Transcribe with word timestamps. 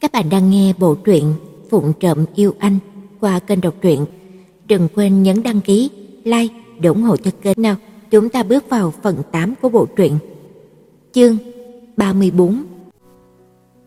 Các 0.00 0.12
bạn 0.12 0.28
đang 0.30 0.50
nghe 0.50 0.72
bộ 0.78 0.94
truyện 0.94 1.34
Phụng 1.70 1.92
trộm 2.00 2.24
yêu 2.34 2.54
anh 2.58 2.78
qua 3.20 3.38
kênh 3.38 3.60
đọc 3.60 3.74
truyện. 3.82 4.06
Đừng 4.68 4.88
quên 4.94 5.22
nhấn 5.22 5.42
đăng 5.42 5.60
ký, 5.60 5.90
like 6.24 6.54
để 6.80 6.88
ủng 6.88 7.02
hộ 7.02 7.16
cho 7.16 7.30
kênh 7.42 7.62
nào. 7.62 7.76
Chúng 8.10 8.28
ta 8.28 8.42
bước 8.42 8.68
vào 8.68 8.92
phần 9.02 9.16
8 9.32 9.54
của 9.62 9.68
bộ 9.68 9.86
truyện. 9.96 10.18
Chương 11.12 11.36
34 11.96 12.62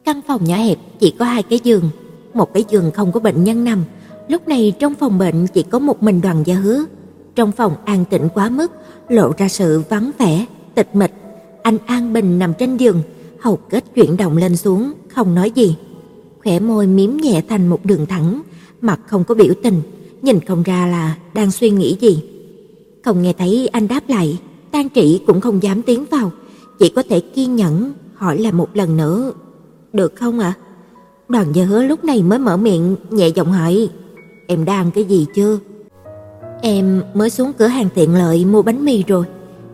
Căn 0.05 0.21
phòng 0.27 0.43
nhỏ 0.43 0.55
hẹp 0.55 0.77
chỉ 0.99 1.15
có 1.19 1.25
hai 1.25 1.43
cái 1.43 1.59
giường, 1.63 1.89
một 2.33 2.53
cái 2.53 2.65
giường 2.69 2.91
không 2.91 3.11
có 3.11 3.19
bệnh 3.19 3.43
nhân 3.43 3.63
nằm. 3.63 3.83
Lúc 4.27 4.47
này 4.47 4.73
trong 4.79 4.95
phòng 4.95 5.17
bệnh 5.17 5.47
chỉ 5.47 5.63
có 5.63 5.79
một 5.79 6.03
mình 6.03 6.21
Đoàn 6.21 6.43
Gia 6.45 6.55
Hứa. 6.55 6.85
Trong 7.35 7.51
phòng 7.51 7.75
an 7.85 8.05
tĩnh 8.05 8.29
quá 8.33 8.49
mức, 8.49 8.71
lộ 9.09 9.31
ra 9.37 9.47
sự 9.47 9.83
vắng 9.89 10.11
vẻ, 10.17 10.45
tịch 10.75 10.95
mịch. 10.95 11.13
Anh 11.61 11.77
An 11.85 12.13
Bình 12.13 12.39
nằm 12.39 12.53
trên 12.53 12.77
giường, 12.77 13.01
hầu 13.39 13.55
kết 13.55 13.83
chuyển 13.95 14.17
động 14.17 14.37
lên 14.37 14.55
xuống, 14.55 14.93
không 15.09 15.35
nói 15.35 15.51
gì. 15.51 15.75
Khỏe 16.43 16.59
môi 16.59 16.87
miếm 16.87 17.09
nhẹ 17.17 17.41
thành 17.49 17.67
một 17.67 17.85
đường 17.85 18.05
thẳng, 18.05 18.41
mặt 18.81 18.99
không 19.07 19.23
có 19.23 19.35
biểu 19.35 19.53
tình, 19.63 19.81
nhìn 20.21 20.39
không 20.39 20.63
ra 20.63 20.87
là 20.87 21.15
đang 21.33 21.51
suy 21.51 21.69
nghĩ 21.69 21.97
gì. 22.01 22.23
Không 23.05 23.21
nghe 23.21 23.33
thấy 23.33 23.67
anh 23.71 23.87
đáp 23.87 24.01
lại, 24.07 24.39
Tang 24.71 24.89
Trị 24.89 25.21
cũng 25.27 25.41
không 25.41 25.63
dám 25.63 25.81
tiến 25.81 26.05
vào, 26.11 26.31
chỉ 26.79 26.89
có 26.89 27.03
thể 27.09 27.19
kiên 27.19 27.55
nhẫn 27.55 27.93
hỏi 28.15 28.39
lại 28.39 28.51
một 28.51 28.69
lần 28.73 28.97
nữa. 28.97 29.31
"Được 29.93 30.15
không 30.15 30.39
ạ?" 30.39 30.53
Đoàn 31.29 31.47
Gia 31.53 31.65
Hứa 31.65 31.83
lúc 31.83 32.03
này 32.03 32.23
mới 32.23 32.39
mở 32.39 32.57
miệng 32.57 32.95
nhẹ 33.09 33.27
giọng 33.27 33.51
hỏi, 33.51 33.89
"Em 34.47 34.65
đang 34.65 34.91
cái 34.91 35.03
gì 35.03 35.25
chưa?" 35.35 35.59
"Em 36.61 37.03
mới 37.13 37.29
xuống 37.29 37.51
cửa 37.57 37.67
hàng 37.67 37.89
tiện 37.95 38.15
lợi 38.15 38.45
mua 38.45 38.61
bánh 38.61 38.85
mì 38.85 39.03
rồi." 39.03 39.25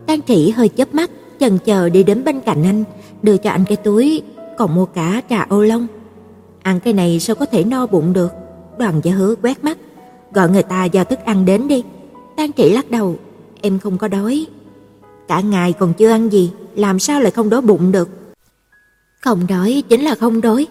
Tang 0.06 0.20
Trị 0.20 0.50
hơi 0.50 0.68
chớp 0.68 0.94
mắt, 0.94 1.10
chần 1.40 1.58
chờ 1.58 1.88
đi 1.88 2.02
đến 2.02 2.24
bên 2.24 2.40
cạnh 2.40 2.64
anh, 2.64 2.84
đưa 3.22 3.36
cho 3.36 3.50
anh 3.50 3.64
cái 3.68 3.76
túi, 3.76 4.22
còn 4.58 4.74
mua 4.74 4.84
cả 4.84 5.22
trà 5.30 5.46
ô 5.48 5.62
long. 5.62 5.86
Ăn 6.62 6.80
cái 6.80 6.92
này 6.92 7.20
sao 7.20 7.36
có 7.36 7.46
thể 7.46 7.64
no 7.64 7.86
bụng 7.86 8.12
được? 8.12 8.32
Đoàn 8.78 9.00
Gia 9.04 9.12
Hứa 9.12 9.34
quét 9.42 9.64
mắt, 9.64 9.78
gọi 10.32 10.50
người 10.50 10.62
ta 10.62 10.84
giao 10.84 11.04
thức 11.04 11.18
ăn 11.24 11.44
đến 11.44 11.68
đi. 11.68 11.82
Tang 12.36 12.52
Trị 12.52 12.72
lắc 12.72 12.90
đầu, 12.90 13.16
em 13.60 13.78
không 13.78 13.98
có 13.98 14.08
đói. 14.08 14.46
Cả 15.28 15.40
ngày 15.40 15.72
còn 15.72 15.92
chưa 15.92 16.10
ăn 16.10 16.32
gì, 16.32 16.50
làm 16.74 16.98
sao 16.98 17.20
lại 17.20 17.30
không 17.30 17.50
đói 17.50 17.60
bụng 17.60 17.92
được? 17.92 18.08
Không 19.20 19.46
đói 19.48 19.82
chính 19.88 20.00
là 20.00 20.14
không 20.14 20.40
đói. 20.40 20.66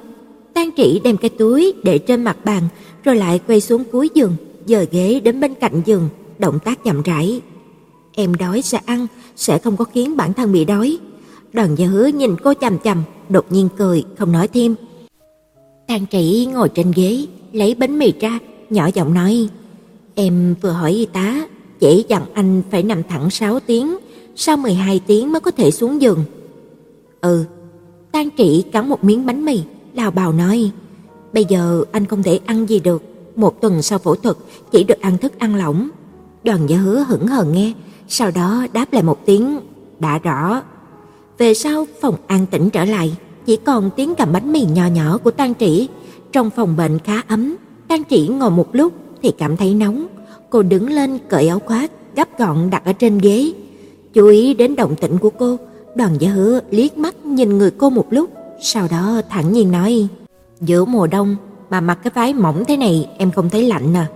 Tang 0.54 0.72
Trị 0.72 1.02
đem 1.04 1.18
cái 1.18 1.30
túi 1.30 1.74
để 1.84 1.98
trên 1.98 2.24
mặt 2.24 2.38
bàn, 2.46 2.64
rồi 3.04 3.16
lại 3.16 3.40
quay 3.48 3.62
xuống 3.62 3.84
cuối 3.92 4.10
giường, 4.14 4.36
dời 4.66 4.88
ghế 4.92 5.20
đến 5.20 5.40
bên 5.40 5.54
cạnh 5.54 5.82
giường, 5.86 6.10
động 6.40 6.60
tác 6.60 6.84
chậm 6.84 7.02
rãi. 7.02 7.42
Em 8.14 8.36
đói 8.36 8.62
sẽ 8.62 8.80
ăn, 8.86 9.08
sẽ 9.36 9.58
không 9.58 9.78
có 9.78 9.86
khiến 9.86 10.18
bản 10.18 10.34
thân 10.34 10.52
bị 10.52 10.66
đói. 10.66 10.98
Đoàn 11.54 11.76
Gia 11.76 11.88
Hứa 11.88 12.08
nhìn 12.08 12.36
cô 12.44 12.54
chằm 12.54 12.80
chằm, 12.80 13.04
đột 13.30 13.46
nhiên 13.50 13.70
cười, 13.78 14.04
không 14.18 14.32
nói 14.32 14.48
thêm. 14.48 14.76
Tang 15.90 16.06
Trị 16.06 16.48
ngồi 16.54 16.70
trên 16.70 16.92
ghế, 16.96 17.26
lấy 17.54 17.76
bánh 17.76 18.00
mì 18.00 18.14
ra, 18.20 18.40
nhỏ 18.70 18.90
giọng 18.94 19.14
nói: 19.14 19.50
"Em 20.16 20.56
vừa 20.62 20.70
hỏi 20.70 20.92
y 20.92 21.06
tá, 21.06 21.48
chỉ 21.80 22.06
dặn 22.08 22.24
anh 22.34 22.62
phải 22.72 22.84
nằm 22.84 23.04
thẳng 23.04 23.30
6 23.30 23.60
tiếng, 23.60 23.98
sau 24.36 24.58
12 24.58 25.02
tiếng 25.08 25.32
mới 25.32 25.40
có 25.40 25.52
thể 25.52 25.72
xuống 25.72 26.02
giường." 26.02 26.24
"Ừ." 27.22 27.46
Tang 28.12 28.30
Trị 28.30 28.64
cắn 28.72 28.90
một 28.90 29.04
miếng 29.04 29.26
bánh 29.26 29.46
mì, 29.46 29.62
lào 29.94 30.12
bào 30.12 30.34
nói: 30.34 30.72
"Bây 31.34 31.46
giờ 31.50 31.84
anh 31.92 32.06
không 32.06 32.24
thể 32.24 32.40
ăn 32.46 32.66
gì 32.70 32.80
được, 32.80 33.04
một 33.36 33.62
tuần 33.62 33.82
sau 33.82 34.00
phẫu 34.00 34.16
thuật 34.16 34.38
chỉ 34.72 34.84
được 34.84 35.02
ăn 35.02 35.18
thức 35.18 35.40
ăn 35.40 35.56
lỏng." 35.56 35.90
Đoàn 36.44 36.70
Gia 36.70 36.78
Hứa 36.78 37.06
hững 37.08 37.28
hờ 37.28 37.44
nghe, 37.44 37.74
sau 38.08 38.32
đó 38.32 38.68
đáp 38.74 38.94
lại 38.94 39.04
một 39.04 39.26
tiếng: 39.26 39.60
"Đã 40.00 40.18
rõ." 40.18 40.62
Về 41.38 41.54
sau 41.54 41.88
phòng 42.02 42.16
an 42.28 42.46
tĩnh 42.52 42.70
trở 42.70 42.86
lại, 42.86 43.16
chỉ 43.50 43.58
còn 43.58 43.90
tiếng 43.96 44.16
cầm 44.16 44.32
bánh 44.32 44.52
mì 44.52 44.66
nhỏ 44.66 44.86
nhỏ 44.86 45.18
của 45.18 45.32
Tang 45.32 45.54
Trĩ. 45.60 45.88
Trong 46.32 46.50
phòng 46.50 46.78
bệnh 46.78 47.00
khá 47.00 47.22
ấm, 47.28 47.56
Tang 47.88 48.04
Trĩ 48.10 48.28
ngồi 48.28 48.52
một 48.52 48.76
lúc 48.76 48.94
thì 49.22 49.32
cảm 49.38 49.58
thấy 49.58 49.74
nóng, 49.74 50.08
cô 50.50 50.62
đứng 50.62 50.90
lên 50.90 51.18
cởi 51.30 51.48
áo 51.48 51.60
khoác 51.60 51.92
gấp 52.16 52.40
gọn 52.40 52.70
đặt 52.70 52.86
ở 52.86 52.94
trên 52.94 53.18
ghế. 53.18 53.52
Chú 54.14 54.28
ý 54.28 54.54
đến 54.54 54.76
động 54.76 54.96
tĩnh 54.96 55.18
của 55.18 55.30
cô, 55.30 55.58
Đoàn 55.96 56.16
Gia 56.20 56.30
Hứa 56.30 56.60
liếc 56.72 56.98
mắt 56.98 57.26
nhìn 57.26 57.58
người 57.58 57.72
cô 57.72 57.90
một 57.90 58.06
lúc, 58.10 58.30
sau 58.62 58.88
đó 58.92 59.22
thẳng 59.30 59.54
nhiên 59.54 59.72
nói: 59.72 60.08
"Giữa 60.62 60.86
mùa 60.86 61.08
đông 61.08 61.36
mà 61.70 61.82
mặc 61.82 62.00
cái 62.04 62.12
váy 62.16 62.34
mỏng 62.34 62.64
thế 62.68 62.78
này 62.78 63.10
em 63.18 63.32
không 63.32 63.50
thấy 63.50 63.64
lạnh 63.64 63.94
à?" 63.94 64.08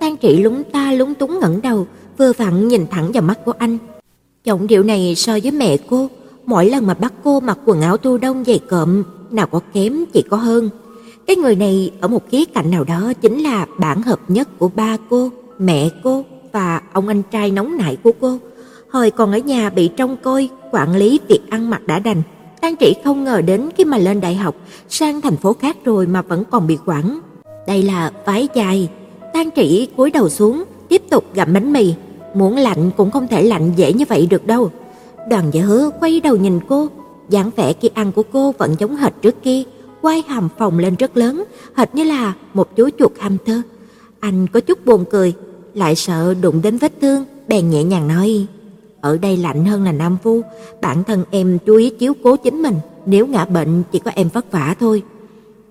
Tang 0.00 0.16
Trĩ 0.22 0.36
lúng 0.36 0.62
ta 0.64 0.92
lúng 0.92 1.14
túng 1.14 1.38
ngẩng 1.40 1.62
đầu, 1.62 1.86
vừa 2.18 2.32
vặn 2.32 2.68
nhìn 2.68 2.86
thẳng 2.90 3.12
vào 3.12 3.22
mắt 3.22 3.44
của 3.44 3.52
anh. 3.58 3.78
Giọng 4.44 4.66
điệu 4.66 4.82
này 4.82 5.14
so 5.14 5.38
với 5.42 5.50
mẹ 5.50 5.76
cô, 5.90 6.08
mỗi 6.46 6.70
lần 6.70 6.86
mà 6.86 6.94
bắt 6.94 7.12
cô 7.24 7.40
mặc 7.40 7.58
quần 7.64 7.80
áo 7.80 7.96
tu 7.96 8.18
đông 8.18 8.44
dày 8.44 8.58
cộm, 8.58 9.02
nào 9.30 9.46
có 9.46 9.60
kém 9.72 10.04
chỉ 10.12 10.22
có 10.22 10.36
hơn. 10.36 10.70
Cái 11.26 11.36
người 11.36 11.56
này 11.56 11.90
ở 12.00 12.08
một 12.08 12.22
khía 12.30 12.44
cạnh 12.44 12.70
nào 12.70 12.84
đó 12.84 13.12
chính 13.20 13.38
là 13.42 13.66
bản 13.78 14.02
hợp 14.02 14.20
nhất 14.28 14.48
của 14.58 14.70
ba 14.74 14.96
cô, 15.10 15.30
mẹ 15.58 15.88
cô 16.04 16.24
và 16.52 16.82
ông 16.92 17.08
anh 17.08 17.22
trai 17.22 17.50
nóng 17.50 17.76
nảy 17.76 17.96
của 17.96 18.12
cô. 18.20 18.38
Hồi 18.90 19.10
còn 19.10 19.32
ở 19.32 19.38
nhà 19.38 19.70
bị 19.70 19.88
trông 19.88 20.16
coi, 20.22 20.48
quản 20.72 20.96
lý 20.96 21.20
việc 21.28 21.40
ăn 21.50 21.70
mặc 21.70 21.86
đã 21.86 21.98
đành. 21.98 22.22
tan 22.60 22.76
Trị 22.76 22.94
không 23.04 23.24
ngờ 23.24 23.40
đến 23.40 23.68
khi 23.76 23.84
mà 23.84 23.98
lên 23.98 24.20
đại 24.20 24.34
học, 24.34 24.54
sang 24.88 25.20
thành 25.20 25.36
phố 25.36 25.52
khác 25.52 25.76
rồi 25.84 26.06
mà 26.06 26.22
vẫn 26.22 26.44
còn 26.50 26.66
bị 26.66 26.78
quản. 26.86 27.20
Đây 27.66 27.82
là 27.82 28.12
váy 28.26 28.48
dài. 28.54 28.88
tan 29.32 29.50
Trị 29.50 29.88
cúi 29.96 30.10
đầu 30.10 30.28
xuống, 30.28 30.64
tiếp 30.88 31.02
tục 31.10 31.24
gặm 31.34 31.52
bánh 31.52 31.72
mì. 31.72 31.94
Muốn 32.34 32.56
lạnh 32.56 32.90
cũng 32.96 33.10
không 33.10 33.28
thể 33.28 33.42
lạnh 33.42 33.72
dễ 33.76 33.92
như 33.92 34.04
vậy 34.08 34.26
được 34.30 34.46
đâu. 34.46 34.70
Đoàn 35.30 35.50
Dạ 35.52 35.62
Hứa 35.62 35.90
quay 36.00 36.20
đầu 36.20 36.36
nhìn 36.36 36.60
cô, 36.68 36.88
dáng 37.28 37.50
vẻ 37.56 37.72
khi 37.72 37.90
ăn 37.94 38.12
của 38.12 38.22
cô 38.32 38.52
vẫn 38.58 38.74
giống 38.78 38.96
hệt 38.96 39.12
trước 39.22 39.42
kia, 39.42 39.62
quay 40.00 40.22
hàm 40.28 40.48
phòng 40.58 40.78
lên 40.78 40.94
rất 40.96 41.16
lớn, 41.16 41.44
hệt 41.74 41.94
như 41.94 42.04
là 42.04 42.34
một 42.54 42.76
chú 42.76 42.88
chuột 42.98 43.12
ham 43.18 43.36
thơ. 43.46 43.62
Anh 44.20 44.46
có 44.46 44.60
chút 44.60 44.86
buồn 44.86 45.04
cười, 45.10 45.34
lại 45.74 45.94
sợ 45.94 46.34
đụng 46.34 46.62
đến 46.62 46.78
vết 46.78 46.92
thương, 47.00 47.24
bèn 47.48 47.70
nhẹ 47.70 47.84
nhàng 47.84 48.08
nói: 48.08 48.46
"Ở 49.00 49.18
đây 49.18 49.36
lạnh 49.36 49.64
hơn 49.64 49.84
là 49.84 49.92
Nam 49.92 50.16
Phu, 50.22 50.42
bản 50.82 51.04
thân 51.04 51.24
em 51.30 51.58
chú 51.66 51.76
ý 51.76 51.90
chiếu 51.90 52.12
cố 52.22 52.36
chính 52.36 52.62
mình, 52.62 52.74
nếu 53.06 53.26
ngã 53.26 53.44
bệnh 53.44 53.82
chỉ 53.92 53.98
có 53.98 54.10
em 54.14 54.28
vất 54.32 54.52
vả 54.52 54.74
thôi." 54.80 55.02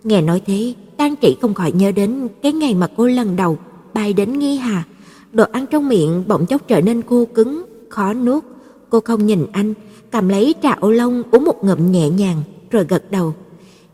Nghe 0.04 0.22
nói 0.22 0.42
thế, 0.46 0.74
Tang 0.98 1.16
Trị 1.16 1.38
không 1.42 1.54
khỏi 1.54 1.72
nhớ 1.72 1.92
đến 1.92 2.28
cái 2.42 2.54
ngày 2.54 2.76
mà 2.76 2.88
cô 2.98 3.08
lần 3.08 3.36
đầu 3.36 3.58
bay 3.94 4.14
đến 4.14 4.40
Nghi 4.40 4.58
Hà, 4.58 4.84
đồ 5.32 5.46
ăn 5.52 5.66
trong 5.66 5.90
miệng 5.90 6.24
bỗng 6.28 6.46
chốc 6.46 6.68
trở 6.68 6.82
nên 6.82 7.02
khô 7.02 7.26
cứng, 7.26 7.66
khó 7.90 8.14
nuốt. 8.14 8.44
Cô 8.90 9.00
không 9.00 9.26
nhìn 9.26 9.46
anh, 9.52 9.74
cầm 10.12 10.30
lấy 10.30 10.56
trà 10.64 10.74
ô 10.74 10.92
long 10.92 11.24
uống 11.32 11.46
một 11.46 11.64
ngụm 11.64 11.92
nhẹ 11.92 12.10
nhàng 12.10 12.44
rồi 12.70 12.86
gật 12.90 13.12
đầu. 13.12 13.34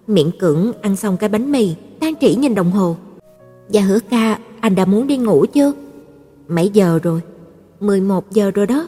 Miễn 0.07 0.31
cưỡng 0.39 0.71
ăn 0.81 0.95
xong 0.95 1.17
cái 1.17 1.29
bánh 1.29 1.51
mì, 1.51 1.75
tan 1.99 2.13
Trĩ 2.21 2.35
nhìn 2.35 2.55
đồng 2.55 2.71
hồ. 2.71 2.95
"Dạ 3.69 3.81
Hứa 3.81 3.99
ca, 4.09 4.39
anh 4.59 4.75
đã 4.75 4.85
muốn 4.85 5.07
đi 5.07 5.17
ngủ 5.17 5.45
chưa?" 5.53 5.73
"Mấy 6.47 6.69
giờ 6.73 6.99
rồi?" 7.03 7.21
"11 7.79 8.31
giờ 8.31 8.51
rồi 8.51 8.67
đó." 8.67 8.87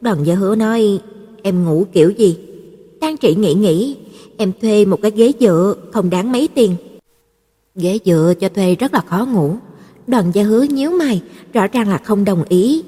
Đoàn 0.00 0.26
Dạ 0.26 0.34
Hứa 0.34 0.54
nói, 0.54 1.00
"Em 1.42 1.64
ngủ 1.64 1.84
kiểu 1.92 2.10
gì?" 2.10 2.38
tan 3.00 3.16
Trĩ 3.16 3.34
nghĩ 3.34 3.54
nghĩ, 3.54 3.96
"Em 4.36 4.52
thuê 4.60 4.84
một 4.84 4.98
cái 5.02 5.10
ghế 5.10 5.32
dựa 5.40 5.74
không 5.92 6.10
đáng 6.10 6.32
mấy 6.32 6.48
tiền." 6.54 6.76
Ghế 7.74 7.98
dựa 8.04 8.34
cho 8.40 8.48
thuê 8.48 8.74
rất 8.74 8.94
là 8.94 9.00
khó 9.00 9.26
ngủ. 9.32 9.56
Đoàn 10.06 10.30
Gia 10.34 10.42
Hứa 10.42 10.62
nhíu 10.62 10.90
mày, 10.90 11.22
rõ 11.52 11.66
ràng 11.66 11.88
là 11.88 11.98
không 11.98 12.24
đồng 12.24 12.44
ý. 12.48 12.82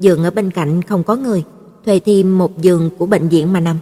Giường 0.00 0.24
ở 0.24 0.30
bên 0.30 0.50
cạnh 0.50 0.82
không 0.82 1.04
có 1.04 1.16
người, 1.16 1.44
thuê 1.86 2.00
thêm 2.00 2.38
một 2.38 2.62
giường 2.62 2.90
của 2.98 3.06
bệnh 3.06 3.28
viện 3.28 3.52
mà 3.52 3.60
nằm. 3.60 3.76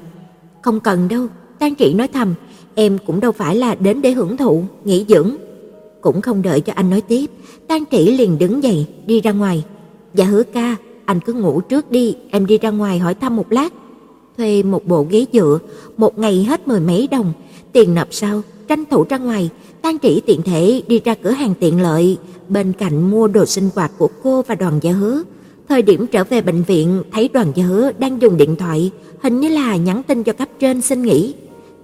Không 0.63 0.81
cần 0.81 1.09
đâu, 1.09 1.27
Tang 1.59 1.75
Trị 1.75 1.95
nói 1.95 2.09
thầm, 2.09 2.35
em 2.75 2.99
cũng 3.07 3.21
đâu 3.21 3.33
phải 3.33 3.57
là 3.57 3.75
đến 3.75 4.03
để 4.03 4.13
hưởng 4.13 4.37
thụ, 4.37 4.65
nghỉ 4.85 5.05
dưỡng. 5.09 5.37
Cũng 6.01 6.21
không 6.21 6.43
đợi 6.43 6.61
cho 6.61 6.73
anh 6.77 6.91
nói 6.91 7.01
tiếp, 7.01 7.31
Tang 7.69 7.85
Trị 7.85 8.17
liền 8.17 8.39
đứng 8.39 8.63
dậy 8.63 8.87
đi 9.07 9.21
ra 9.21 9.33
ngoài. 9.33 9.65
Dạ 10.15 10.25
Hứa 10.25 10.43
ca, 10.43 10.77
anh 11.05 11.21
cứ 11.21 11.33
ngủ 11.33 11.61
trước 11.61 11.91
đi, 11.91 12.17
em 12.31 12.47
đi 12.47 12.59
ra 12.59 12.71
ngoài 12.71 12.99
hỏi 12.99 13.15
thăm 13.15 13.37
một 13.37 13.53
lát. 13.53 13.73
Thuê 14.37 14.63
một 14.63 14.87
bộ 14.87 15.07
ghế 15.11 15.27
dựa, 15.33 15.59
một 15.97 16.19
ngày 16.19 16.45
hết 16.45 16.69
mười 16.69 16.81
mấy 16.81 17.09
đồng, 17.11 17.33
tiền 17.73 17.95
nộp 17.95 18.09
sau, 18.11 18.43
tranh 18.69 18.85
thủ 18.91 19.05
ra 19.09 19.19
ngoài, 19.19 19.51
Tang 19.83 19.99
Trị 19.99 20.23
tiện 20.27 20.43
thể 20.43 20.83
đi 20.87 21.01
ra 21.05 21.15
cửa 21.15 21.31
hàng 21.31 21.55
tiện 21.61 21.83
lợi, 21.83 22.19
bên 22.49 22.73
cạnh 22.73 23.11
mua 23.11 23.27
đồ 23.27 23.47
sinh 23.47 23.69
hoạt 23.75 23.93
của 23.99 24.09
cô 24.23 24.43
và 24.43 24.55
đoàn 24.55 24.79
gia 24.83 24.93
hứa. 24.93 25.23
Thời 25.71 25.83
điểm 25.83 26.07
trở 26.07 26.25
về 26.25 26.41
bệnh 26.41 26.63
viện, 26.63 27.03
thấy 27.13 27.29
đoàn 27.29 27.53
gia 27.55 27.65
đang 27.99 28.23
dùng 28.23 28.37
điện 28.37 28.57
thoại, 28.57 28.91
hình 29.23 29.41
như 29.41 29.49
là 29.49 29.77
nhắn 29.77 30.03
tin 30.03 30.23
cho 30.23 30.33
cấp 30.33 30.49
trên 30.59 30.81
xin 30.81 31.03
nghỉ. 31.03 31.35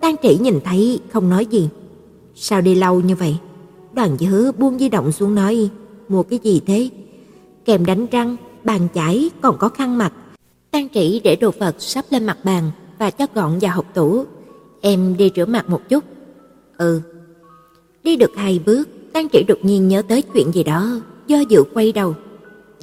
Tang 0.01 0.17
Trị 0.23 0.39
nhìn 0.41 0.61
thấy 0.65 1.01
không 1.13 1.31
nói 1.31 1.47
gì. 1.47 1.69
Sao 2.35 2.61
đi 2.61 2.75
lâu 2.75 3.01
như 3.01 3.15
vậy? 3.15 3.37
Đoàn 3.93 4.17
gia 4.19 4.31
buông 4.59 4.79
di 4.79 4.89
động 4.89 5.13
xuống 5.13 5.35
nói, 5.35 5.69
mua 6.09 6.23
cái 6.23 6.39
gì 6.43 6.61
thế? 6.67 6.91
Kèm 7.65 7.87
đánh 7.87 8.07
răng, 8.07 8.37
bàn 8.65 8.89
chải, 8.95 9.31
còn 9.41 9.59
có 9.59 9.69
khăn 9.69 9.99
mặt. 9.99 10.13
Tang 10.71 10.89
Trị 10.89 11.21
để 11.25 11.37
đồ 11.37 11.51
vật 11.59 11.75
sắp 11.79 12.05
lên 12.11 12.27
mặt 12.27 12.39
bàn 12.45 12.71
và 12.99 13.11
cho 13.11 13.27
gọn 13.35 13.59
vào 13.59 13.77
hộp 13.77 13.95
tủ. 13.95 14.25
Em 14.81 15.17
đi 15.17 15.31
rửa 15.37 15.47
mặt 15.47 15.69
một 15.69 15.89
chút. 15.89 16.05
Ừ. 16.79 17.01
Đi 18.03 18.17
được 18.17 18.31
hai 18.37 18.61
bước, 18.67 18.89
Tang 19.13 19.29
Trị 19.29 19.45
đột 19.49 19.59
nhiên 19.63 19.89
nhớ 19.89 20.03
tới 20.09 20.23
chuyện 20.23 20.53
gì 20.53 20.65
đó, 20.65 21.01
do 21.27 21.39
dự 21.49 21.63
quay 21.75 21.93
đầu. 21.93 22.15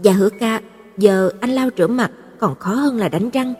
Dạ 0.01 0.11
hứa 0.11 0.29
ca, 0.39 0.61
giờ 0.97 1.31
anh 1.39 1.49
lau 1.49 1.69
rửa 1.77 1.87
mặt 1.87 2.11
còn 2.39 2.55
khó 2.59 2.73
hơn 2.73 2.97
là 2.97 3.09
đánh 3.09 3.29
răng. 3.29 3.53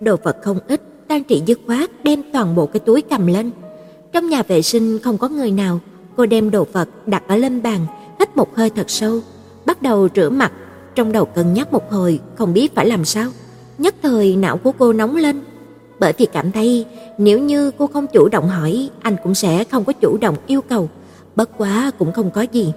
Đồ 0.00 0.16
vật 0.22 0.36
không 0.42 0.58
ít, 0.68 0.80
Tang 1.08 1.24
Trị 1.24 1.42
dứt 1.46 1.60
khoát 1.66 1.90
đem 2.04 2.22
toàn 2.32 2.54
bộ 2.54 2.66
cái 2.66 2.80
túi 2.80 3.02
cầm 3.02 3.26
lên. 3.26 3.50
Trong 4.12 4.28
nhà 4.28 4.42
vệ 4.42 4.62
sinh 4.62 4.98
không 4.98 5.18
có 5.18 5.28
người 5.28 5.50
nào, 5.50 5.80
cô 6.16 6.26
đem 6.26 6.50
đồ 6.50 6.66
vật 6.72 6.88
đặt 7.06 7.22
ở 7.28 7.36
lên 7.36 7.62
bàn, 7.62 7.86
hít 8.18 8.36
một 8.36 8.56
hơi 8.56 8.70
thật 8.70 8.90
sâu, 8.90 9.20
bắt 9.66 9.82
đầu 9.82 10.08
rửa 10.14 10.30
mặt, 10.30 10.52
trong 10.94 11.12
đầu 11.12 11.24
cân 11.24 11.54
nhắc 11.54 11.72
một 11.72 11.92
hồi 11.92 12.20
không 12.34 12.52
biết 12.52 12.74
phải 12.74 12.86
làm 12.86 13.04
sao. 13.04 13.30
Nhất 13.78 13.94
thời 14.02 14.36
não 14.36 14.56
của 14.56 14.72
cô 14.78 14.92
nóng 14.92 15.16
lên, 15.16 15.40
bởi 16.00 16.12
vì 16.18 16.26
cảm 16.26 16.52
thấy 16.52 16.86
nếu 17.18 17.38
như 17.38 17.70
cô 17.78 17.86
không 17.86 18.06
chủ 18.06 18.28
động 18.28 18.48
hỏi, 18.48 18.90
anh 19.02 19.16
cũng 19.22 19.34
sẽ 19.34 19.64
không 19.64 19.84
có 19.84 19.92
chủ 19.92 20.18
động 20.20 20.36
yêu 20.46 20.60
cầu, 20.62 20.88
bất 21.36 21.50
quá 21.58 21.90
cũng 21.98 22.12
không 22.12 22.30
có 22.30 22.42
gì. 22.42 22.72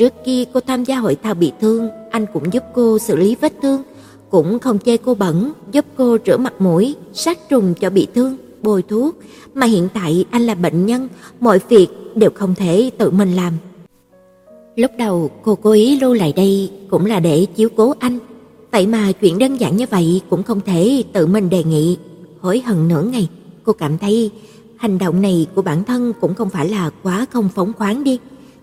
Trước 0.00 0.14
kia 0.24 0.44
cô 0.52 0.60
tham 0.60 0.84
gia 0.84 0.96
hội 0.96 1.16
thao 1.22 1.34
bị 1.34 1.52
thương, 1.60 1.88
anh 2.10 2.26
cũng 2.32 2.52
giúp 2.52 2.62
cô 2.74 2.98
xử 2.98 3.16
lý 3.16 3.36
vết 3.40 3.52
thương, 3.62 3.82
cũng 4.30 4.58
không 4.58 4.78
chê 4.78 4.96
cô 4.96 5.14
bẩn, 5.14 5.52
giúp 5.72 5.84
cô 5.96 6.18
rửa 6.26 6.36
mặt 6.36 6.52
mũi, 6.58 6.94
sát 7.12 7.48
trùng 7.48 7.74
cho 7.80 7.90
bị 7.90 8.06
thương, 8.14 8.36
bôi 8.62 8.82
thuốc, 8.82 9.16
mà 9.54 9.66
hiện 9.66 9.88
tại 9.94 10.24
anh 10.30 10.42
là 10.42 10.54
bệnh 10.54 10.86
nhân, 10.86 11.08
mọi 11.40 11.60
việc 11.68 11.88
đều 12.14 12.30
không 12.34 12.54
thể 12.54 12.90
tự 12.98 13.10
mình 13.10 13.36
làm. 13.36 13.52
Lúc 14.76 14.90
đầu 14.98 15.30
cô 15.42 15.54
cố 15.54 15.72
ý 15.72 16.00
lưu 16.00 16.14
lại 16.14 16.32
đây 16.36 16.70
cũng 16.90 17.06
là 17.06 17.20
để 17.20 17.46
chiếu 17.56 17.68
cố 17.76 17.94
anh, 17.98 18.18
vậy 18.70 18.86
mà 18.86 19.12
chuyện 19.12 19.38
đơn 19.38 19.56
giản 19.56 19.76
như 19.76 19.86
vậy 19.90 20.20
cũng 20.30 20.42
không 20.42 20.60
thể 20.60 21.02
tự 21.12 21.26
mình 21.26 21.50
đề 21.50 21.64
nghị. 21.64 21.96
Hối 22.40 22.60
hận 22.60 22.88
nửa 22.88 23.02
ngày, 23.02 23.28
cô 23.64 23.72
cảm 23.72 23.98
thấy 23.98 24.30
hành 24.76 24.98
động 24.98 25.22
này 25.22 25.46
của 25.54 25.62
bản 25.62 25.84
thân 25.84 26.12
cũng 26.20 26.34
không 26.34 26.50
phải 26.50 26.68
là 26.68 26.90
quá 27.02 27.26
không 27.32 27.48
phóng 27.54 27.72
khoáng 27.72 28.04
đi. 28.04 28.18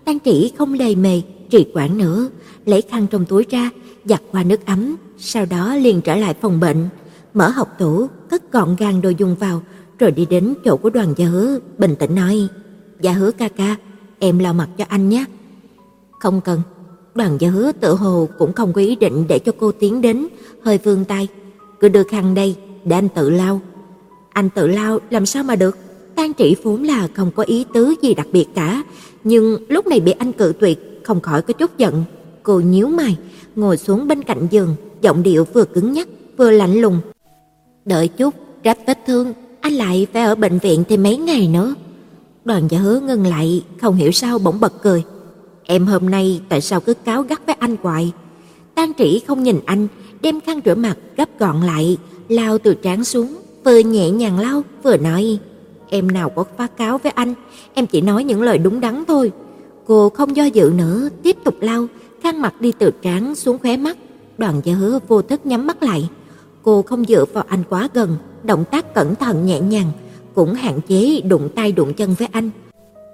Tang 0.08 0.18
Trĩ 0.24 0.52
không 0.58 0.72
lề 0.72 0.94
mề, 0.94 1.20
trì 1.50 1.66
quản 1.74 1.98
nữa, 1.98 2.28
lấy 2.64 2.82
khăn 2.82 3.06
trong 3.10 3.24
túi 3.24 3.46
ra, 3.50 3.70
giặt 4.04 4.22
qua 4.32 4.42
nước 4.42 4.66
ấm, 4.66 4.96
sau 5.18 5.46
đó 5.46 5.74
liền 5.74 6.00
trở 6.00 6.16
lại 6.16 6.34
phòng 6.40 6.60
bệnh, 6.60 6.88
mở 7.34 7.48
hộc 7.48 7.78
tủ, 7.78 8.06
cất 8.30 8.52
gọn 8.52 8.76
gàng 8.76 9.00
đồ 9.00 9.10
dùng 9.18 9.34
vào, 9.34 9.62
rồi 9.98 10.10
đi 10.10 10.26
đến 10.26 10.54
chỗ 10.64 10.76
của 10.76 10.90
Đoàn 10.90 11.14
Gia 11.16 11.26
Hứa, 11.26 11.58
bình 11.78 11.96
tĩnh 11.98 12.14
nói: 12.14 12.48
"Dạ 13.00 13.12
Hứa 13.12 13.30
ca 13.30 13.48
ca, 13.48 13.76
em 14.18 14.38
lau 14.38 14.54
mặt 14.54 14.68
cho 14.78 14.84
anh 14.88 15.08
nhé." 15.08 15.24
"Không 16.20 16.40
cần." 16.40 16.60
Đoàn 17.14 17.36
Gia 17.40 17.48
Hứa 17.48 17.72
tự 17.72 17.94
hồ 17.94 18.28
cũng 18.38 18.52
không 18.52 18.72
có 18.72 18.80
ý 18.80 18.96
định 18.96 19.24
để 19.28 19.38
cho 19.38 19.52
cô 19.58 19.72
tiến 19.72 20.00
đến, 20.00 20.26
hơi 20.64 20.78
vươn 20.78 21.04
tay, 21.04 21.28
"Cứ 21.80 21.88
đưa 21.88 22.02
khăn 22.02 22.34
đây, 22.34 22.56
để 22.84 22.96
anh 22.96 23.08
tự 23.08 23.30
lau." 23.30 23.60
"Anh 24.32 24.50
tự 24.50 24.66
lau 24.66 24.98
làm 25.10 25.26
sao 25.26 25.44
mà 25.44 25.56
được?" 25.56 25.78
Tan 26.14 26.32
Trị 26.32 26.56
vốn 26.62 26.82
là 26.82 27.08
không 27.14 27.30
có 27.36 27.42
ý 27.42 27.64
tứ 27.74 27.94
gì 28.02 28.14
đặc 28.14 28.26
biệt 28.32 28.46
cả, 28.54 28.82
nhưng 29.28 29.58
lúc 29.68 29.86
này 29.86 30.00
bị 30.00 30.12
anh 30.12 30.32
cự 30.32 30.52
tuyệt, 30.60 31.00
không 31.04 31.20
khỏi 31.20 31.42
có 31.42 31.52
chút 31.52 31.78
giận. 31.78 32.04
Cô 32.42 32.60
nhíu 32.60 32.88
mày, 32.88 33.16
ngồi 33.56 33.76
xuống 33.76 34.08
bên 34.08 34.22
cạnh 34.22 34.46
giường, 34.50 34.74
giọng 35.00 35.22
điệu 35.22 35.46
vừa 35.52 35.64
cứng 35.64 35.92
nhắc 35.92 36.08
vừa 36.36 36.50
lạnh 36.50 36.80
lùng. 36.80 37.00
"Đợi 37.84 38.08
chút, 38.08 38.34
rách 38.64 38.78
vết 38.86 38.98
thương, 39.06 39.32
anh 39.60 39.72
lại 39.72 40.06
phải 40.12 40.22
ở 40.22 40.34
bệnh 40.34 40.58
viện 40.58 40.84
thêm 40.88 41.02
mấy 41.02 41.16
ngày 41.16 41.48
nữa." 41.48 41.74
Đoàn 42.44 42.68
giả 42.70 42.78
Hứa 42.78 43.00
ngừng 43.00 43.26
lại, 43.26 43.64
không 43.80 43.94
hiểu 43.94 44.10
sao 44.10 44.38
bỗng 44.38 44.60
bật 44.60 44.82
cười. 44.82 45.02
"Em 45.64 45.86
hôm 45.86 46.10
nay 46.10 46.40
tại 46.48 46.60
sao 46.60 46.80
cứ 46.80 46.94
cáo 46.94 47.22
gắt 47.22 47.46
với 47.46 47.56
anh 47.58 47.76
hoài?" 47.82 48.12
Tang 48.74 48.92
Trĩ 48.98 49.20
không 49.26 49.42
nhìn 49.42 49.60
anh, 49.64 49.88
đem 50.22 50.40
khăn 50.40 50.60
rửa 50.64 50.74
mặt 50.74 50.96
gấp 51.16 51.28
gọn 51.38 51.60
lại, 51.60 51.96
lau 52.28 52.58
từ 52.58 52.74
trán 52.74 53.04
xuống, 53.04 53.36
vừa 53.64 53.78
nhẹ 53.78 54.10
nhàng 54.10 54.38
lau 54.38 54.62
vừa 54.82 54.96
nói: 54.96 55.38
"Em 55.90 56.08
nào 56.08 56.30
có 56.30 56.44
phá 56.56 56.66
cáo 56.66 56.98
với 56.98 57.12
anh, 57.12 57.34
em 57.74 57.86
chỉ 57.86 58.00
nói 58.00 58.24
những 58.24 58.42
lời 58.42 58.58
đúng 58.58 58.80
đắn 58.80 59.04
thôi." 59.08 59.32
Cô 59.86 60.08
không 60.08 60.36
do 60.36 60.44
dự 60.44 60.72
nữa, 60.76 61.08
tiếp 61.22 61.36
tục 61.44 61.54
lau, 61.60 61.86
khăn 62.22 62.42
mặt 62.42 62.60
đi 62.60 62.72
từ 62.78 62.90
trán 63.02 63.34
xuống 63.34 63.58
khóe 63.58 63.76
mắt. 63.76 63.96
Đoàn 64.38 64.60
Gia 64.64 64.74
Hứa 64.74 64.98
vô 65.08 65.22
thức 65.22 65.46
nhắm 65.46 65.66
mắt 65.66 65.82
lại. 65.82 66.08
Cô 66.62 66.82
không 66.82 67.04
dựa 67.04 67.24
vào 67.32 67.44
anh 67.48 67.62
quá 67.68 67.88
gần, 67.94 68.16
động 68.44 68.64
tác 68.70 68.94
cẩn 68.94 69.14
thận 69.14 69.46
nhẹ 69.46 69.60
nhàng, 69.60 69.90
cũng 70.34 70.54
hạn 70.54 70.80
chế 70.88 71.20
đụng 71.20 71.48
tay 71.54 71.72
đụng 71.72 71.94
chân 71.94 72.14
với 72.18 72.28
anh. 72.32 72.50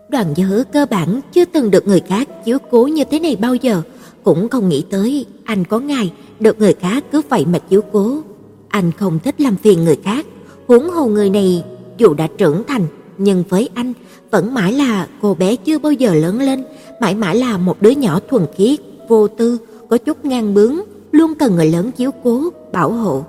Đoàn 0.09 0.27
Gia 0.37 0.45
Hứa 0.45 0.65
cơ 0.73 0.87
bản 0.91 1.21
chưa 1.33 1.45
từng 1.45 1.71
được 1.71 1.87
người 1.87 2.01
khác 2.01 2.45
chiếu 2.45 2.59
cố 2.71 2.87
như 2.87 3.05
thế 3.11 3.21
này 3.21 3.37
bao 3.41 3.55
giờ, 3.55 3.83
cũng 4.25 4.49
không 4.49 4.69
nghĩ 4.69 4.85
tới 4.91 5.27
anh 5.45 5.65
có 5.65 5.79
ngày 5.79 6.13
được 6.41 6.59
người 6.59 6.75
khác 6.75 7.05
cứ 7.13 7.23
vậy 7.29 7.47
mà 7.47 7.59
chiếu 7.59 7.81
cố. 7.93 8.23
Anh 8.69 8.93
không 8.93 9.19
thích 9.25 9.41
làm 9.41 9.57
phiền 9.57 9.85
người 9.85 9.99
khác, 10.05 10.27
huống 10.67 10.91
hồ 10.91 11.07
người 11.07 11.31
này 11.31 11.65
dù 11.99 12.15
đã 12.15 12.27
trưởng 12.39 12.63
thành 12.67 12.87
nhưng 13.19 13.45
với 13.49 13.69
anh 13.75 13.93
vẫn 14.31 14.55
mãi 14.55 14.73
là 14.73 15.09
cô 15.23 15.35
bé 15.35 15.57
chưa 15.57 15.79
bao 15.79 15.93
giờ 15.93 16.15
lớn 16.15 16.41
lên, 16.41 16.65
mãi 17.01 17.15
mãi 17.15 17.37
là 17.37 17.59
một 17.59 17.83
đứa 17.83 17.91
nhỏ 17.91 18.21
thuần 18.31 18.47
khiết, 18.57 18.81
vô 19.09 19.29
tư, 19.29 19.59
có 19.91 19.99
chút 19.99 20.25
ngang 20.25 20.55
bướng, 20.55 20.81
luôn 21.13 21.35
cần 21.35 21.55
người 21.55 21.67
lớn 21.67 21.91
chiếu 21.93 22.11
cố, 22.25 22.51
bảo 22.73 22.93
hộ. 22.93 23.25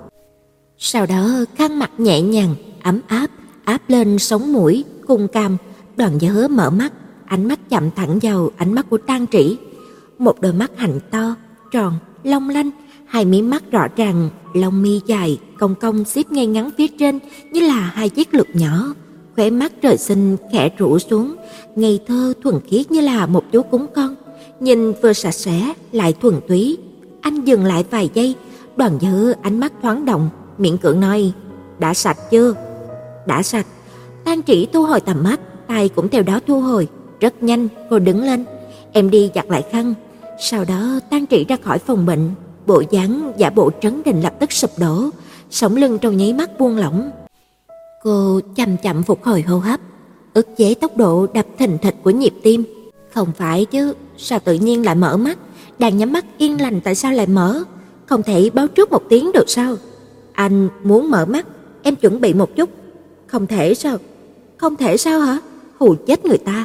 Sau 0.78 1.06
đó 1.06 1.30
khăn 1.54 1.78
mặt 1.78 1.90
nhẹ 1.98 2.20
nhàng, 2.20 2.54
ấm 2.82 3.00
áp 3.06 3.30
áp 3.64 3.80
lên 3.88 4.18
sống 4.18 4.52
mũi, 4.52 4.84
cung 5.06 5.28
cam 5.28 5.56
Đoàn 5.96 6.18
Gia 6.20 6.30
Hứa 6.30 6.48
mở 6.48 6.70
mắt, 6.70 6.92
ánh 7.26 7.48
mắt 7.48 7.70
chậm 7.70 7.90
thẳng 7.90 8.18
vào 8.22 8.50
ánh 8.56 8.72
mắt 8.72 8.86
của 8.90 8.98
Tang 8.98 9.26
Trĩ. 9.26 9.56
Một 10.18 10.40
đôi 10.40 10.52
mắt 10.52 10.70
hạnh 10.76 11.00
to, 11.10 11.34
tròn, 11.72 11.94
long 12.22 12.48
lanh, 12.48 12.70
hai 13.06 13.24
mí 13.24 13.42
mắt 13.42 13.70
rõ 13.70 13.88
ràng, 13.96 14.28
lông 14.54 14.82
mi 14.82 15.00
dài, 15.06 15.38
cong 15.58 15.74
cong 15.74 16.04
xếp 16.04 16.30
ngay 16.30 16.46
ngắn 16.46 16.70
phía 16.78 16.86
trên 16.88 17.18
như 17.52 17.60
là 17.60 17.80
hai 17.80 18.08
chiếc 18.08 18.34
lược 18.34 18.46
nhỏ 18.54 18.94
khóe 19.36 19.50
mắt 19.50 19.72
trời 19.82 19.96
sinh 19.96 20.36
khẽ 20.52 20.70
rũ 20.78 20.98
xuống, 20.98 21.34
ngây 21.76 22.00
thơ 22.06 22.32
thuần 22.42 22.60
khiết 22.66 22.90
như 22.90 23.00
là 23.00 23.26
một 23.26 23.44
chú 23.52 23.62
cúng 23.62 23.86
con, 23.94 24.14
nhìn 24.60 24.92
vừa 24.92 25.12
sạch 25.12 25.34
sẽ 25.34 25.74
lại 25.92 26.12
thuần 26.12 26.34
túy. 26.48 26.78
Anh 27.20 27.44
dừng 27.44 27.64
lại 27.64 27.84
vài 27.90 28.10
giây, 28.14 28.34
Đoàn 28.76 28.98
Dư 29.00 29.32
ánh 29.42 29.60
mắt 29.60 29.72
thoáng 29.82 30.04
động, 30.04 30.28
miệng 30.58 30.78
cưỡng 30.78 31.00
nói: 31.00 31.32
"Đã 31.78 31.94
sạch 31.94 32.18
chưa?" 32.30 32.54
"Đã 33.26 33.42
sạch." 33.42 33.66
tan 34.24 34.42
Chỉ 34.42 34.66
thu 34.72 34.84
hồi 34.84 35.00
tầm 35.00 35.22
mắt, 35.22 35.40
tay 35.66 35.88
cũng 35.88 36.08
theo 36.08 36.22
đó 36.22 36.40
thu 36.46 36.60
hồi, 36.60 36.88
rất 37.20 37.42
nhanh 37.42 37.68
cô 37.90 37.98
đứng 37.98 38.24
lên, 38.24 38.44
em 38.92 39.10
đi 39.10 39.30
giặt 39.34 39.46
lại 39.48 39.64
khăn. 39.70 39.94
Sau 40.40 40.64
đó 40.64 41.00
tan 41.10 41.26
Chỉ 41.26 41.44
ra 41.44 41.56
khỏi 41.62 41.78
phòng 41.78 42.06
bệnh, 42.06 42.30
bộ 42.66 42.82
dáng 42.90 43.32
giả 43.36 43.50
bộ 43.50 43.70
trấn 43.80 44.02
định 44.02 44.20
lập 44.20 44.34
tức 44.40 44.52
sụp 44.52 44.70
đổ, 44.78 45.10
sống 45.50 45.76
lưng 45.76 45.98
trong 45.98 46.16
nháy 46.16 46.32
mắt 46.32 46.58
buông 46.58 46.76
lỏng, 46.76 47.10
Cô 48.06 48.40
chậm 48.54 48.76
chậm 48.76 49.02
phục 49.02 49.24
hồi 49.24 49.42
hô 49.42 49.58
hấp, 49.58 49.80
ức 50.34 50.56
chế 50.56 50.74
tốc 50.74 50.96
độ 50.96 51.26
đập 51.34 51.46
thình 51.58 51.78
thịch 51.82 51.94
của 52.02 52.10
nhịp 52.10 52.34
tim. 52.42 52.64
Không 53.14 53.28
phải 53.36 53.64
chứ, 53.64 53.94
sao 54.16 54.38
tự 54.38 54.54
nhiên 54.54 54.84
lại 54.84 54.94
mở 54.94 55.16
mắt? 55.16 55.38
Đang 55.78 55.98
nhắm 55.98 56.12
mắt 56.12 56.24
yên 56.38 56.60
lành 56.60 56.80
tại 56.80 56.94
sao 56.94 57.12
lại 57.12 57.26
mở? 57.26 57.62
Không 58.06 58.22
thể 58.22 58.50
báo 58.50 58.68
trước 58.68 58.90
một 58.90 59.02
tiếng 59.08 59.32
được 59.32 59.50
sao? 59.50 59.76
Anh 60.32 60.68
muốn 60.84 61.10
mở 61.10 61.26
mắt, 61.26 61.46
em 61.82 61.96
chuẩn 61.96 62.20
bị 62.20 62.34
một 62.34 62.56
chút. 62.56 62.70
Không 63.26 63.46
thể 63.46 63.74
sao? 63.74 63.96
Không 64.56 64.76
thể 64.76 64.96
sao 64.96 65.20
hả? 65.20 65.38
Hù 65.78 65.94
chết 66.06 66.24
người 66.24 66.38
ta, 66.38 66.64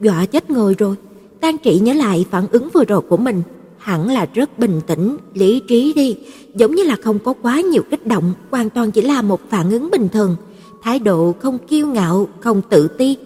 dọa 0.00 0.26
chết 0.26 0.50
người 0.50 0.74
rồi. 0.74 0.96
Tang 1.40 1.58
Trị 1.58 1.78
nhớ 1.78 1.92
lại 1.92 2.26
phản 2.30 2.46
ứng 2.52 2.68
vừa 2.72 2.84
rồi 2.84 3.00
của 3.00 3.16
mình, 3.16 3.42
hẳn 3.82 4.08
là 4.08 4.26
rất 4.34 4.58
bình 4.58 4.80
tĩnh, 4.86 5.16
lý 5.34 5.60
trí 5.68 5.92
đi, 5.92 6.16
giống 6.54 6.74
như 6.74 6.82
là 6.82 6.96
không 7.02 7.18
có 7.18 7.32
quá 7.42 7.60
nhiều 7.60 7.82
kích 7.90 8.06
động, 8.06 8.32
hoàn 8.50 8.70
toàn 8.70 8.90
chỉ 8.90 9.02
là 9.02 9.22
một 9.22 9.40
phản 9.50 9.70
ứng 9.70 9.90
bình 9.90 10.08
thường 10.12 10.36
thái 10.82 10.98
độ 10.98 11.34
không 11.40 11.58
kiêu 11.68 11.86
ngạo, 11.86 12.28
không 12.40 12.62
tự 12.70 12.88
ti. 12.88 13.16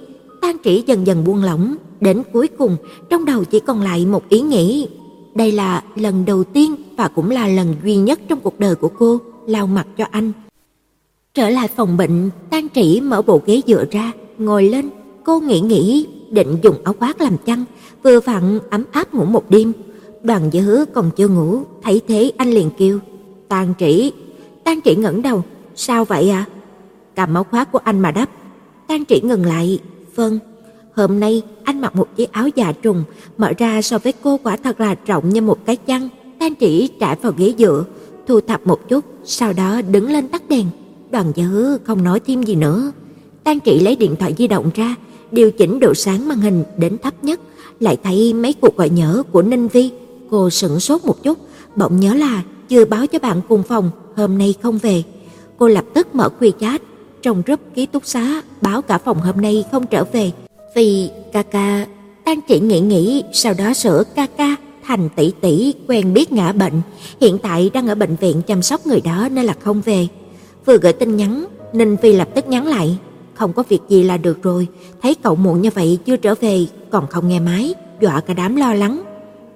tan 0.40 0.56
Trĩ 0.64 0.82
dần 0.86 1.06
dần 1.06 1.24
buông 1.24 1.42
lỏng, 1.42 1.76
đến 2.00 2.22
cuối 2.32 2.48
cùng 2.48 2.76
trong 3.10 3.24
đầu 3.24 3.44
chỉ 3.44 3.60
còn 3.60 3.82
lại 3.82 4.06
một 4.06 4.28
ý 4.28 4.40
nghĩ. 4.40 4.88
Đây 5.34 5.52
là 5.52 5.82
lần 5.96 6.24
đầu 6.24 6.44
tiên 6.44 6.74
và 6.96 7.08
cũng 7.08 7.30
là 7.30 7.48
lần 7.48 7.74
duy 7.84 7.96
nhất 7.96 8.20
trong 8.28 8.40
cuộc 8.40 8.60
đời 8.60 8.74
của 8.74 8.88
cô 8.98 9.20
lao 9.46 9.66
mặt 9.66 9.86
cho 9.96 10.04
anh. 10.10 10.32
Trở 11.34 11.50
lại 11.50 11.68
phòng 11.76 11.96
bệnh, 11.96 12.30
tan 12.50 12.66
Trĩ 12.74 13.00
mở 13.00 13.22
bộ 13.22 13.42
ghế 13.46 13.60
dựa 13.66 13.84
ra, 13.90 14.12
ngồi 14.38 14.64
lên, 14.68 14.88
cô 15.24 15.40
nghĩ 15.40 15.60
nghĩ 15.60 16.06
định 16.30 16.58
dùng 16.62 16.76
áo 16.84 16.94
khoác 16.98 17.20
làm 17.20 17.36
chăn, 17.46 17.64
vừa 18.02 18.20
vặn 18.20 18.58
ấm 18.70 18.84
áp 18.90 19.14
ngủ 19.14 19.24
một 19.24 19.50
đêm. 19.50 19.72
Đoàn 20.26 20.50
Dư 20.52 20.84
còn 20.94 21.10
chưa 21.16 21.28
ngủ, 21.28 21.62
thấy 21.82 22.00
thế 22.08 22.32
anh 22.36 22.50
liền 22.50 22.70
kêu: 22.78 22.98
"Tang 23.48 23.74
Trĩ." 23.78 24.12
Tang 24.64 24.80
Trĩ 24.84 24.94
ngẩng 24.94 25.22
đầu, 25.22 25.42
"Sao 25.74 26.04
vậy 26.04 26.30
ạ?" 26.30 26.46
À? 26.48 26.52
cầm 27.16 27.32
máu 27.32 27.44
khóa 27.44 27.64
của 27.64 27.78
anh 27.78 28.00
mà 28.00 28.10
đắp. 28.10 28.30
Tang 28.88 29.04
trĩ 29.04 29.20
ngừng 29.20 29.46
lại, 29.46 29.78
"Vâng, 30.14 30.38
hôm 30.94 31.20
nay 31.20 31.42
anh 31.64 31.80
mặc 31.80 31.96
một 31.96 32.16
chiếc 32.16 32.32
áo 32.32 32.48
dạ 32.56 32.72
trùng, 32.82 33.04
mở 33.38 33.52
ra 33.58 33.82
so 33.82 33.98
với 33.98 34.12
cô 34.22 34.38
quả 34.42 34.56
thật 34.56 34.80
là 34.80 34.96
rộng 35.06 35.28
như 35.28 35.40
một 35.40 35.58
cái 35.66 35.76
chăn." 35.76 36.08
Tang 36.38 36.54
trĩ 36.60 36.88
trải 37.00 37.16
vào 37.22 37.32
ghế 37.36 37.54
dựa, 37.58 37.84
thu 38.26 38.40
thập 38.40 38.66
một 38.66 38.88
chút, 38.88 39.04
sau 39.24 39.52
đó 39.52 39.82
đứng 39.82 40.10
lên 40.12 40.28
tắt 40.28 40.42
đèn. 40.48 40.66
Đoàn 41.10 41.32
Dư 41.36 41.78
không 41.84 42.04
nói 42.04 42.20
thêm 42.20 42.42
gì 42.42 42.54
nữa. 42.54 42.92
Tang 43.44 43.60
trĩ 43.60 43.80
lấy 43.80 43.96
điện 43.96 44.16
thoại 44.16 44.34
di 44.38 44.48
động 44.48 44.70
ra, 44.74 44.94
điều 45.32 45.50
chỉnh 45.50 45.80
độ 45.80 45.94
sáng 45.94 46.28
màn 46.28 46.38
hình 46.38 46.64
đến 46.78 46.98
thấp 46.98 47.24
nhất, 47.24 47.40
lại 47.80 47.96
thấy 48.04 48.34
mấy 48.34 48.52
cuộc 48.52 48.76
gọi 48.76 48.88
nhỡ 48.88 49.22
của 49.32 49.42
Ninh 49.42 49.68
Vi. 49.68 49.90
Cô 50.30 50.50
sững 50.50 50.80
sốt 50.80 51.04
một 51.04 51.22
chút, 51.22 51.38
bỗng 51.76 52.00
nhớ 52.00 52.14
là 52.14 52.42
chưa 52.68 52.84
báo 52.84 53.06
cho 53.06 53.18
bạn 53.18 53.40
cùng 53.48 53.62
phòng 53.62 53.90
hôm 54.16 54.38
nay 54.38 54.54
không 54.62 54.78
về. 54.78 55.02
Cô 55.58 55.68
lập 55.68 55.84
tức 55.94 56.14
mở 56.14 56.28
quy 56.28 56.52
chat 56.60 56.82
trong 57.22 57.42
group 57.46 57.60
ký 57.74 57.86
túc 57.86 58.06
xá 58.06 58.42
báo 58.60 58.82
cả 58.82 58.98
phòng 58.98 59.20
hôm 59.20 59.40
nay 59.40 59.64
không 59.72 59.86
trở 59.86 60.04
về 60.04 60.32
vì 60.76 61.10
ca 61.32 61.42
ca 61.42 61.86
đang 62.24 62.40
chỉ 62.48 62.60
nghĩ 62.60 62.80
nghĩ 62.80 63.24
sau 63.32 63.54
đó 63.58 63.74
sửa 63.74 64.04
ca 64.14 64.26
ca 64.26 64.56
thành 64.86 65.08
tỷ 65.16 65.32
tỷ 65.40 65.74
quen 65.88 66.14
biết 66.14 66.32
ngã 66.32 66.52
bệnh, 66.52 66.82
hiện 67.20 67.38
tại 67.38 67.70
đang 67.74 67.88
ở 67.88 67.94
bệnh 67.94 68.16
viện 68.16 68.42
chăm 68.46 68.62
sóc 68.62 68.86
người 68.86 69.00
đó 69.00 69.28
nên 69.32 69.44
là 69.44 69.54
không 69.60 69.80
về. 69.80 70.08
Vừa 70.66 70.78
gửi 70.78 70.92
tin 70.92 71.16
nhắn, 71.16 71.44
Ninh 71.72 71.96
Phi 71.96 72.12
lập 72.12 72.28
tức 72.34 72.48
nhắn 72.48 72.66
lại, 72.66 72.98
không 73.34 73.52
có 73.52 73.62
việc 73.68 73.80
gì 73.88 74.02
là 74.02 74.16
được 74.16 74.42
rồi, 74.42 74.66
thấy 75.02 75.14
cậu 75.14 75.36
muộn 75.36 75.62
như 75.62 75.70
vậy 75.74 75.98
chưa 76.06 76.16
trở 76.16 76.34
về 76.34 76.66
còn 76.90 77.06
không 77.06 77.28
nghe 77.28 77.40
máy, 77.40 77.74
dọa 78.00 78.20
cả 78.20 78.34
đám 78.34 78.56
lo 78.56 78.74
lắng. 78.74 79.02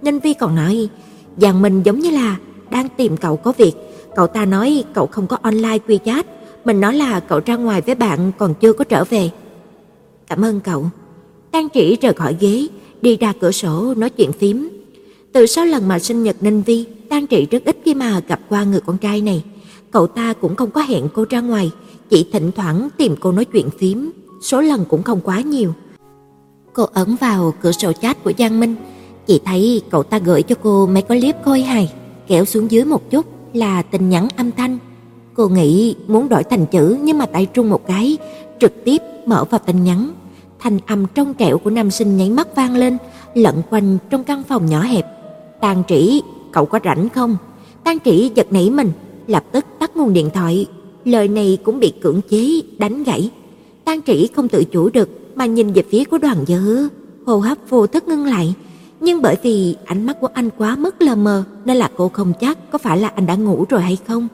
Ninh 0.03 0.19
Vi 0.19 0.35
còn 0.35 0.55
nói, 0.55 0.89
Giang 1.37 1.63
Minh 1.63 1.83
giống 1.83 1.99
như 1.99 2.11
là 2.11 2.37
đang 2.71 2.89
tìm 2.97 3.17
cậu 3.17 3.37
có 3.37 3.53
việc, 3.57 3.73
cậu 4.17 4.27
ta 4.27 4.45
nói 4.45 4.85
cậu 4.95 5.07
không 5.07 5.27
có 5.27 5.39
online 5.43 5.79
quy 5.79 5.99
chat, 6.05 6.27
mình 6.65 6.81
nói 6.81 6.95
là 6.95 7.21
cậu 7.21 7.41
ra 7.47 7.57
ngoài 7.57 7.81
với 7.81 7.95
bạn 7.95 8.33
còn 8.39 8.55
chưa 8.55 8.73
có 8.73 8.85
trở 8.85 9.05
về. 9.05 9.31
Cảm 10.29 10.45
ơn 10.45 10.61
cậu. 10.61 10.87
Tang 11.51 11.69
Chỉ 11.69 11.97
rời 12.01 12.13
khỏi 12.13 12.37
ghế, 12.41 12.67
đi 13.03 13.17
ra 13.17 13.33
cửa 13.41 13.51
sổ 13.51 13.95
nói 13.97 14.11
chuyện 14.11 14.33
phím. 14.33 14.69
Từ 15.33 15.47
sau 15.47 15.67
lần 15.67 15.89
mà 15.89 15.99
sinh 15.99 16.23
nhật 16.23 16.37
Ninh 16.41 16.63
Vi, 16.63 16.85
Tang 17.11 17.27
Trị 17.27 17.47
rất 17.51 17.65
ít 17.65 17.77
khi 17.85 17.95
mà 17.95 18.21
gặp 18.29 18.41
qua 18.49 18.65
người 18.65 18.81
con 18.87 18.99
trai 18.99 19.21
này. 19.21 19.45
Cậu 19.91 20.07
ta 20.07 20.33
cũng 20.33 20.57
không 20.57 20.71
có 20.71 20.81
hẹn 20.81 21.09
cô 21.15 21.25
ra 21.31 21.41
ngoài, 21.41 21.71
chỉ 22.11 22.27
thỉnh 22.33 22.51
thoảng 22.57 22.89
tìm 22.97 23.17
cô 23.21 23.33
nói 23.33 23.45
chuyện 23.45 23.71
phím, 23.79 24.11
số 24.43 24.61
lần 24.61 24.85
cũng 24.85 25.03
không 25.03 25.21
quá 25.21 25.41
nhiều. 25.41 25.75
Cô 26.73 26.87
ấn 26.93 27.17
vào 27.21 27.55
cửa 27.63 27.73
sổ 27.73 27.93
chat 27.93 28.25
của 28.25 28.33
Giang 28.39 28.61
Minh, 28.61 28.75
chị 29.27 29.41
thấy 29.45 29.83
cậu 29.91 30.03
ta 30.03 30.19
gửi 30.19 30.43
cho 30.43 30.55
cô 30.63 30.87
mấy 30.87 31.03
cái 31.03 31.21
clip 31.21 31.37
khôi 31.45 31.61
hài, 31.61 31.93
kéo 32.27 32.45
xuống 32.45 32.71
dưới 32.71 32.85
một 32.85 33.11
chút 33.11 33.27
là 33.55 33.83
tin 33.83 34.09
nhắn 34.09 34.29
âm 34.37 34.51
thanh. 34.53 34.79
Cô 35.35 35.49
nghĩ 35.49 35.95
muốn 36.07 36.29
đổi 36.29 36.45
thành 36.45 36.67
chữ 36.67 36.97
nhưng 37.03 37.19
mà 37.19 37.27
tay 37.27 37.47
trung 37.47 37.71
một 37.71 37.87
cái, 37.87 38.19
trực 38.61 38.85
tiếp 38.85 39.03
mở 39.27 39.45
vào 39.51 39.61
tin 39.67 39.85
nhắn. 39.85 40.11
Thanh 40.59 40.79
âm 40.87 41.07
trong 41.15 41.35
trẻo 41.35 41.59
của 41.59 41.71
nam 41.71 41.91
sinh 41.91 42.17
nháy 42.17 42.31
mắt 42.31 42.57
vang 42.57 42.77
lên, 42.77 42.99
lẫn 43.35 43.63
quanh 43.71 43.99
trong 44.11 44.25
căn 44.25 44.43
phòng 44.49 44.67
nhỏ 44.67 44.81
hẹp. 44.83 45.07
Tàn 45.61 45.83
Trĩ, 45.89 46.23
cậu 46.53 46.67
có 46.67 46.81
rảnh 46.85 47.09
không? 47.09 47.37
Tàn 47.85 47.99
Trĩ 48.05 48.31
giật 48.35 48.53
nảy 48.53 48.71
mình, 48.71 48.93
lập 49.27 49.45
tức 49.53 49.65
tắt 49.79 49.97
nguồn 49.97 50.13
điện 50.13 50.31
thoại. 50.35 50.67
Lời 51.05 51.29
này 51.29 51.59
cũng 51.65 51.81
bị 51.81 51.93
cưỡng 52.03 52.21
chế 52.31 52.61
đánh 52.79 53.05
gãy. 53.05 53.31
Tàn 53.85 54.01
Trĩ 54.07 54.29
không 54.37 54.49
tự 54.49 54.65
chủ 54.65 54.89
được 54.89 55.09
mà 55.35 55.47
nhìn 55.47 55.73
về 55.73 55.83
phía 55.91 56.05
của 56.05 56.19
Đoàn 56.19 56.45
Dư, 56.47 56.89
hô 57.27 57.39
hấp 57.39 57.59
vô 57.69 57.87
thức 57.87 58.09
ngưng 58.09 58.27
lại, 58.27 58.55
nhưng 59.01 59.23
bởi 59.23 59.37
vì 59.43 59.77
ánh 59.85 60.07
mắt 60.07 60.17
của 60.21 60.29
anh 60.35 60.51
quá 60.59 60.77
mức 60.77 61.03
lờ 61.03 61.15
mờ 61.15 61.45
nên 61.65 61.77
là 61.77 61.91
cô 61.97 62.09
không 62.09 62.33
chắc 62.41 62.71
có 62.71 62.79
phải 62.79 62.99
là 62.99 63.09
anh 63.09 63.27
đã 63.27 63.35
ngủ 63.35 63.65
rồi 63.69 63.81
hay 63.81 63.99
không. 64.07 64.29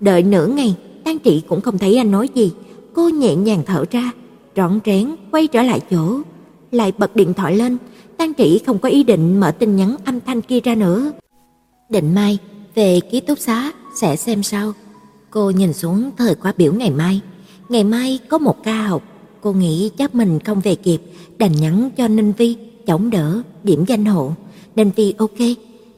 Đợi 0.00 0.22
nửa 0.22 0.46
ngày, 0.46 0.76
Tang 1.04 1.18
Trị 1.18 1.42
cũng 1.48 1.60
không 1.60 1.78
thấy 1.78 1.96
anh 1.96 2.10
nói 2.10 2.28
gì, 2.34 2.52
cô 2.94 3.08
nhẹ 3.08 3.34
nhàng 3.34 3.62
thở 3.66 3.84
ra, 3.90 4.10
rón 4.56 4.78
rén 4.84 5.16
quay 5.30 5.46
trở 5.46 5.62
lại 5.62 5.80
chỗ, 5.90 6.20
lại 6.70 6.92
bật 6.98 7.16
điện 7.16 7.34
thoại 7.34 7.56
lên, 7.56 7.76
Tang 8.16 8.34
Trị 8.34 8.60
không 8.66 8.78
có 8.78 8.88
ý 8.88 9.02
định 9.02 9.40
mở 9.40 9.50
tin 9.50 9.76
nhắn 9.76 9.96
âm 10.04 10.20
thanh 10.20 10.42
kia 10.42 10.60
ra 10.60 10.74
nữa. 10.74 11.12
Định 11.88 12.14
mai 12.14 12.38
về 12.74 13.00
ký 13.10 13.20
túc 13.20 13.38
xá 13.38 13.72
sẽ 13.94 14.16
xem 14.16 14.42
sau. 14.42 14.72
Cô 15.30 15.50
nhìn 15.50 15.72
xuống 15.72 16.10
thời 16.16 16.34
khóa 16.34 16.52
biểu 16.56 16.72
ngày 16.72 16.90
mai, 16.90 17.20
ngày 17.68 17.84
mai 17.84 18.18
có 18.28 18.38
một 18.38 18.64
ca 18.64 18.82
học, 18.82 19.02
cô 19.40 19.52
nghĩ 19.52 19.90
chắc 19.98 20.14
mình 20.14 20.38
không 20.40 20.60
về 20.60 20.74
kịp, 20.74 21.00
đành 21.38 21.52
nhắn 21.52 21.90
cho 21.96 22.08
Ninh 22.08 22.32
Vi 22.38 22.56
chống 22.86 23.10
đỡ 23.10 23.42
điểm 23.62 23.84
danh 23.86 24.04
hộ. 24.04 24.32
nên 24.76 24.90
Vi 24.96 25.14
ok, 25.18 25.38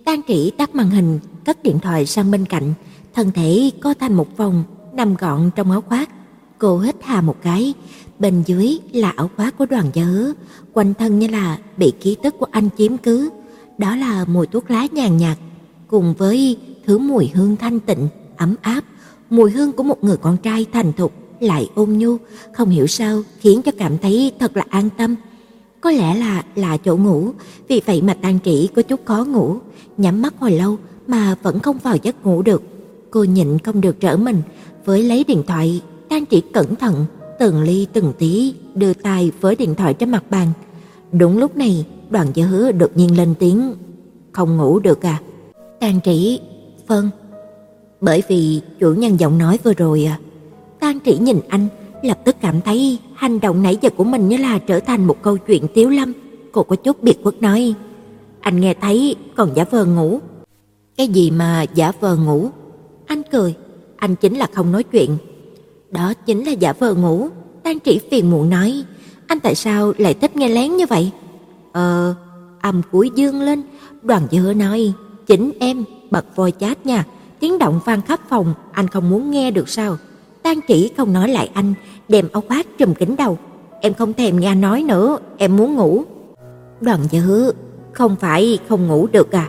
Tang 0.04 0.20
Trĩ 0.28 0.50
tắt 0.50 0.74
màn 0.74 0.90
hình, 0.90 1.18
cất 1.44 1.62
điện 1.62 1.78
thoại 1.78 2.06
sang 2.06 2.30
bên 2.30 2.46
cạnh, 2.46 2.74
thân 3.14 3.30
thể 3.34 3.70
co 3.80 3.94
thành 3.94 4.14
một 4.14 4.36
vòng, 4.36 4.64
nằm 4.94 5.14
gọn 5.16 5.50
trong 5.56 5.70
áo 5.70 5.80
khoác. 5.80 6.10
Cô 6.58 6.78
hít 6.78 6.96
hà 7.02 7.20
một 7.20 7.36
cái, 7.42 7.74
bên 8.18 8.42
dưới 8.46 8.78
là 8.92 9.10
áo 9.10 9.30
khoác 9.36 9.58
của 9.58 9.66
đoàn 9.66 9.90
gia 9.92 10.04
hứa, 10.04 10.32
quanh 10.72 10.94
thân 10.94 11.18
như 11.18 11.28
là 11.28 11.58
bị 11.76 11.92
ký 12.00 12.16
tức 12.22 12.34
của 12.38 12.46
anh 12.50 12.68
chiếm 12.78 12.96
cứ. 12.96 13.30
Đó 13.78 13.96
là 13.96 14.24
mùi 14.24 14.46
thuốc 14.46 14.70
lá 14.70 14.86
nhàn 14.92 15.16
nhạt, 15.16 15.38
cùng 15.86 16.14
với 16.18 16.56
thứ 16.86 16.98
mùi 16.98 17.30
hương 17.34 17.56
thanh 17.56 17.80
tịnh, 17.80 18.08
ấm 18.36 18.54
áp, 18.62 18.84
mùi 19.30 19.50
hương 19.50 19.72
của 19.72 19.82
một 19.82 20.04
người 20.04 20.16
con 20.16 20.36
trai 20.36 20.66
thành 20.72 20.92
thục 20.92 21.12
lại 21.40 21.70
ôn 21.74 21.90
nhu, 21.90 22.16
không 22.54 22.68
hiểu 22.68 22.86
sao 22.86 23.22
khiến 23.40 23.62
cho 23.62 23.72
cảm 23.78 23.98
thấy 23.98 24.32
thật 24.38 24.56
là 24.56 24.64
an 24.68 24.88
tâm. 24.98 25.14
Có 25.80 25.90
lẽ 25.90 26.14
là 26.14 26.44
là 26.54 26.76
chỗ 26.76 26.96
ngủ, 26.96 27.30
vì 27.68 27.80
vậy 27.86 28.02
mà 28.02 28.14
Tang 28.14 28.38
Trĩ 28.44 28.68
có 28.76 28.82
chút 28.82 29.00
khó 29.04 29.24
ngủ, 29.24 29.56
nhắm 29.96 30.22
mắt 30.22 30.34
hồi 30.38 30.50
lâu 30.52 30.76
mà 31.06 31.34
vẫn 31.42 31.60
không 31.60 31.78
vào 31.78 31.96
giấc 32.02 32.26
ngủ 32.26 32.42
được. 32.42 32.62
Cô 33.10 33.24
nhịn 33.24 33.58
không 33.58 33.80
được 33.80 34.00
trở 34.00 34.16
mình, 34.16 34.42
với 34.84 35.02
lấy 35.02 35.24
điện 35.24 35.42
thoại, 35.46 35.82
Tang 36.08 36.26
Trĩ 36.26 36.40
cẩn 36.40 36.76
thận 36.76 37.04
từng 37.38 37.62
ly 37.62 37.86
từng 37.92 38.12
tí 38.18 38.54
đưa 38.74 38.94
tay 38.94 39.32
với 39.40 39.56
điện 39.56 39.74
thoại 39.74 39.94
trên 39.94 40.10
mặt 40.10 40.24
bàn. 40.30 40.48
Đúng 41.12 41.38
lúc 41.38 41.56
này, 41.56 41.86
Đoàn 42.10 42.26
Gia 42.34 42.44
Hứa 42.44 42.72
đột 42.72 42.90
nhiên 42.94 43.16
lên 43.16 43.34
tiếng, 43.38 43.74
"Không 44.32 44.56
ngủ 44.56 44.78
được 44.78 45.06
à?" 45.06 45.20
Tang 45.80 46.00
Trĩ, 46.04 46.40
"Vâng." 46.86 47.10
Bởi 48.00 48.22
vì 48.28 48.60
chủ 48.80 48.92
nhân 48.92 49.20
giọng 49.20 49.38
nói 49.38 49.58
vừa 49.64 49.74
rồi 49.74 50.04
à. 50.04 50.18
Tang 50.80 50.98
Trĩ 51.04 51.18
nhìn 51.18 51.40
anh, 51.48 51.66
lập 52.02 52.18
tức 52.24 52.36
cảm 52.40 52.60
thấy 52.60 52.98
hành 53.14 53.40
động 53.40 53.62
nãy 53.62 53.78
giờ 53.80 53.90
của 53.90 54.04
mình 54.04 54.28
như 54.28 54.36
là 54.36 54.58
trở 54.58 54.80
thành 54.80 55.06
một 55.06 55.22
câu 55.22 55.36
chuyện 55.36 55.66
tiếu 55.74 55.90
lâm. 55.90 56.12
Cô 56.52 56.62
có 56.62 56.76
chút 56.76 57.02
biệt 57.02 57.22
quất 57.22 57.42
nói, 57.42 57.74
"Anh 58.40 58.60
nghe 58.60 58.74
thấy 58.74 59.16
còn 59.36 59.50
giả 59.54 59.64
vờ 59.70 59.84
ngủ." 59.84 60.20
"Cái 60.96 61.08
gì 61.08 61.30
mà 61.30 61.64
giả 61.74 61.92
vờ 62.00 62.16
ngủ?" 62.16 62.48
Anh 63.06 63.22
cười, 63.30 63.54
"Anh 63.96 64.16
chính 64.16 64.36
là 64.36 64.46
không 64.52 64.72
nói 64.72 64.82
chuyện." 64.82 65.16
Đó 65.90 66.14
chính 66.14 66.44
là 66.44 66.52
giả 66.52 66.72
vờ 66.72 66.94
ngủ. 66.94 67.28
tan 67.62 67.80
Trĩ 67.80 68.00
phiền 68.10 68.30
muộn 68.30 68.50
nói, 68.50 68.84
anh 69.26 69.40
tại 69.40 69.54
sao 69.54 69.92
lại 69.98 70.14
thích 70.14 70.36
nghe 70.36 70.48
lén 70.48 70.76
như 70.76 70.86
vậy? 70.86 71.10
Ờ, 71.72 72.14
âm 72.60 72.82
cuối 72.92 73.10
dương 73.14 73.42
lên, 73.42 73.62
Đoàn 74.02 74.26
Dư 74.30 74.52
nói, 74.56 74.92
chính 75.26 75.52
em 75.60 75.84
bật 76.10 76.36
voi 76.36 76.52
chat 76.60 76.86
nha, 76.86 77.04
tiếng 77.40 77.58
động 77.58 77.80
vang 77.84 78.02
khắp 78.02 78.20
phòng, 78.28 78.54
anh 78.72 78.88
không 78.88 79.10
muốn 79.10 79.30
nghe 79.30 79.50
được 79.50 79.68
sao? 79.68 79.96
Tan 80.48 80.60
chỉ 80.60 80.90
không 80.96 81.12
nói 81.12 81.28
lại 81.28 81.50
anh, 81.54 81.74
đem 82.08 82.28
áo 82.32 82.42
khoác 82.48 82.66
trùm 82.78 82.94
kín 82.94 83.14
đầu. 83.18 83.38
Em 83.80 83.94
không 83.94 84.12
thèm 84.12 84.40
nghe 84.40 84.54
nói 84.54 84.82
nữa, 84.82 85.18
em 85.38 85.56
muốn 85.56 85.74
ngủ. 85.74 86.02
Đoàn 86.80 87.00
Dư, 87.10 87.52
không 87.92 88.16
phải 88.16 88.58
không 88.68 88.86
ngủ 88.86 89.06
được 89.12 89.32
à? 89.32 89.48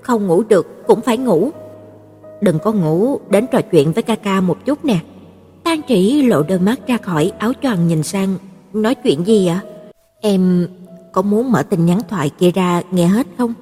Không 0.00 0.26
ngủ 0.26 0.42
được 0.42 0.86
cũng 0.86 1.00
phải 1.00 1.18
ngủ. 1.18 1.50
Đừng 2.40 2.58
có 2.58 2.72
ngủ, 2.72 3.20
đến 3.30 3.46
trò 3.52 3.60
chuyện 3.70 3.92
với 3.92 4.02
ca 4.02 4.14
ca 4.14 4.40
một 4.40 4.58
chút 4.64 4.84
nè. 4.84 4.98
Tan 5.64 5.80
Trĩ 5.88 6.22
lộ 6.22 6.42
đôi 6.42 6.58
mắt 6.58 6.80
ra 6.86 6.96
khỏi 6.96 7.32
áo 7.38 7.52
choàng 7.62 7.88
nhìn 7.88 8.02
sang, 8.02 8.34
nói 8.72 8.94
chuyện 8.94 9.26
gì 9.26 9.46
ạ? 9.46 9.60
Em 10.20 10.68
có 11.12 11.22
muốn 11.22 11.52
mở 11.52 11.62
tin 11.62 11.86
nhắn 11.86 12.00
thoại 12.08 12.30
kia 12.38 12.50
ra 12.50 12.82
nghe 12.90 13.06
hết 13.06 13.26
không? 13.38 13.54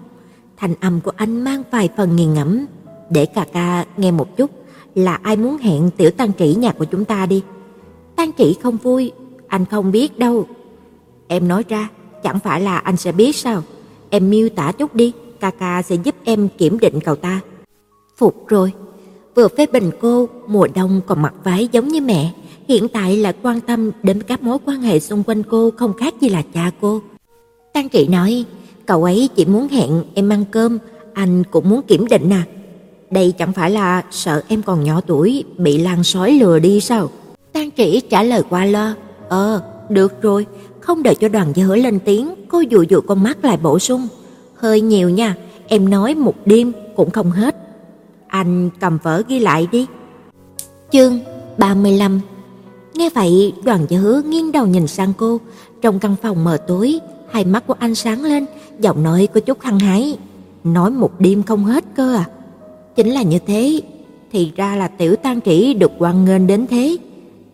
Thành 0.57 0.75
âm 0.81 1.01
của 1.01 1.13
anh 1.17 1.45
mang 1.45 1.63
vài 1.71 1.89
phần 1.97 2.17
nghiền 2.17 2.35
ngẫm, 2.35 2.67
để 3.11 3.27
ca 3.27 3.45
ca 3.53 3.85
nghe 3.97 4.11
một 4.11 4.37
chút, 4.37 4.50
là 4.95 5.19
ai 5.23 5.37
muốn 5.37 5.57
hẹn 5.59 5.91
tiểu 5.97 6.11
Tăng 6.11 6.33
Trĩ 6.38 6.55
nhà 6.55 6.73
của 6.73 6.85
chúng 6.85 7.05
ta 7.05 7.27
đi. 7.27 7.43
Tăng 8.17 8.31
Trĩ 8.38 8.57
không 8.62 8.77
vui, 8.77 9.12
anh 9.49 9.65
không 9.65 9.93
biết 9.93 10.19
đâu. 10.19 10.47
Em 11.29 11.49
nói 11.49 11.65
ra, 11.69 11.88
chẳng 12.23 12.38
phải 12.41 12.61
là 12.61 12.79
anh 12.79 12.97
sẽ 12.97 13.12
biết 13.12 13.37
sao? 13.37 13.62
Em 14.11 14.31
miêu 14.31 14.49
tả 14.49 14.73
chút 14.73 14.95
đi, 14.95 15.12
ca 15.41 15.50
ca 15.50 15.83
sẽ 15.83 15.95
giúp 16.05 16.15
em 16.25 16.49
kiểm 16.59 16.79
định 16.79 17.00
cậu 17.05 17.17
ta. 17.17 17.41
Phục 18.17 18.49
rồi, 18.49 18.73
vừa 19.35 19.49
phê 19.49 19.67
bình 19.73 19.91
cô 20.00 20.29
mùa 20.47 20.69
đông 20.75 21.00
còn 21.07 21.23
mặc 21.23 21.35
váy 21.45 21.69
giống 21.73 21.88
như 21.88 22.00
mẹ, 22.00 22.33
hiện 22.69 22.88
tại 22.88 23.17
lại 23.17 23.35
quan 23.43 23.61
tâm 23.61 23.91
đến 24.03 24.23
các 24.23 24.43
mối 24.43 24.59
quan 24.67 24.81
hệ 24.81 25.00
xung 25.00 25.23
quanh 25.23 25.43
cô 25.43 25.71
không 25.77 25.93
khác 25.93 26.15
gì 26.21 26.29
là 26.29 26.43
cha 26.55 26.71
cô. 26.81 27.00
Tăng 27.73 27.88
Trị 27.88 28.09
nói, 28.09 28.45
cậu 28.87 29.05
ấy 29.05 29.29
chỉ 29.37 29.45
muốn 29.45 29.69
hẹn 29.69 30.05
em 30.15 30.29
ăn 30.29 30.45
cơm, 30.50 30.79
anh 31.15 31.45
cũng 31.50 31.71
muốn 31.71 31.83
kiểm 31.83 32.07
định 32.07 32.31
à. 32.31 32.45
Đây 33.11 33.33
chẳng 33.38 33.53
phải 33.53 33.71
là 33.71 34.03
sợ 34.11 34.43
em 34.49 34.62
còn 34.62 34.85
nhỏ 34.85 35.00
tuổi 35.07 35.45
bị 35.59 35.79
lan 35.79 36.05
sói 36.05 36.33
lừa 36.33 36.59
đi 36.59 36.81
sao? 36.81 37.11
Tang 37.53 37.71
Trĩ 37.77 38.00
trả 38.00 38.23
lời 38.23 38.43
qua 38.50 38.65
lo, 38.65 38.95
ờ, 39.29 39.62
được 39.88 40.23
rồi, 40.23 40.47
không 40.81 41.03
đợi 41.03 41.15
cho 41.15 41.29
đoàn 41.29 41.53
gia 41.55 41.65
hứa 41.65 41.77
lên 41.77 41.99
tiếng, 42.05 42.35
cô 42.49 42.61
dụ 42.61 42.83
dụ 42.83 43.00
con 43.00 43.23
mắt 43.23 43.45
lại 43.45 43.57
bổ 43.62 43.79
sung. 43.79 44.09
Hơi 44.55 44.81
nhiều 44.81 45.11
nha, 45.11 45.35
em 45.69 45.91
nói 45.91 46.15
một 46.15 46.35
đêm 46.47 46.73
cũng 46.97 47.11
không 47.11 47.31
hết. 47.31 47.57
Anh 48.29 48.71
cầm 48.81 48.99
vở 49.03 49.23
ghi 49.29 49.38
lại 49.38 49.69
đi. 49.73 49.87
Chương 50.93 51.19
35 51.59 52.21
Nghe 52.95 53.11
vậy, 53.11 53.53
đoàn 53.65 53.87
gia 53.88 53.99
hứa 53.99 54.23
nghiêng 54.23 54.53
đầu 54.53 54.67
nhìn 54.67 54.87
sang 54.87 55.12
cô. 55.17 55.41
Trong 55.83 55.99
căn 55.99 56.17
phòng 56.23 56.45
mờ 56.45 56.57
tối, 56.57 57.00
hai 57.31 57.45
mắt 57.45 57.67
của 57.67 57.75
anh 57.79 57.95
sáng 57.95 58.25
lên, 58.25 58.47
giọng 58.79 59.03
nói 59.03 59.29
có 59.35 59.41
chút 59.41 59.61
hăng 59.61 59.79
hái. 59.79 60.19
Nói 60.65 60.91
một 60.91 61.21
đêm 61.21 61.43
không 61.43 61.65
hết 61.65 61.85
cơ 61.97 62.17
à? 62.17 62.25
Chính 62.99 63.11
là 63.11 63.23
như 63.23 63.38
thế, 63.47 63.81
thì 64.33 64.52
ra 64.57 64.76
là 64.76 64.88
tiểu 64.88 65.17
tan 65.17 65.40
trĩ 65.40 65.75
được 65.75 65.90
quan 65.99 66.25
nghênh 66.25 66.47
đến 66.47 66.67
thế. 66.71 66.97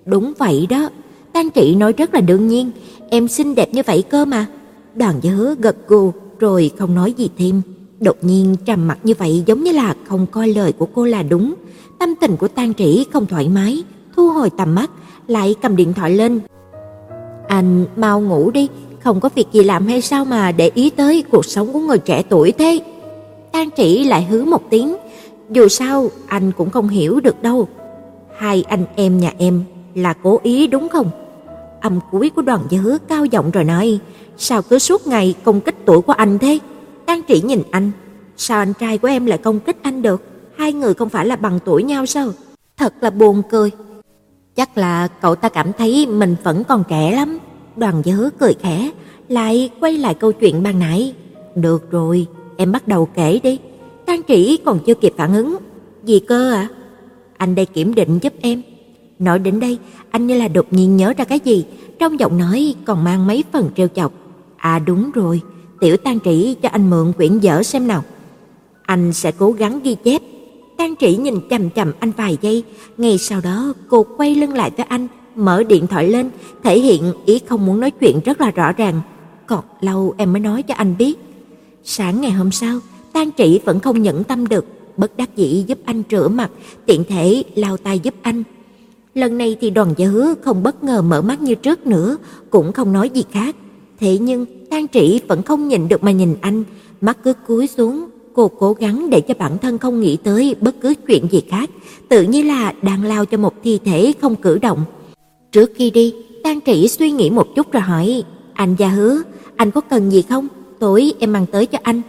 Đúng 0.07 0.33
vậy 0.39 0.67
đó, 0.71 0.89
tan 1.33 1.49
trĩ 1.55 1.75
nói 1.75 1.93
rất 1.93 2.15
là 2.15 2.21
đương 2.21 2.49
nhiên, 2.49 2.71
em 3.11 3.29
xinh 3.29 3.55
đẹp 3.55 3.69
như 3.73 3.83
vậy 3.87 4.03
cơ 4.03 4.25
mà. 4.25 4.47
Đoàn 4.95 5.15
gia 5.23 5.31
hứa 5.31 5.55
gật 5.59 5.89
gù 5.89 6.13
rồi 6.41 6.71
không 6.79 6.95
nói 6.95 7.13
gì 7.13 7.29
thêm. 7.39 7.63
Đột 8.01 8.17
nhiên 8.23 8.57
trầm 8.67 8.89
mặt 8.89 8.99
như 9.03 9.15
vậy 9.19 9.43
giống 9.47 9.65
như 9.65 9.73
là 9.73 9.95
không 10.05 10.27
coi 10.27 10.49
lời 10.49 10.73
của 10.73 10.87
cô 10.95 11.07
là 11.07 11.23
đúng. 11.23 11.55
Tâm 11.99 12.15
tình 12.21 12.37
của 12.37 12.49
Tang 12.49 12.75
Trĩ 12.75 13.05
không 13.13 13.27
thoải 13.27 13.49
mái, 13.49 13.85
thu 14.17 14.29
hồi 14.29 14.51
tầm 14.51 14.75
mắt, 14.75 14.91
lại 15.27 15.55
cầm 15.63 15.77
điện 15.77 15.93
thoại 15.93 16.11
lên. 16.11 16.41
Anh 17.49 17.85
mau 17.97 18.21
ngủ 18.21 18.51
đi, 18.51 18.69
không 19.01 19.21
có 19.21 19.29
việc 19.35 19.47
gì 19.53 19.63
làm 19.63 19.87
hay 19.87 20.01
sao 20.01 20.25
mà 20.25 20.53
để 20.53 20.71
ý 20.75 20.91
tới 20.91 21.25
cuộc 21.31 21.45
sống 21.45 21.73
của 21.73 21.81
người 21.81 21.99
trẻ 21.99 22.23
tuổi 22.29 22.53
thế. 22.53 22.81
Tang 23.53 23.69
Trĩ 23.77 24.05
lại 24.05 24.25
hứ 24.25 24.45
một 24.45 24.63
tiếng, 24.71 24.97
dù 25.51 25.69
sao 25.69 26.11
anh 26.27 26.53
cũng 26.53 26.71
không 26.71 26.89
hiểu 26.89 27.21
được 27.21 27.43
đâu. 27.43 27.69
Hai 28.39 28.65
anh 28.69 28.85
em 28.97 29.19
nhà 29.19 29.33
em 29.39 29.65
là 29.95 30.13
cố 30.13 30.41
ý 30.43 30.67
đúng 30.67 30.89
không? 30.89 31.11
âm 31.85 32.01
cuối 32.11 32.31
của 32.31 32.43
đoàn 32.43 32.61
dứa 32.71 32.99
cao 33.09 33.25
giọng 33.25 33.51
rồi 33.51 33.65
nói, 33.65 33.99
sao 34.37 34.63
cứ 34.63 34.79
suốt 34.79 35.07
ngày 35.07 35.35
công 35.45 35.61
kích 35.61 35.75
tuổi 35.85 36.01
của 36.01 36.13
anh 36.13 36.39
thế? 36.39 36.59
Tang 37.07 37.21
Trĩ 37.29 37.41
nhìn 37.41 37.63
anh, 37.71 37.91
sao 38.37 38.59
anh 38.59 38.73
trai 38.75 38.99
của 38.99 39.09
em 39.09 39.27
lại 39.27 39.39
công 39.39 39.61
kích 39.61 39.77
anh 39.83 40.03
được? 40.03 40.23
Hai 40.57 40.73
người 40.73 40.95
không 40.95 41.09
phải 41.09 41.27
là 41.27 41.37
bằng 41.37 41.59
tuổi 41.65 41.83
nhau 41.83 42.07
sao? 42.07 42.29
Thật 42.77 42.95
là 43.01 43.11
buồn 43.11 43.43
cười. 43.51 43.71
Chắc 44.57 44.79
là 44.79 45.09
cậu 45.09 45.35
ta 45.35 45.49
cảm 45.49 45.73
thấy 45.73 46.07
mình 46.07 46.37
vẫn 46.43 46.65
còn 46.65 46.85
trẻ 46.89 47.13
lắm. 47.17 47.39
Đoàn 47.77 48.03
dứa 48.05 48.31
cười 48.39 48.55
khẽ, 48.55 48.91
lại 49.29 49.71
quay 49.81 49.99
lại 49.99 50.15
câu 50.15 50.33
chuyện 50.33 50.63
ban 50.63 50.79
nãy. 50.79 51.15
Được 51.55 51.91
rồi, 51.91 52.27
em 52.57 52.73
bắt 52.73 52.89
đầu 52.89 53.09
kể 53.15 53.41
đi. 53.43 53.59
Tang 54.07 54.21
Trĩ 54.29 54.59
còn 54.65 54.79
chưa 54.87 54.95
kịp 54.95 55.15
phản 55.17 55.35
ứng. 55.35 55.57
Gì 56.05 56.21
cơ 56.21 56.53
ạ? 56.53 56.69
À? 56.71 56.75
Anh 57.37 57.55
đây 57.55 57.67
kiểm 57.67 57.95
định 57.95 58.19
giúp 58.23 58.33
em. 58.41 58.63
Nói 59.19 59.39
đến 59.39 59.61
đây, 59.61 59.79
anh 60.11 60.27
như 60.27 60.39
là 60.39 60.49
đột 60.49 60.67
nhiên 60.71 60.97
nhớ 60.97 61.13
ra 61.17 61.25
cái 61.25 61.41
gì, 61.45 61.65
trong 61.99 62.21
giọng 62.21 62.39
nói 62.39 62.75
còn 62.85 63.05
mang 63.05 63.27
mấy 63.27 63.45
phần 63.53 63.71
trêu 63.77 63.89
chọc. 63.89 64.13
À 64.57 64.79
đúng 64.79 65.11
rồi, 65.11 65.41
tiểu 65.81 65.97
Tang 65.97 66.19
Trĩ 66.21 66.55
cho 66.63 66.69
anh 66.69 66.91
mượn 66.91 67.13
quyển 67.13 67.39
vở 67.43 67.63
xem 67.63 67.87
nào. 67.87 68.05
Anh 68.83 69.13
sẽ 69.13 69.33
cố 69.33 69.53
gắng 69.53 69.81
ghi 69.85 69.97
chép. 70.05 70.23
Tang 70.77 70.95
Trĩ 70.97 71.17
nhìn 71.17 71.35
chằm 71.51 71.71
chằm 71.71 71.93
anh 72.01 72.11
vài 72.11 72.39
giây, 72.41 72.65
ngay 72.97 73.19
sau 73.19 73.41
đó 73.41 73.73
cô 73.89 74.07
quay 74.17 74.35
lưng 74.35 74.55
lại 74.55 74.71
với 74.77 74.87
anh, 74.89 75.09
mở 75.37 75.63
điện 75.63 75.87
thoại 75.87 76.09
lên, 76.09 76.31
thể 76.63 76.81
hiện 76.81 77.13
ý 77.27 77.41
không 77.47 77.67
muốn 77.67 77.81
nói 77.81 77.91
chuyện 77.91 78.21
rất 78.25 78.41
là 78.41 78.51
rõ 78.51 78.73
ràng. 78.73 79.01
Còn 79.47 79.65
lâu 79.81 80.15
em 80.17 80.33
mới 80.33 80.41
nói 80.41 80.63
cho 80.63 80.75
anh 80.75 80.95
biết. 80.99 81.19
Sáng 81.85 82.21
ngày 82.21 82.31
hôm 82.31 82.51
sau, 82.51 82.79
Tang 83.15 83.31
trị 83.31 83.61
vẫn 83.65 83.81
không 83.81 84.03
nhẫn 84.03 84.25
tâm 84.25 84.47
được, 84.47 84.65
bất 84.97 85.17
đắc 85.17 85.37
dĩ 85.37 85.65
giúp 85.67 85.79
anh 85.85 86.03
rửa 86.11 86.29
mặt, 86.29 86.51
tiện 86.87 87.05
thể 87.05 87.43
lau 87.55 87.77
tay 87.77 87.99
giúp 87.99 88.15
anh. 88.23 88.43
Lần 89.15 89.39
này 89.39 89.57
thì 89.61 89.71
Đoàn 89.71 89.95
Gia 89.97 90.07
Hứa 90.07 90.35
không 90.43 90.63
bất 90.63 90.85
ngờ 90.85 91.03
mở 91.03 91.23
mắt 91.23 91.43
như 91.43 91.55
trước 91.55 91.87
nữa, 91.87 92.17
cũng 92.51 92.73
không 92.73 92.93
nói 92.93 93.11
gì 93.15 93.25
khác. 93.31 93.57
Thế 94.01 94.19
nhưng 94.19 94.47
Tang 94.71 94.87
trị 94.87 95.21
vẫn 95.29 95.43
không 95.43 95.69
nhìn 95.69 95.89
được 95.89 96.03
mà 96.03 96.11
nhìn 96.11 96.35
anh, 96.41 96.65
mắt 97.01 97.19
cứ 97.25 97.33
cúi 97.47 97.67
xuống, 97.67 98.07
cô 98.33 98.49
cố 98.49 98.73
gắng 98.73 99.11
để 99.11 99.21
cho 99.21 99.35
bản 99.39 99.59
thân 99.59 99.79
không 99.79 100.01
nghĩ 100.01 100.17
tới 100.17 100.57
bất 100.61 100.75
cứ 100.81 100.95
chuyện 101.07 101.27
gì 101.31 101.43
khác, 101.49 101.71
tự 102.09 102.23
như 102.23 102.43
là 102.43 102.73
đang 102.83 103.05
lao 103.05 103.25
cho 103.25 103.39
một 103.39 103.55
thi 103.65 103.79
thể 103.85 104.13
không 104.21 104.37
cử 104.37 104.59
động. 104.59 104.85
Trước 105.53 105.71
khi 105.75 105.91
đi, 105.91 106.15
Tang 106.45 106.61
trị 106.61 106.89
suy 106.89 107.11
nghĩ 107.11 107.31
một 107.31 107.47
chút 107.57 107.73
rồi 107.73 107.83
hỏi, 107.83 108.23
"Anh 108.53 108.75
Gia 108.79 108.89
Hứa, 108.89 109.23
anh 109.57 109.71
có 109.71 109.81
cần 109.81 110.11
gì 110.11 110.23
không? 110.23 110.49
Tối 110.79 111.13
em 111.19 111.33
mang 111.33 111.47
tới 111.47 111.67
cho 111.67 111.79
anh." 111.83 112.03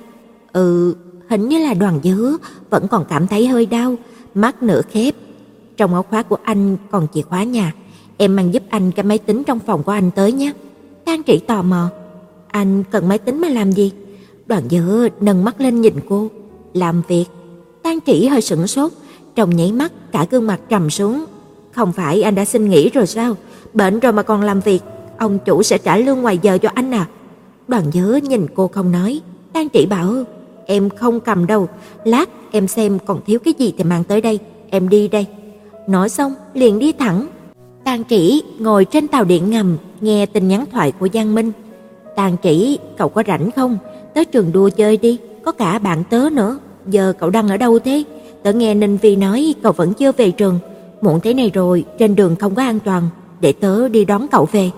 "Ừ, 0.55 0.95
hình 1.29 1.49
như 1.49 1.57
là 1.63 1.73
Đoàn 1.73 1.99
dứ 2.03 2.37
vẫn 2.69 2.87
còn 2.87 3.05
cảm 3.09 3.27
thấy 3.27 3.47
hơi 3.47 3.65
đau, 3.65 3.95
mắt 4.35 4.63
nửa 4.63 4.81
khép. 4.91 5.15
Trong 5.77 5.93
áo 5.93 6.05
khóa 6.09 6.23
của 6.23 6.37
anh 6.43 6.77
còn 6.91 7.07
chìa 7.13 7.21
khóa 7.21 7.43
nhà, 7.43 7.73
em 8.17 8.35
mang 8.35 8.53
giúp 8.53 8.63
anh 8.69 8.91
cái 8.91 9.03
máy 9.03 9.17
tính 9.17 9.43
trong 9.43 9.59
phòng 9.59 9.83
của 9.83 9.91
anh 9.91 10.11
tới 10.11 10.31
nhé." 10.31 10.51
Tang 11.05 11.23
trị 11.23 11.39
tò 11.47 11.61
mò, 11.61 11.87
"Anh 12.47 12.83
cần 12.91 13.07
máy 13.07 13.17
tính 13.17 13.41
mà 13.41 13.49
làm 13.49 13.71
gì?" 13.71 13.91
Đoàn 14.45 14.63
dứ 14.69 15.09
nâng 15.19 15.43
mắt 15.43 15.61
lên 15.61 15.81
nhìn 15.81 15.93
cô, 16.09 16.29
"Làm 16.73 17.01
việc." 17.07 17.25
Tang 17.83 17.99
trị 17.99 18.27
hơi 18.27 18.41
sững 18.41 18.67
sốt, 18.67 18.91
trong 19.35 19.55
nháy 19.55 19.71
mắt 19.71 19.91
cả 20.11 20.25
gương 20.31 20.47
mặt 20.47 20.59
trầm 20.69 20.89
xuống. 20.89 21.25
"Không 21.71 21.91
phải 21.91 22.21
anh 22.21 22.35
đã 22.35 22.45
xin 22.45 22.69
nghỉ 22.69 22.89
rồi 22.89 23.07
sao? 23.07 23.35
Bệnh 23.73 23.99
rồi 23.99 24.11
mà 24.11 24.23
còn 24.23 24.41
làm 24.41 24.59
việc, 24.59 24.81
ông 25.17 25.39
chủ 25.45 25.63
sẽ 25.63 25.77
trả 25.77 25.97
lương 25.97 26.21
ngoài 26.21 26.39
giờ 26.41 26.57
cho 26.57 26.69
anh 26.73 26.91
à?" 26.91 27.05
Đoàn 27.67 27.91
dứ 27.93 28.15
nhìn 28.15 28.47
cô 28.55 28.67
không 28.67 28.91
nói, 28.91 29.21
Tang 29.53 29.69
trị 29.69 29.85
bảo, 29.85 30.23
"Em 30.65 30.89
không 30.89 31.19
cầm 31.19 31.47
đâu, 31.47 31.67
lát 32.03 32.29
em 32.51 32.67
xem 32.67 32.99
còn 33.05 33.21
thiếu 33.25 33.39
cái 33.39 33.53
gì 33.57 33.73
thì 33.77 33.83
mang 33.83 34.03
tới 34.03 34.21
đây, 34.21 34.39
em 34.69 34.89
đi 34.89 35.07
đây." 35.07 35.27
Nói 35.87 36.09
xong, 36.09 36.33
liền 36.53 36.79
đi 36.79 36.91
thẳng. 36.91 37.27
Tàn 37.83 38.03
Trĩ 38.09 38.41
ngồi 38.59 38.85
trên 38.85 39.07
tàu 39.07 39.23
điện 39.23 39.49
ngầm, 39.49 39.77
nghe 40.01 40.25
tin 40.25 40.47
nhắn 40.47 40.65
thoại 40.71 40.91
của 40.91 41.07
Giang 41.13 41.35
Minh. 41.35 41.51
Tàn 42.15 42.35
Trĩ, 42.43 42.77
cậu 42.97 43.09
có 43.09 43.23
rảnh 43.27 43.51
không? 43.51 43.77
Tới 44.13 44.25
trường 44.25 44.51
đua 44.51 44.69
chơi 44.69 44.97
đi, 44.97 45.17
có 45.45 45.51
cả 45.51 45.79
bạn 45.79 46.03
tớ 46.09 46.29
nữa. 46.31 46.59
Giờ 46.87 47.13
cậu 47.19 47.29
đang 47.29 47.47
ở 47.47 47.57
đâu 47.57 47.79
thế? 47.79 48.03
Tớ 48.43 48.53
nghe 48.53 48.73
Ninh 48.73 48.97
Vi 48.97 49.15
nói 49.15 49.55
cậu 49.63 49.71
vẫn 49.71 49.93
chưa 49.93 50.11
về 50.11 50.31
trường. 50.31 50.59
Muộn 51.01 51.19
thế 51.19 51.33
này 51.33 51.51
rồi, 51.53 51.85
trên 51.99 52.15
đường 52.15 52.35
không 52.35 52.55
có 52.55 52.61
an 52.61 52.79
toàn, 52.79 53.03
để 53.41 53.51
tớ 53.51 53.89
đi 53.89 54.05
đón 54.05 54.27
cậu 54.31 54.47
về." 54.51 54.71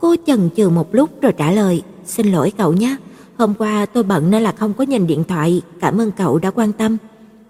Cô 0.00 0.16
chần 0.26 0.48
chừ 0.56 0.68
một 0.68 0.94
lúc 0.94 1.10
rồi 1.20 1.32
trả 1.32 1.50
lời, 1.50 1.82
"Xin 2.06 2.32
lỗi 2.32 2.52
cậu 2.58 2.72
nhé, 2.72 2.96
hôm 3.38 3.54
qua 3.58 3.86
tôi 3.86 4.02
bận 4.02 4.30
nên 4.30 4.42
là 4.42 4.52
không 4.52 4.74
có 4.74 4.84
nhìn 4.84 5.06
điện 5.06 5.24
thoại, 5.28 5.62
cảm 5.80 6.00
ơn 6.00 6.10
cậu 6.10 6.38
đã 6.38 6.50
quan 6.50 6.72
tâm." 6.72 6.96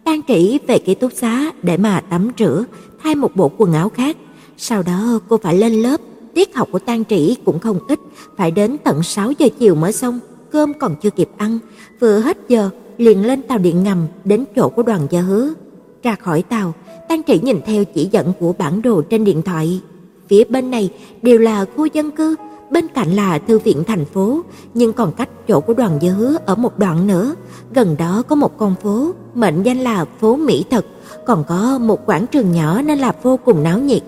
Đang 0.04 0.20
Trĩ 0.28 0.58
về 0.66 0.78
ký 0.78 0.94
túc 0.94 1.12
xá 1.12 1.52
để 1.62 1.76
mà 1.76 2.00
tắm 2.00 2.30
rửa, 2.38 2.64
thay 3.02 3.14
một 3.14 3.36
bộ 3.36 3.50
quần 3.56 3.72
áo 3.72 3.88
khác. 3.88 4.16
Sau 4.56 4.82
đó 4.82 5.20
cô 5.28 5.36
phải 5.36 5.56
lên 5.58 5.72
lớp, 5.72 6.00
tiết 6.34 6.56
học 6.56 6.68
của 6.72 6.78
Tang 6.78 7.04
Trĩ 7.04 7.36
cũng 7.44 7.58
không 7.58 7.78
ít, 7.88 7.98
phải 8.36 8.50
đến 8.50 8.76
tận 8.84 9.02
6 9.02 9.32
giờ 9.38 9.48
chiều 9.58 9.74
mới 9.74 9.92
xong, 9.92 10.20
cơm 10.50 10.74
còn 10.74 10.94
chưa 11.02 11.10
kịp 11.10 11.30
ăn, 11.36 11.58
vừa 12.00 12.18
hết 12.18 12.38
giờ 12.48 12.70
liền 12.98 13.26
lên 13.26 13.42
tàu 13.42 13.58
điện 13.58 13.82
ngầm 13.82 14.06
đến 14.24 14.44
chỗ 14.56 14.68
của 14.68 14.82
Đoàn 14.82 15.06
Gia 15.10 15.20
Hứa. 15.20 15.54
Ra 16.02 16.14
khỏi 16.14 16.42
tàu, 16.42 16.74
Tang 17.08 17.22
Trĩ 17.22 17.40
nhìn 17.42 17.60
theo 17.66 17.84
chỉ 17.84 18.08
dẫn 18.12 18.32
của 18.40 18.52
bản 18.52 18.82
đồ 18.82 19.02
trên 19.02 19.24
điện 19.24 19.42
thoại, 19.42 19.80
phía 20.28 20.44
bên 20.44 20.70
này 20.70 20.90
đều 21.22 21.38
là 21.38 21.64
khu 21.76 21.86
dân 21.86 22.10
cư, 22.10 22.36
bên 22.70 22.88
cạnh 22.88 23.16
là 23.16 23.38
thư 23.38 23.58
viện 23.58 23.84
thành 23.86 24.04
phố, 24.04 24.40
nhưng 24.74 24.92
còn 24.92 25.12
cách 25.12 25.28
chỗ 25.48 25.60
của 25.60 25.74
Đoàn 25.74 25.98
giới 26.00 26.12
Hứa 26.12 26.36
ở 26.46 26.54
một 26.54 26.78
đoạn 26.78 27.06
nữa, 27.06 27.34
gần 27.74 27.96
đó 27.98 28.22
có 28.28 28.36
một 28.36 28.58
con 28.58 28.74
phố 28.82 29.12
mệnh 29.34 29.62
danh 29.62 29.78
là 29.78 30.04
phố 30.20 30.36
Mỹ 30.36 30.64
Thực, 30.70 30.86
còn 31.26 31.44
có 31.48 31.78
một 31.78 32.06
quảng 32.06 32.26
trường 32.26 32.52
nhỏ 32.52 32.82
nên 32.82 32.98
là 32.98 33.12
vô 33.22 33.36
cùng 33.44 33.62
náo 33.62 33.78
nhiệt. 33.78 34.02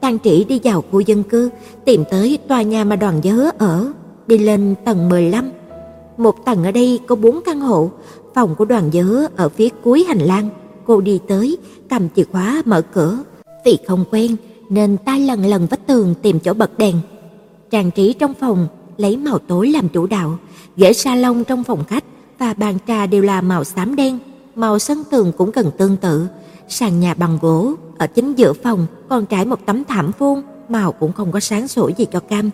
Tang 0.00 0.18
Trĩ 0.18 0.44
đi 0.44 0.60
vào 0.64 0.84
khu 0.90 1.00
dân 1.00 1.22
cư, 1.22 1.50
tìm 1.84 2.04
tới 2.10 2.38
tòa 2.48 2.62
nhà 2.62 2.84
mà 2.84 2.96
Đoàn 2.96 3.20
giới 3.22 3.34
Hứa 3.34 3.50
ở, 3.58 3.92
đi 4.26 4.38
lên 4.38 4.74
tầng 4.84 5.08
15. 5.08 5.50
Một 6.16 6.44
tầng 6.44 6.64
ở 6.64 6.70
đây 6.70 7.00
có 7.06 7.16
bốn 7.16 7.40
căn 7.44 7.60
hộ, 7.60 7.90
phòng 8.34 8.54
của 8.54 8.64
Đoàn 8.64 8.88
giới 8.92 9.02
Hứa 9.04 9.28
ở 9.36 9.48
phía 9.48 9.68
cuối 9.84 10.04
hành 10.04 10.18
lang. 10.18 10.48
Cô 10.86 11.00
đi 11.00 11.20
tới, 11.28 11.58
cầm 11.90 12.08
chìa 12.16 12.24
khóa 12.32 12.62
mở 12.64 12.82
cửa. 12.94 13.18
Vì 13.64 13.78
không 13.86 14.04
quen 14.10 14.36
nên 14.68 14.96
tay 14.96 15.20
lần 15.20 15.46
lần 15.46 15.66
vách 15.66 15.86
tường 15.86 16.14
tìm 16.22 16.40
chỗ 16.40 16.54
bật 16.54 16.78
đèn. 16.78 16.96
Trang 17.72 17.90
trí 17.90 18.12
trong 18.12 18.34
phòng 18.34 18.68
lấy 18.96 19.16
màu 19.16 19.38
tối 19.38 19.68
làm 19.68 19.88
chủ 19.88 20.06
đạo, 20.06 20.38
ghế 20.76 20.92
salon 20.92 21.44
trong 21.44 21.64
phòng 21.64 21.84
khách 21.84 22.04
và 22.38 22.54
bàn 22.54 22.78
trà 22.86 23.06
đều 23.06 23.22
là 23.22 23.40
màu 23.40 23.64
xám 23.64 23.96
đen, 23.96 24.18
màu 24.54 24.78
sân 24.78 25.02
tường 25.10 25.32
cũng 25.36 25.50
gần 25.50 25.70
tương 25.78 25.96
tự. 25.96 26.26
Sàn 26.68 27.00
nhà 27.00 27.14
bằng 27.14 27.38
gỗ, 27.40 27.74
ở 27.98 28.06
chính 28.06 28.34
giữa 28.34 28.52
phòng 28.52 28.86
còn 29.08 29.26
trải 29.26 29.44
một 29.44 29.66
tấm 29.66 29.84
thảm 29.84 30.10
vuông, 30.18 30.42
màu 30.68 30.92
cũng 30.92 31.12
không 31.12 31.32
có 31.32 31.40
sáng 31.40 31.68
sủa 31.68 31.88
gì 31.88 32.06
cho 32.12 32.20
cam. 32.20 32.50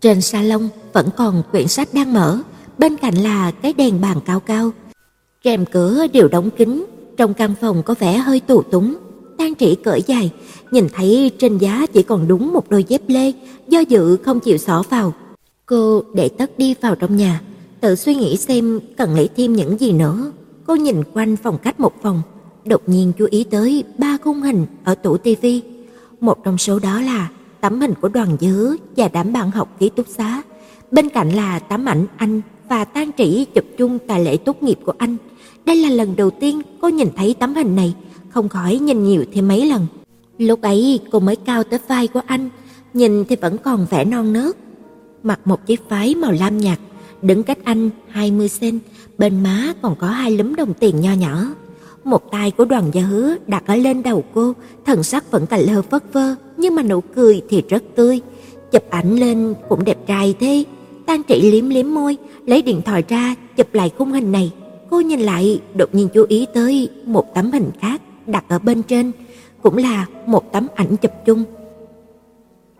Trên 0.00 0.20
salon 0.20 0.68
vẫn 0.92 1.08
còn 1.16 1.42
quyển 1.50 1.68
sách 1.68 1.88
đang 1.92 2.12
mở, 2.12 2.38
bên 2.78 2.96
cạnh 2.96 3.14
là 3.14 3.50
cái 3.50 3.72
đèn 3.72 4.00
bàn 4.00 4.16
cao 4.26 4.40
cao. 4.40 4.70
Rèm 5.44 5.64
cửa 5.64 6.06
đều 6.12 6.28
đóng 6.28 6.50
kín, 6.50 6.84
trong 7.16 7.34
căn 7.34 7.54
phòng 7.60 7.82
có 7.82 7.94
vẻ 7.98 8.18
hơi 8.18 8.40
tù 8.40 8.62
túng. 8.62 8.96
Tang 9.38 9.54
Trĩ 9.54 9.74
cởi 9.74 10.00
giày, 10.08 10.30
nhìn 10.70 10.86
thấy 10.92 11.30
trên 11.38 11.58
giá 11.58 11.86
chỉ 11.92 12.02
còn 12.02 12.28
đúng 12.28 12.52
một 12.52 12.70
đôi 12.70 12.84
dép 12.88 13.02
lê, 13.06 13.32
do 13.68 13.80
dự 13.80 14.16
không 14.16 14.40
chịu 14.40 14.58
xỏ 14.58 14.82
vào. 14.90 15.12
Cô 15.66 16.02
để 16.14 16.28
tất 16.28 16.58
đi 16.58 16.74
vào 16.80 16.94
trong 16.94 17.16
nhà, 17.16 17.40
tự 17.80 17.94
suy 17.94 18.14
nghĩ 18.14 18.36
xem 18.36 18.80
cần 18.96 19.14
lấy 19.14 19.28
thêm 19.36 19.52
những 19.52 19.80
gì 19.80 19.92
nữa. 19.92 20.32
Cô 20.66 20.74
nhìn 20.74 21.02
quanh 21.14 21.36
phòng 21.36 21.58
khách 21.62 21.80
một 21.80 22.02
vòng, 22.02 22.22
đột 22.64 22.82
nhiên 22.86 23.12
chú 23.18 23.26
ý 23.30 23.44
tới 23.44 23.84
ba 23.98 24.18
khung 24.24 24.42
hình 24.42 24.66
ở 24.84 24.94
tủ 24.94 25.16
tivi. 25.16 25.62
Một 26.20 26.44
trong 26.44 26.58
số 26.58 26.78
đó 26.78 27.00
là 27.00 27.28
tấm 27.60 27.80
hình 27.80 27.94
của 28.00 28.08
Đoàn 28.08 28.36
Dứa 28.40 28.74
và 28.96 29.08
đám 29.08 29.32
bạn 29.32 29.50
học 29.50 29.76
ký 29.78 29.88
túc 29.88 30.06
xá. 30.08 30.42
Bên 30.90 31.08
cạnh 31.08 31.30
là 31.30 31.58
tấm 31.58 31.84
ảnh 31.84 32.06
anh 32.16 32.40
và 32.68 32.84
Tang 32.84 33.10
Trĩ 33.18 33.44
chụp 33.54 33.64
chung 33.78 33.98
tại 34.06 34.24
lễ 34.24 34.36
tốt 34.36 34.62
nghiệp 34.62 34.78
của 34.84 34.92
anh. 34.98 35.16
Đây 35.64 35.76
là 35.76 35.88
lần 35.88 36.16
đầu 36.16 36.30
tiên 36.30 36.62
cô 36.80 36.88
nhìn 36.88 37.08
thấy 37.16 37.34
tấm 37.38 37.54
hình 37.54 37.76
này, 37.76 37.94
không 38.30 38.48
khỏi 38.48 38.78
nhìn 38.78 39.04
nhiều 39.04 39.24
thêm 39.32 39.48
mấy 39.48 39.66
lần. 39.66 39.86
Lúc 40.38 40.62
ấy 40.62 41.00
cô 41.10 41.20
mới 41.20 41.36
cao 41.36 41.64
tới 41.64 41.78
vai 41.88 42.06
của 42.06 42.20
anh, 42.26 42.48
nhìn 42.94 43.24
thì 43.24 43.36
vẫn 43.36 43.56
còn 43.58 43.86
vẻ 43.90 44.04
non 44.04 44.32
nớt. 44.32 44.56
Mặc 45.22 45.40
một 45.44 45.66
chiếc 45.66 45.88
váy 45.88 46.14
màu 46.14 46.32
lam 46.32 46.58
nhạt, 46.58 46.78
đứng 47.22 47.42
cách 47.42 47.58
anh 47.64 47.90
20 48.08 48.50
cm, 48.60 48.78
bên 49.18 49.42
má 49.42 49.72
còn 49.82 49.96
có 49.96 50.06
hai 50.06 50.30
lúm 50.30 50.54
đồng 50.54 50.74
tiền 50.74 51.00
nho 51.00 51.12
nhỏ. 51.12 51.46
Một 52.04 52.30
tay 52.30 52.50
của 52.50 52.64
Đoàn 52.64 52.90
Gia 52.92 53.02
Hứa 53.02 53.36
đặt 53.46 53.66
ở 53.66 53.76
lên 53.76 54.02
đầu 54.02 54.24
cô, 54.34 54.52
thần 54.86 55.02
sắc 55.02 55.30
vẫn 55.30 55.46
cà 55.46 55.56
lơ 55.56 55.82
phất 55.82 56.12
phơ, 56.12 56.34
nhưng 56.56 56.74
mà 56.74 56.82
nụ 56.82 57.00
cười 57.00 57.42
thì 57.48 57.62
rất 57.68 57.82
tươi. 57.96 58.20
Chụp 58.72 58.82
ảnh 58.90 59.16
lên 59.16 59.54
cũng 59.68 59.84
đẹp 59.84 59.98
trai 60.06 60.34
thế. 60.40 60.64
tan 61.06 61.22
Trị 61.22 61.50
liếm 61.50 61.68
liếm 61.68 61.94
môi, 61.94 62.16
lấy 62.46 62.62
điện 62.62 62.82
thoại 62.84 63.04
ra 63.08 63.34
chụp 63.56 63.74
lại 63.74 63.90
khung 63.98 64.12
hình 64.12 64.32
này. 64.32 64.52
Cô 64.90 65.00
nhìn 65.00 65.20
lại, 65.20 65.60
đột 65.74 65.94
nhiên 65.94 66.08
chú 66.14 66.24
ý 66.28 66.46
tới 66.54 66.88
một 67.04 67.34
tấm 67.34 67.52
hình 67.52 67.70
khác 67.80 68.00
đặt 68.28 68.44
ở 68.48 68.58
bên 68.58 68.82
trên, 68.82 69.12
cũng 69.62 69.76
là 69.76 70.06
một 70.26 70.52
tấm 70.52 70.66
ảnh 70.74 70.96
chụp 70.96 71.12
chung. 71.26 71.44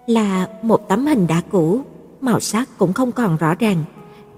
Là 0.07 0.49
một 0.63 0.89
tấm 0.89 1.07
hình 1.07 1.27
đã 1.27 1.43
cũ, 1.51 1.81
màu 2.21 2.41
sắc 2.41 2.79
cũng 2.79 2.93
không 2.93 3.13
còn 3.13 3.37
rõ 3.37 3.55
ràng. 3.55 3.85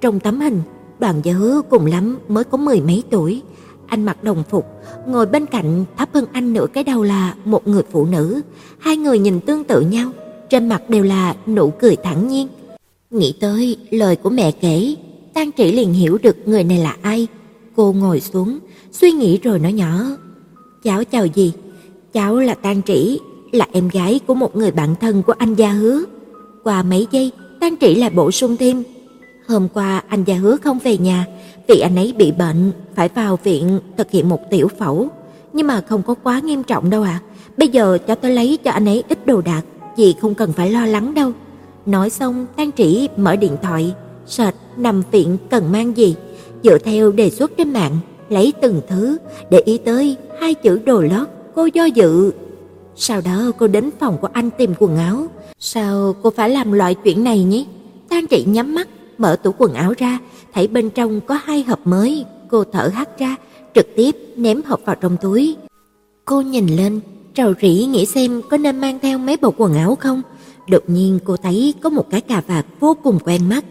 Trong 0.00 0.20
tấm 0.20 0.40
hình, 0.40 0.62
Đoàn 0.98 1.20
Gia 1.22 1.32
Hứa 1.32 1.62
cùng 1.70 1.86
lắm 1.86 2.18
mới 2.28 2.44
có 2.44 2.58
mười 2.58 2.80
mấy 2.80 3.02
tuổi, 3.10 3.42
anh 3.86 4.04
mặc 4.04 4.24
đồng 4.24 4.42
phục, 4.50 4.66
ngồi 5.06 5.26
bên 5.26 5.46
cạnh 5.46 5.84
thấp 5.96 6.08
hơn 6.14 6.24
anh 6.32 6.52
nửa 6.52 6.66
cái 6.72 6.84
đầu 6.84 7.02
là 7.02 7.34
một 7.44 7.68
người 7.68 7.82
phụ 7.90 8.06
nữ, 8.06 8.40
hai 8.78 8.96
người 8.96 9.18
nhìn 9.18 9.40
tương 9.40 9.64
tự 9.64 9.80
nhau. 9.80 10.10
trên 10.50 10.68
mặt 10.68 10.90
đều 10.90 11.04
là 11.04 11.36
nụ 11.46 11.70
cười 11.70 11.96
thản 11.96 12.28
nhiên. 12.28 12.48
Nghĩ 13.10 13.34
tới 13.40 13.76
lời 13.90 14.16
của 14.16 14.30
mẹ 14.30 14.52
kể, 14.52 14.94
Tang 15.34 15.50
Trĩ 15.56 15.72
liền 15.72 15.92
hiểu 15.92 16.18
được 16.22 16.36
người 16.48 16.64
này 16.64 16.78
là 16.78 16.96
ai. 17.02 17.26
Cô 17.76 17.92
ngồi 17.92 18.20
xuống, 18.20 18.58
suy 18.92 19.12
nghĩ 19.12 19.38
rồi 19.42 19.58
nói 19.58 19.72
nhỏ: 19.72 20.04
"Cháu 20.82 21.04
chào 21.04 21.26
gì? 21.26 21.52
Cháu 22.12 22.36
là 22.36 22.54
tan 22.54 22.82
Trĩ, 22.82 23.18
là 23.52 23.66
em 23.72 23.88
gái 23.88 24.20
của 24.26 24.34
một 24.34 24.56
người 24.56 24.70
bạn 24.70 24.94
thân 25.00 25.22
của 25.22 25.34
anh 25.38 25.54
Gia 25.54 25.72
Hứa." 25.72 26.04
Qua 26.64 26.82
mấy 26.82 27.06
giây, 27.10 27.30
tan 27.60 27.74
Trĩ 27.80 27.94
lại 27.94 28.10
bổ 28.10 28.30
sung 28.30 28.56
thêm: 28.56 28.82
"Hôm 29.48 29.68
qua 29.74 30.02
anh 30.08 30.24
Gia 30.24 30.34
Hứa 30.34 30.56
không 30.56 30.78
về 30.78 30.98
nhà, 30.98 31.26
vì 31.68 31.80
anh 31.80 31.96
ấy 31.96 32.14
bị 32.16 32.32
bệnh, 32.32 32.72
phải 32.94 33.08
vào 33.08 33.38
viện 33.44 33.80
thực 33.96 34.10
hiện 34.10 34.28
một 34.28 34.40
tiểu 34.50 34.68
phẫu, 34.78 35.08
nhưng 35.52 35.66
mà 35.66 35.80
không 35.80 36.02
có 36.02 36.14
quá 36.22 36.40
nghiêm 36.44 36.62
trọng 36.62 36.90
đâu 36.90 37.02
ạ. 37.02 37.20
À. 37.22 37.26
Bây 37.56 37.68
giờ 37.68 37.98
cho 38.06 38.14
tôi 38.14 38.30
lấy 38.30 38.58
cho 38.64 38.70
anh 38.70 38.88
ấy 38.88 39.04
ít 39.08 39.26
đồ 39.26 39.40
đạc, 39.40 39.62
dì 39.96 40.14
không 40.20 40.34
cần 40.34 40.52
phải 40.52 40.70
lo 40.70 40.86
lắng 40.86 41.14
đâu." 41.14 41.32
Nói 41.86 42.10
xong, 42.10 42.46
tan 42.56 42.70
Trĩ 42.72 43.08
mở 43.16 43.36
điện 43.36 43.56
thoại, 43.62 43.94
sệt 44.26 44.54
nằm 44.76 45.02
viện 45.10 45.36
cần 45.50 45.72
mang 45.72 45.96
gì, 45.96 46.16
dựa 46.62 46.78
theo 46.78 47.12
đề 47.12 47.30
xuất 47.30 47.56
trên 47.56 47.72
mạng, 47.72 47.98
lấy 48.30 48.52
từng 48.60 48.80
thứ, 48.88 49.18
để 49.50 49.62
ý 49.64 49.78
tới 49.78 50.16
hai 50.40 50.54
chữ 50.54 50.78
đồ 50.84 51.00
lót, 51.00 51.28
cô 51.54 51.66
do 51.66 51.84
dự. 51.84 52.32
Sau 52.96 53.20
đó 53.20 53.50
cô 53.58 53.66
đến 53.66 53.90
phòng 54.00 54.18
của 54.20 54.28
anh 54.32 54.50
tìm 54.50 54.74
quần 54.78 54.96
áo. 54.96 55.26
Sao 55.58 56.14
cô 56.22 56.30
phải 56.30 56.50
làm 56.50 56.72
loại 56.72 56.94
chuyện 56.94 57.24
này 57.24 57.44
nhỉ? 57.44 57.66
tan 58.08 58.26
Trị 58.26 58.44
nhắm 58.48 58.74
mắt, 58.74 58.88
mở 59.18 59.36
tủ 59.36 59.50
quần 59.58 59.74
áo 59.74 59.94
ra, 59.98 60.18
thấy 60.54 60.68
bên 60.68 60.90
trong 60.90 61.20
có 61.20 61.34
hai 61.44 61.62
hộp 61.62 61.86
mới, 61.86 62.24
cô 62.50 62.64
thở 62.72 62.90
hắt 62.94 63.18
ra, 63.18 63.36
trực 63.74 63.86
tiếp 63.96 64.16
ném 64.36 64.62
hộp 64.62 64.80
vào 64.84 64.96
trong 64.96 65.16
túi. 65.16 65.56
Cô 66.24 66.40
nhìn 66.40 66.66
lên, 66.66 67.00
rầu 67.36 67.54
rĩ 67.62 67.84
nghĩ 67.84 68.06
xem 68.06 68.42
có 68.50 68.56
nên 68.56 68.80
mang 68.80 68.98
theo 69.02 69.18
mấy 69.18 69.36
bộ 69.36 69.54
quần 69.56 69.74
áo 69.74 69.96
không. 70.00 70.22
Đột 70.68 70.82
nhiên 70.86 71.18
cô 71.24 71.36
thấy 71.36 71.74
có 71.82 71.90
một 71.90 72.10
cái 72.10 72.20
cà 72.20 72.42
vạt 72.46 72.66
vô 72.80 72.96
cùng 73.02 73.18
quen 73.24 73.48
mắt. 73.48 73.64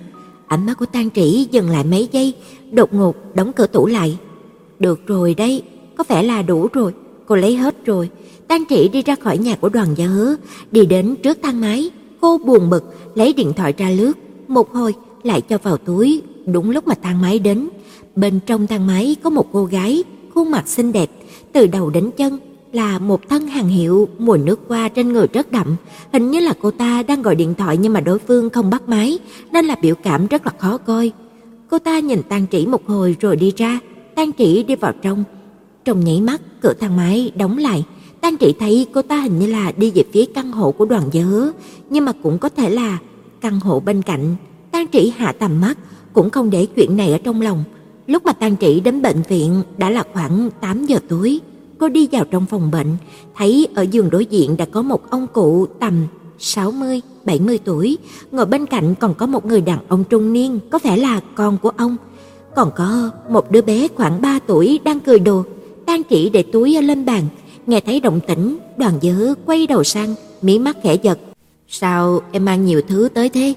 Ánh 0.48 0.66
mắt 0.66 0.74
của 0.80 0.86
tan 0.86 1.10
Trĩ 1.10 1.48
dừng 1.52 1.70
lại 1.70 1.84
mấy 1.84 2.10
giây, 2.12 2.34
đột 2.72 2.94
ngột 2.94 3.16
đóng 3.36 3.54
cửa 3.54 3.68
tủ 3.68 3.86
lại. 3.86 4.18
Được 4.80 5.08
rồi 5.08 5.34
đấy, 5.34 5.64
có 5.96 6.04
vẻ 6.08 6.24
là 6.24 6.42
đủ 6.42 6.68
rồi, 6.74 6.94
cô 7.26 7.36
lấy 7.36 7.56
hết 7.56 7.86
rồi. 7.86 8.10
Tang 8.48 8.66
Trị 8.66 8.90
đi 8.94 9.02
ra 9.02 9.16
khỏi 9.16 9.38
nhà 9.38 9.56
của 9.56 9.70
Đoàn 9.70 9.88
Gia 9.96 10.06
Hứa, 10.06 10.36
đi 10.72 10.86
đến 10.86 11.16
trước 11.24 11.38
thang 11.44 11.62
máy, 11.62 11.90
cô 12.22 12.38
buồn 12.38 12.70
bực 12.70 12.84
lấy 13.16 13.34
điện 13.34 13.54
thoại 13.54 13.74
ra 13.78 13.90
lướt, 13.90 14.14
một 14.48 14.74
hồi 14.74 14.94
lại 15.24 15.42
cho 15.42 15.58
vào 15.58 15.78
túi, 15.78 16.22
đúng 16.46 16.72
lúc 16.72 16.88
mà 16.88 16.96
thang 17.02 17.22
máy 17.22 17.40
đến. 17.40 17.70
Bên 18.16 18.40
trong 18.46 18.68
thang 18.68 18.88
máy 18.88 19.16
có 19.24 19.30
một 19.30 19.48
cô 19.52 19.66
gái, 19.66 20.04
khuôn 20.34 20.52
mặt 20.52 20.68
xinh 20.68 20.92
đẹp, 20.92 21.10
từ 21.54 21.68
đầu 21.68 21.90
đến 21.90 22.12
chân 22.18 22.40
là 22.74 23.00
một 23.00 23.30
thân 23.30 23.48
hàng 23.48 23.68
hiệu, 23.68 24.10
mùi 24.18 24.38
nước 24.38 24.60
hoa 24.68 24.90
trên 24.90 25.14
người 25.14 25.28
rất 25.34 25.52
đậm, 25.52 25.76
hình 26.14 26.32
như 26.32 26.40
là 26.40 26.54
cô 26.62 26.72
ta 26.72 27.04
đang 27.04 27.22
gọi 27.22 27.36
điện 27.36 27.54
thoại 27.58 27.78
nhưng 27.78 27.94
mà 27.94 28.00
đối 28.00 28.20
phương 28.20 28.50
không 28.50 28.70
bắt 28.70 28.90
máy, 28.90 29.20
nên 29.52 29.66
là 29.66 29.76
biểu 29.82 29.96
cảm 29.96 30.28
rất 30.28 30.46
là 30.46 30.52
khó 30.58 30.78
coi. 30.78 31.12
Cô 31.70 31.80
ta 31.80 32.00
nhìn 32.00 32.24
Tang 32.24 32.46
Trĩ 32.52 32.66
một 32.66 32.88
hồi 32.88 33.16
rồi 33.20 33.36
đi 33.36 33.54
ra, 33.58 33.80
Tang 34.20 34.32
Trĩ 34.38 34.64
đi 34.64 34.76
vào 34.76 34.94
trong. 35.02 35.24
Trong 35.86 36.04
nháy 36.04 36.22
mắt, 36.22 36.42
cửa 36.62 36.74
thang 36.80 36.98
máy 36.98 37.32
đóng 37.36 37.58
lại, 37.58 37.84
Tang 38.22 38.38
Trĩ 38.38 38.54
thấy 38.60 38.88
cô 38.94 39.02
ta 39.02 39.22
hình 39.22 39.40
như 39.40 39.48
là 39.48 39.72
đi 39.78 39.92
về 39.92 40.04
phía 40.14 40.26
căn 40.26 40.52
hộ 40.52 40.72
của 40.72 40.86
Đoàn 40.86 41.04
Gia 41.12 41.24
nhưng 41.90 42.06
mà 42.06 42.12
cũng 42.24 42.38
có 42.38 42.50
thể 42.50 42.70
là 42.70 42.98
căn 43.42 43.60
hộ 43.60 43.80
bên 43.80 44.02
cạnh. 44.02 44.36
Tang 44.72 44.88
Trĩ 44.92 45.14
hạ 45.18 45.32
tầm 45.32 45.62
mắt, 45.62 45.78
cũng 46.14 46.30
không 46.30 46.50
để 46.50 46.66
chuyện 46.66 46.98
này 46.98 47.12
ở 47.12 47.18
trong 47.18 47.42
lòng. 47.42 47.64
Lúc 48.08 48.26
mà 48.26 48.34
Tang 48.34 48.58
Trĩ 48.58 48.80
đến 48.80 49.02
bệnh 49.02 49.22
viện 49.30 49.64
đã 49.78 49.90
là 49.90 50.04
khoảng 50.14 50.50
8 50.62 50.86
giờ 50.86 51.00
tối. 51.10 51.40
Cô 51.78 51.90
đi 51.90 52.08
vào 52.12 52.26
trong 52.26 52.46
phòng 52.46 52.72
bệnh, 52.72 52.98
thấy 53.36 53.68
ở 53.76 53.82
giường 53.82 54.10
đối 54.10 54.26
diện 54.26 54.58
đã 54.58 54.66
có 54.66 54.82
một 54.82 55.10
ông 55.10 55.28
cụ 55.34 55.66
tầm 55.80 55.94
60, 56.40 57.02
70 57.26 57.58
tuổi, 57.58 57.98
ngồi 58.32 58.46
bên 58.46 58.66
cạnh 58.66 58.96
còn 58.96 59.14
có 59.14 59.26
một 59.26 59.46
người 59.46 59.62
đàn 59.62 59.80
ông 59.88 60.04
trung 60.10 60.34
niên, 60.34 60.60
có 60.70 60.80
vẻ 60.84 60.98
là 60.98 61.22
con 61.36 61.58
của 61.58 61.72
ông. 61.78 61.98
Còn 62.56 62.72
có 62.76 63.12
một 63.30 63.52
đứa 63.52 63.62
bé 63.62 63.88
khoảng 63.96 64.22
3 64.22 64.40
tuổi 64.48 64.80
đang 64.84 65.00
cười 65.00 65.20
đùa, 65.20 65.44
đang 65.86 66.04
chỉ 66.04 66.30
để 66.30 66.44
túi 66.44 66.82
lên 66.82 67.06
bàn, 67.06 67.24
nghe 67.68 67.80
thấy 67.80 68.00
động 68.00 68.20
tĩnh, 68.28 68.58
Đoàn 68.78 68.94
Dư 69.02 69.34
quay 69.46 69.68
đầu 69.68 69.84
sang, 69.84 70.16
mí 70.42 70.60
mắt 70.60 70.78
khẽ 70.84 70.96
giật. 70.96 71.20
"Sao 71.68 72.22
em 72.32 72.46
mang 72.46 72.66
nhiều 72.66 72.82
thứ 72.88 73.10
tới 73.14 73.30
thế?" 73.30 73.54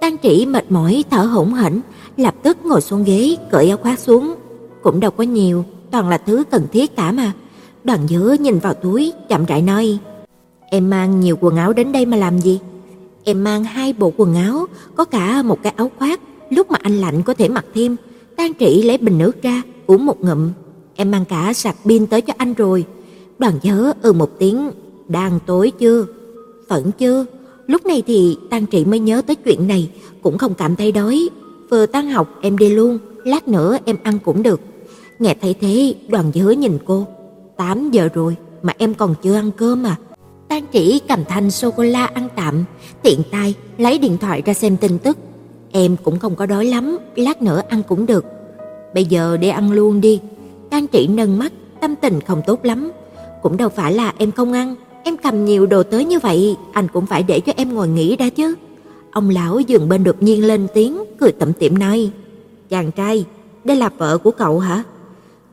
Tang 0.00 0.16
Chỉ 0.16 0.46
mệt 0.46 0.72
mỏi 0.72 1.04
thở 1.10 1.22
hổn 1.22 1.52
hển, 1.52 1.80
lập 2.16 2.34
tức 2.42 2.56
ngồi 2.64 2.80
xuống 2.80 3.04
ghế, 3.04 3.36
cởi 3.50 3.68
áo 3.68 3.78
khoác 3.78 3.98
xuống. 3.98 4.34
Cũng 4.82 5.00
đâu 5.00 5.10
có 5.10 5.24
nhiều, 5.24 5.64
toàn 5.90 6.08
là 6.08 6.18
thứ 6.18 6.44
cần 6.50 6.66
thiết 6.72 6.96
cả 6.96 7.12
mà. 7.12 7.32
Đoàn 7.84 8.08
Dứa 8.08 8.36
nhìn 8.40 8.58
vào 8.58 8.74
túi, 8.74 9.12
chậm 9.28 9.44
rãi 9.44 9.62
nói: 9.62 9.98
"Em 10.70 10.90
mang 10.90 11.20
nhiều 11.20 11.36
quần 11.40 11.56
áo 11.56 11.72
đến 11.72 11.92
đây 11.92 12.06
mà 12.06 12.16
làm 12.16 12.38
gì?" 12.38 12.58
"Em 13.24 13.44
mang 13.44 13.64
hai 13.64 13.92
bộ 13.92 14.12
quần 14.16 14.34
áo, 14.34 14.66
có 14.94 15.04
cả 15.04 15.42
một 15.42 15.62
cái 15.62 15.72
áo 15.76 15.90
khoác, 15.98 16.20
lúc 16.50 16.70
mà 16.70 16.78
anh 16.82 17.00
lạnh 17.00 17.22
có 17.22 17.34
thể 17.34 17.48
mặc 17.48 17.64
thêm." 17.74 17.96
Tang 18.38 18.52
Trĩ 18.58 18.82
lấy 18.82 18.98
bình 18.98 19.18
nước 19.18 19.42
ra, 19.42 19.62
uống 19.86 20.06
một 20.06 20.20
ngụm. 20.20 20.50
"Em 20.96 21.10
mang 21.10 21.24
cả 21.24 21.52
sạc 21.52 21.76
pin 21.84 22.06
tới 22.06 22.20
cho 22.20 22.34
anh 22.36 22.54
rồi." 22.54 22.84
Đoàn 23.38 23.54
nhớ 23.62 23.92
ừ 24.02 24.12
một 24.12 24.30
tiếng, 24.38 24.70
"Đang 25.08 25.38
tối 25.46 25.72
chưa?" 25.78 26.06
"Vẫn 26.68 26.90
chưa." 26.98 27.26
Lúc 27.66 27.86
này 27.86 28.02
thì 28.06 28.36
Tang 28.50 28.66
Trị 28.66 28.84
mới 28.84 28.98
nhớ 28.98 29.22
tới 29.26 29.36
chuyện 29.36 29.68
này, 29.68 29.90
cũng 30.22 30.38
không 30.38 30.54
cảm 30.54 30.76
thấy 30.76 30.92
đói. 30.92 31.28
Vừa 31.70 31.86
tan 31.86 32.10
học 32.10 32.28
em 32.40 32.58
đi 32.58 32.68
luôn, 32.70 32.98
lát 33.24 33.48
nữa 33.48 33.78
em 33.84 33.96
ăn 34.02 34.18
cũng 34.24 34.42
được. 34.42 34.60
Nghe 35.18 35.34
thấy 35.40 35.54
thế, 35.60 35.94
Đoàn 36.08 36.30
nhớ 36.34 36.50
nhìn 36.50 36.78
cô, 36.84 37.06
8 37.56 37.90
giờ 37.90 38.08
rồi 38.14 38.36
mà 38.62 38.72
em 38.78 38.94
còn 38.94 39.14
chưa 39.22 39.34
ăn 39.34 39.50
cơm 39.56 39.86
à? 39.86 39.96
Tang 40.48 40.64
trị 40.72 41.00
cầm 41.08 41.24
thanh 41.28 41.50
sô 41.50 41.70
cô 41.70 41.82
la 41.82 42.06
ăn 42.06 42.28
tạm, 42.36 42.64
tiện 43.02 43.22
tay 43.30 43.54
lấy 43.78 43.98
điện 43.98 44.18
thoại 44.18 44.42
ra 44.46 44.54
xem 44.54 44.76
tin 44.76 44.98
tức. 44.98 45.16
Em 45.72 45.96
cũng 45.96 46.18
không 46.18 46.36
có 46.36 46.46
đói 46.46 46.64
lắm, 46.64 46.98
lát 47.16 47.42
nữa 47.42 47.62
ăn 47.68 47.82
cũng 47.88 48.06
được. 48.06 48.24
Bây 48.94 49.04
giờ 49.04 49.36
để 49.36 49.48
ăn 49.48 49.72
luôn 49.72 50.00
đi. 50.00 50.20
Tang 50.70 50.86
trị 50.86 51.06
nâng 51.06 51.38
mắt, 51.38 51.52
tâm 51.80 51.94
tình 51.96 52.20
không 52.20 52.42
tốt 52.46 52.64
lắm. 52.64 52.90
Cũng 53.42 53.56
đâu 53.56 53.68
phải 53.68 53.92
là 53.92 54.12
em 54.18 54.32
không 54.32 54.52
ăn, 54.52 54.74
em 55.04 55.16
cầm 55.16 55.44
nhiều 55.44 55.66
đồ 55.66 55.82
tới 55.82 56.04
như 56.04 56.18
vậy, 56.18 56.56
anh 56.72 56.88
cũng 56.92 57.06
phải 57.06 57.22
để 57.22 57.40
cho 57.40 57.52
em 57.56 57.74
ngồi 57.74 57.88
nghỉ 57.88 58.16
đã 58.16 58.28
chứ. 58.28 58.54
Ông 59.12 59.30
lão 59.30 59.60
dừng 59.60 59.88
bên 59.88 60.04
đột 60.04 60.22
nhiên 60.22 60.46
lên 60.46 60.66
tiếng, 60.74 61.04
cười 61.20 61.32
tẩm 61.32 61.52
tiệm 61.52 61.78
nói: 61.78 62.10
"Chàng 62.68 62.90
trai, 62.90 63.24
đây 63.64 63.76
là 63.76 63.88
vợ 63.98 64.18
của 64.18 64.30
cậu 64.30 64.58
hả?" 64.58 64.82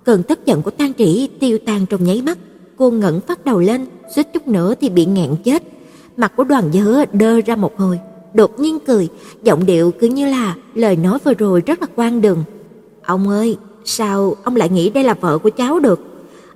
Cơn 0.04 0.24
tức 0.24 0.46
giận 0.46 0.62
của 0.62 0.72
Tang 0.72 0.94
Trĩ 0.94 1.30
tiêu 1.40 1.58
tan 1.66 1.86
trong 1.86 2.04
nháy 2.04 2.22
mắt, 2.22 2.38
cô 2.78 2.92
ngẩng 2.92 3.22
phát 3.22 3.46
đầu 3.46 3.60
lên, 3.60 3.86
suýt 4.16 4.34
chút 4.34 4.48
nữa 4.48 4.74
thì 4.82 4.90
bị 4.90 5.06
nghẹn 5.06 5.36
chết. 5.44 5.64
Mặt 6.18 6.34
của 6.36 6.44
Đoàn 6.44 6.72
Dứa 6.74 7.04
đơ 7.14 7.42
ra 7.42 7.56
một 7.56 7.78
hồi, 7.78 8.00
đột 8.36 8.60
nhiên 8.60 8.80
cười, 8.80 9.08
giọng 9.44 9.66
điệu 9.66 9.92
cứ 9.92 10.08
như 10.08 10.30
là 10.30 10.56
lời 10.74 10.96
nói 10.96 11.20
vừa 11.24 11.34
rồi 11.34 11.62
rất 11.66 11.82
là 11.82 11.88
quan 11.96 12.22
đường. 12.22 12.44
"Ông 13.06 13.30
ơi, 13.30 13.58
sao 13.86 14.36
ông 14.44 14.56
lại 14.56 14.70
nghĩ 14.70 14.90
đây 14.90 15.04
là 15.04 15.14
vợ 15.14 15.38
của 15.38 15.50
cháu 15.50 15.80
được?" 15.80 16.00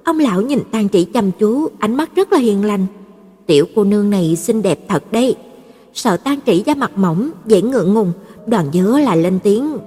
Ông 0.03 0.19
lão 0.19 0.41
nhìn 0.41 0.59
Tang 0.71 0.87
trị 0.87 1.05
chăm 1.05 1.31
chú, 1.31 1.67
ánh 1.79 1.95
mắt 1.95 2.15
rất 2.15 2.33
là 2.33 2.39
hiền 2.39 2.65
lành. 2.65 2.85
"Tiểu 3.45 3.65
cô 3.75 3.83
nương 3.83 4.09
này 4.09 4.35
xinh 4.35 4.61
đẹp 4.61 4.79
thật 4.87 5.11
đấy." 5.11 5.35
Sợ 5.93 6.17
Tang 6.17 6.39
trị 6.45 6.63
da 6.65 6.75
mặt 6.75 6.91
mỏng, 6.97 7.29
dễ 7.45 7.61
ngượng 7.61 7.93
ngùng, 7.93 8.11
Đoàn 8.47 8.65
Dứa 8.73 8.99
lại 8.99 9.17
lên 9.17 9.39
tiếng. 9.43 9.77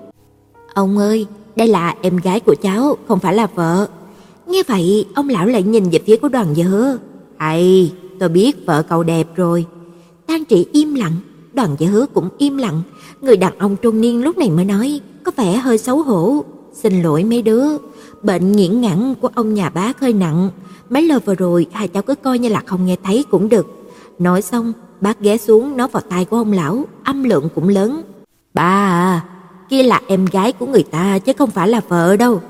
"Ông 0.74 0.98
ơi, 0.98 1.26
đây 1.56 1.68
là 1.68 1.94
em 2.02 2.16
gái 2.16 2.40
của 2.40 2.54
cháu, 2.62 2.96
không 3.08 3.18
phải 3.18 3.34
là 3.34 3.46
vợ." 3.54 3.86
Nghe 4.46 4.62
vậy, 4.66 5.06
ông 5.14 5.28
lão 5.28 5.46
lại 5.46 5.62
nhìn 5.62 5.90
về 5.90 5.98
phía 6.06 6.16
của 6.16 6.28
Đoàn 6.28 6.54
Dứa. 6.54 6.98
ai 7.36 7.92
tôi 8.18 8.28
biết 8.28 8.66
vợ 8.66 8.82
cậu 8.82 9.02
đẹp 9.02 9.26
rồi." 9.36 9.66
Tang 10.26 10.44
Trị 10.44 10.66
im 10.72 10.94
lặng, 10.94 11.12
Đoàn 11.54 11.76
Dứa 11.78 12.06
cũng 12.14 12.28
im 12.38 12.56
lặng, 12.56 12.82
người 13.20 13.36
đàn 13.36 13.58
ông 13.58 13.76
trung 13.76 14.00
niên 14.00 14.24
lúc 14.24 14.38
này 14.38 14.50
mới 14.50 14.64
nói, 14.64 15.00
có 15.22 15.32
vẻ 15.36 15.56
hơi 15.56 15.78
xấu 15.78 16.02
hổ, 16.02 16.44
"Xin 16.72 17.02
lỗi 17.02 17.24
mấy 17.24 17.42
đứa, 17.42 17.66
bệnh 18.22 18.52
nghiện 18.52 18.80
ngãn 18.80 19.14
của 19.20 19.28
ông 19.34 19.54
nhà 19.54 19.70
bác 19.70 20.00
hơi 20.00 20.12
nặng, 20.12 20.50
mấy 20.90 21.02
lời 21.02 21.18
vừa 21.24 21.34
rồi 21.34 21.66
hai 21.72 21.88
cháu 21.88 22.02
cứ 22.02 22.14
coi 22.14 22.38
như 22.38 22.48
là 22.48 22.62
không 22.66 22.86
nghe 22.86 22.96
thấy 23.02 23.24
cũng 23.30 23.48
được." 23.48 23.66
Nói 24.18 24.42
xong, 24.42 24.72
bác 25.00 25.20
ghé 25.20 25.36
xuống 25.36 25.76
nói 25.76 25.88
vào 25.92 26.02
tai 26.10 26.24
của 26.24 26.36
ông 26.36 26.52
lão, 26.52 26.84
âm 27.04 27.24
lượng 27.24 27.48
cũng 27.54 27.68
lớn. 27.68 28.02
"Ba 28.54 28.62
à, 28.62 29.24
kia 29.68 29.82
là 29.82 30.00
em 30.06 30.26
gái 30.32 30.52
của 30.52 30.66
người 30.66 30.82
ta 30.82 31.18
chứ 31.18 31.32
không 31.38 31.50
phải 31.50 31.68
là 31.68 31.80
vợ 31.88 32.16
đâu." 32.16 32.40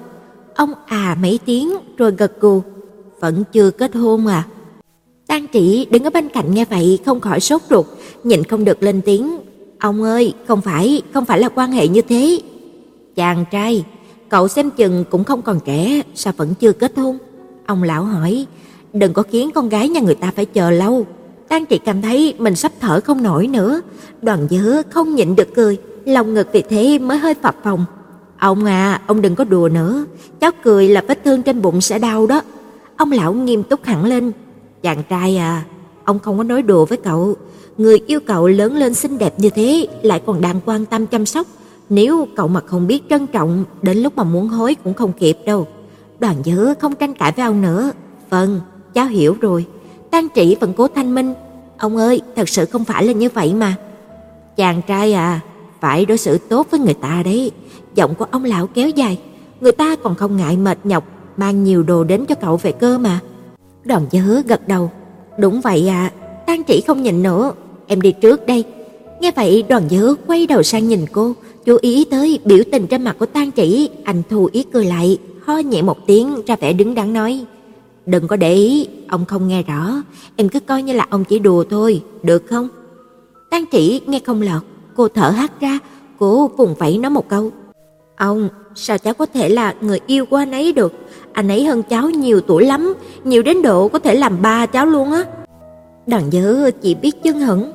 Ông 0.54 0.72
à 0.86 1.16
mấy 1.22 1.40
tiếng 1.44 1.72
rồi 1.96 2.12
gật 2.18 2.40
gù, 2.40 2.62
"Vẫn 3.20 3.44
chưa 3.52 3.70
kết 3.70 3.94
hôn 3.94 4.26
à?" 4.26 4.46
Tang 5.32 5.46
Trị 5.48 5.86
đứng 5.90 6.04
ở 6.04 6.10
bên 6.10 6.28
cạnh 6.28 6.54
nghe 6.54 6.64
vậy 6.64 6.98
không 7.06 7.20
khỏi 7.20 7.40
sốt 7.40 7.62
ruột, 7.70 7.86
nhịn 8.24 8.44
không 8.44 8.64
được 8.64 8.82
lên 8.82 9.00
tiếng, 9.04 9.38
"Ông 9.78 10.02
ơi, 10.02 10.34
không 10.48 10.60
phải, 10.60 11.02
không 11.14 11.24
phải 11.24 11.40
là 11.40 11.48
quan 11.48 11.72
hệ 11.72 11.88
như 11.88 12.02
thế." 12.02 12.40
"Chàng 13.16 13.44
trai, 13.50 13.84
cậu 14.28 14.48
xem 14.48 14.70
chừng 14.70 15.04
cũng 15.10 15.24
không 15.24 15.42
còn 15.42 15.60
trẻ, 15.64 16.02
sao 16.14 16.32
vẫn 16.36 16.54
chưa 16.60 16.72
kết 16.72 16.92
hôn?" 16.96 17.18
Ông 17.66 17.82
lão 17.82 18.04
hỏi, 18.04 18.46
"Đừng 18.92 19.12
có 19.12 19.22
khiến 19.22 19.50
con 19.54 19.68
gái 19.68 19.88
nhà 19.88 20.00
người 20.00 20.14
ta 20.14 20.32
phải 20.36 20.44
chờ 20.44 20.70
lâu." 20.70 21.06
Tang 21.48 21.66
Trị 21.66 21.78
cảm 21.84 22.02
thấy 22.02 22.34
mình 22.38 22.56
sắp 22.56 22.72
thở 22.80 23.00
không 23.00 23.22
nổi 23.22 23.46
nữa, 23.46 23.80
Đoàn 24.22 24.46
Dứa 24.50 24.82
không 24.90 25.14
nhịn 25.14 25.36
được 25.36 25.54
cười, 25.54 25.78
lòng 26.04 26.34
ngực 26.34 26.48
vì 26.52 26.62
thế 26.62 26.98
mới 26.98 27.18
hơi 27.18 27.34
phập 27.34 27.56
phồng. 27.64 27.84
"Ông 28.38 28.64
à, 28.64 29.00
ông 29.06 29.22
đừng 29.22 29.34
có 29.34 29.44
đùa 29.44 29.68
nữa, 29.68 30.04
cháu 30.40 30.50
cười 30.62 30.88
là 30.88 31.02
vết 31.08 31.24
thương 31.24 31.42
trên 31.42 31.62
bụng 31.62 31.80
sẽ 31.80 31.98
đau 31.98 32.26
đó." 32.26 32.42
Ông 32.96 33.12
lão 33.12 33.32
nghiêm 33.32 33.62
túc 33.62 33.84
hẳn 33.84 34.04
lên, 34.04 34.32
"Chàng 34.82 35.02
trai 35.08 35.36
à, 35.36 35.64
ông 36.04 36.18
không 36.18 36.38
có 36.38 36.44
nói 36.44 36.62
đùa 36.62 36.84
với 36.86 36.98
cậu, 36.98 37.36
người 37.78 38.00
yêu 38.06 38.20
cậu 38.26 38.48
lớn 38.48 38.76
lên 38.76 38.94
xinh 38.94 39.18
đẹp 39.18 39.34
như 39.38 39.50
thế 39.50 39.86
lại 40.02 40.22
còn 40.26 40.40
đang 40.40 40.60
quan 40.64 40.86
tâm 40.86 41.06
chăm 41.06 41.26
sóc, 41.26 41.46
nếu 41.88 42.28
cậu 42.36 42.48
mà 42.48 42.60
không 42.60 42.86
biết 42.86 43.02
trân 43.10 43.26
trọng, 43.26 43.64
đến 43.82 43.98
lúc 43.98 44.16
mà 44.16 44.24
muốn 44.24 44.48
hối 44.48 44.76
cũng 44.84 44.94
không 44.94 45.12
kịp 45.12 45.38
đâu. 45.46 45.66
Đoàn 46.18 46.36
dữ 46.44 46.74
không 46.80 46.94
tranh 46.94 47.14
cãi 47.14 47.32
với 47.32 47.44
ông 47.44 47.60
nữa. 47.60 47.90
Vâng, 48.30 48.60
cháu 48.94 49.06
hiểu 49.06 49.36
rồi. 49.40 49.66
Tang 50.10 50.28
Trị 50.34 50.56
vẫn 50.60 50.72
cố 50.72 50.88
thanh 50.88 51.14
minh. 51.14 51.34
Ông 51.78 51.96
ơi, 51.96 52.20
thật 52.36 52.48
sự 52.48 52.64
không 52.64 52.84
phải 52.84 53.04
là 53.04 53.12
như 53.12 53.28
vậy 53.34 53.54
mà. 53.54 53.74
Chàng 54.56 54.82
trai 54.86 55.12
à, 55.12 55.40
phải 55.80 56.04
đối 56.04 56.18
xử 56.18 56.38
tốt 56.38 56.66
với 56.70 56.80
người 56.80 56.94
ta 56.94 57.22
đấy. 57.24 57.50
Giọng 57.94 58.14
của 58.14 58.26
ông 58.30 58.44
lão 58.44 58.66
kéo 58.66 58.88
dài. 58.88 59.20
Người 59.60 59.72
ta 59.72 59.96
còn 60.02 60.14
không 60.14 60.36
ngại 60.36 60.56
mệt 60.56 60.78
nhọc, 60.84 61.04
mang 61.36 61.64
nhiều 61.64 61.82
đồ 61.82 62.04
đến 62.04 62.24
cho 62.26 62.34
cậu 62.34 62.56
về 62.56 62.72
cơ 62.72 62.98
mà. 62.98 63.20
Đoàn 63.84 64.06
Dư 64.12 64.42
gật 64.42 64.68
đầu. 64.68 64.90
Đúng 65.38 65.60
vậy 65.60 65.88
à, 65.88 66.12
Tang 66.46 66.64
Trị 66.64 66.82
không 66.86 67.02
nhìn 67.02 67.22
nữa. 67.22 67.52
Em 67.86 68.00
đi 68.00 68.12
trước 68.12 68.46
đây. 68.46 68.64
Nghe 69.20 69.30
vậy 69.36 69.64
Đoàn 69.68 69.88
Dư 69.88 70.14
quay 70.26 70.46
đầu 70.46 70.62
sang 70.62 70.88
nhìn 70.88 71.06
cô, 71.12 71.32
chú 71.64 71.78
ý 71.80 72.04
tới 72.04 72.38
biểu 72.44 72.58
tình 72.72 72.86
trên 72.86 73.02
mặt 73.02 73.16
của 73.18 73.26
Tang 73.26 73.50
Chỉ, 73.50 73.90
anh 74.04 74.22
thu 74.30 74.48
ý 74.52 74.64
cười 74.72 74.84
lại, 74.84 75.18
ho 75.44 75.58
nhẹ 75.58 75.82
một 75.82 76.06
tiếng 76.06 76.42
ra 76.46 76.56
vẻ 76.56 76.72
đứng 76.72 76.94
đắn 76.94 77.12
nói: 77.12 77.44
"Đừng 78.06 78.28
có 78.28 78.36
để 78.36 78.54
ý, 78.54 78.88
ông 79.08 79.24
không 79.24 79.48
nghe 79.48 79.62
rõ, 79.62 80.02
em 80.36 80.48
cứ 80.48 80.60
coi 80.60 80.82
như 80.82 80.92
là 80.92 81.06
ông 81.10 81.24
chỉ 81.24 81.38
đùa 81.38 81.64
thôi, 81.70 82.02
được 82.22 82.42
không?" 82.50 82.68
Tang 83.50 83.64
Chỉ 83.66 84.00
nghe 84.06 84.18
không 84.18 84.42
lọt, 84.42 84.62
cô 84.96 85.08
thở 85.08 85.30
hắt 85.30 85.60
ra, 85.60 85.78
cố 86.18 86.48
vùng 86.48 86.74
vẫy 86.74 86.98
nói 86.98 87.10
một 87.10 87.28
câu: 87.28 87.50
"Ông, 88.16 88.48
sao 88.74 88.98
cháu 88.98 89.14
có 89.14 89.26
thể 89.26 89.48
là 89.48 89.74
người 89.80 90.00
yêu 90.06 90.26
của 90.26 90.36
anh 90.36 90.52
ấy 90.52 90.72
được? 90.72 90.92
Anh 91.32 91.48
ấy 91.48 91.64
hơn 91.64 91.82
cháu 91.82 92.10
nhiều 92.10 92.40
tuổi 92.40 92.66
lắm, 92.66 92.94
nhiều 93.24 93.42
đến 93.42 93.62
độ 93.62 93.88
có 93.88 93.98
thể 93.98 94.14
làm 94.14 94.42
ba 94.42 94.66
cháu 94.66 94.86
luôn 94.86 95.12
á." 95.12 95.24
Đằng 96.06 96.30
Dư 96.30 96.70
chỉ 96.70 96.94
biết 96.94 97.22
chân 97.22 97.40
hững. 97.40 97.72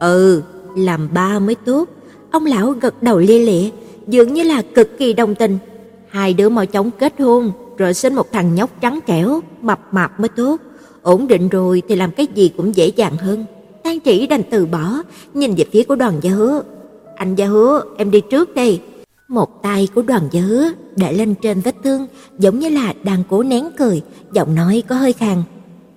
"Ừ, 0.00 0.42
làm 0.76 1.08
ba 1.14 1.38
mới 1.38 1.54
tốt." 1.54 1.88
Ông 2.30 2.46
lão 2.46 2.70
gật 2.70 3.02
đầu 3.02 3.18
lia 3.18 3.38
lịa, 3.38 3.68
dường 4.08 4.34
như 4.34 4.42
là 4.42 4.62
cực 4.74 4.98
kỳ 4.98 5.12
đồng 5.12 5.34
tình. 5.34 5.58
Hai 6.08 6.34
đứa 6.34 6.48
mau 6.48 6.66
chóng 6.66 6.90
kết 6.98 7.20
hôn, 7.20 7.52
rồi 7.76 7.94
sinh 7.94 8.14
một 8.14 8.32
thằng 8.32 8.54
nhóc 8.54 8.70
trắng 8.80 8.98
trẻo, 9.06 9.40
mập 9.60 9.80
mạp 9.90 10.20
mới 10.20 10.28
tốt. 10.28 10.56
Ổn 11.02 11.26
định 11.26 11.48
rồi 11.48 11.82
thì 11.88 11.96
làm 11.96 12.10
cái 12.10 12.26
gì 12.34 12.50
cũng 12.56 12.76
dễ 12.76 12.86
dàng 12.86 13.16
hơn. 13.16 13.44
Tang 13.84 14.00
Chỉ 14.00 14.26
đành 14.26 14.42
từ 14.50 14.66
bỏ, 14.66 15.02
nhìn 15.34 15.54
về 15.54 15.64
phía 15.72 15.82
của 15.82 15.94
Đoàn 15.96 16.14
Gia 16.20 16.30
Hứa. 16.30 16.62
"Anh 17.16 17.34
Gia 17.34 17.46
Hứa, 17.46 17.82
em 17.96 18.10
đi 18.10 18.20
trước 18.20 18.54
đây." 18.54 18.80
Một 19.28 19.62
tay 19.62 19.88
của 19.94 20.02
Đoàn 20.02 20.28
dứa 20.32 20.70
để 20.96 21.12
lên 21.12 21.34
trên 21.34 21.60
vết 21.60 21.74
thương, 21.84 22.06
giống 22.38 22.58
như 22.58 22.68
là 22.68 22.94
đang 23.02 23.22
cố 23.28 23.42
nén 23.42 23.68
cười, 23.78 24.02
giọng 24.32 24.54
nói 24.54 24.82
có 24.88 24.96
hơi 24.96 25.12
khàn. 25.12 25.42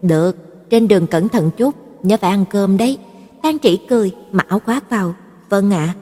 "Được, 0.02 0.36
trên 0.70 0.88
đường 0.88 1.08
cẩn 1.08 1.30
thận 1.30 1.52
chút, 1.58 1.76
nhớ 2.04 2.18
phải 2.22 2.30
ăn 2.30 2.46
cơm 2.50 2.78
đấy." 2.78 2.98
tan 3.42 3.60
Chỉ 3.60 3.78
cười, 3.90 4.12
mặc 4.32 4.46
áo 4.50 4.60
khoác 4.60 4.90
vào. 4.90 5.16
"Vâng 5.50 5.72
ạ." 5.72 5.94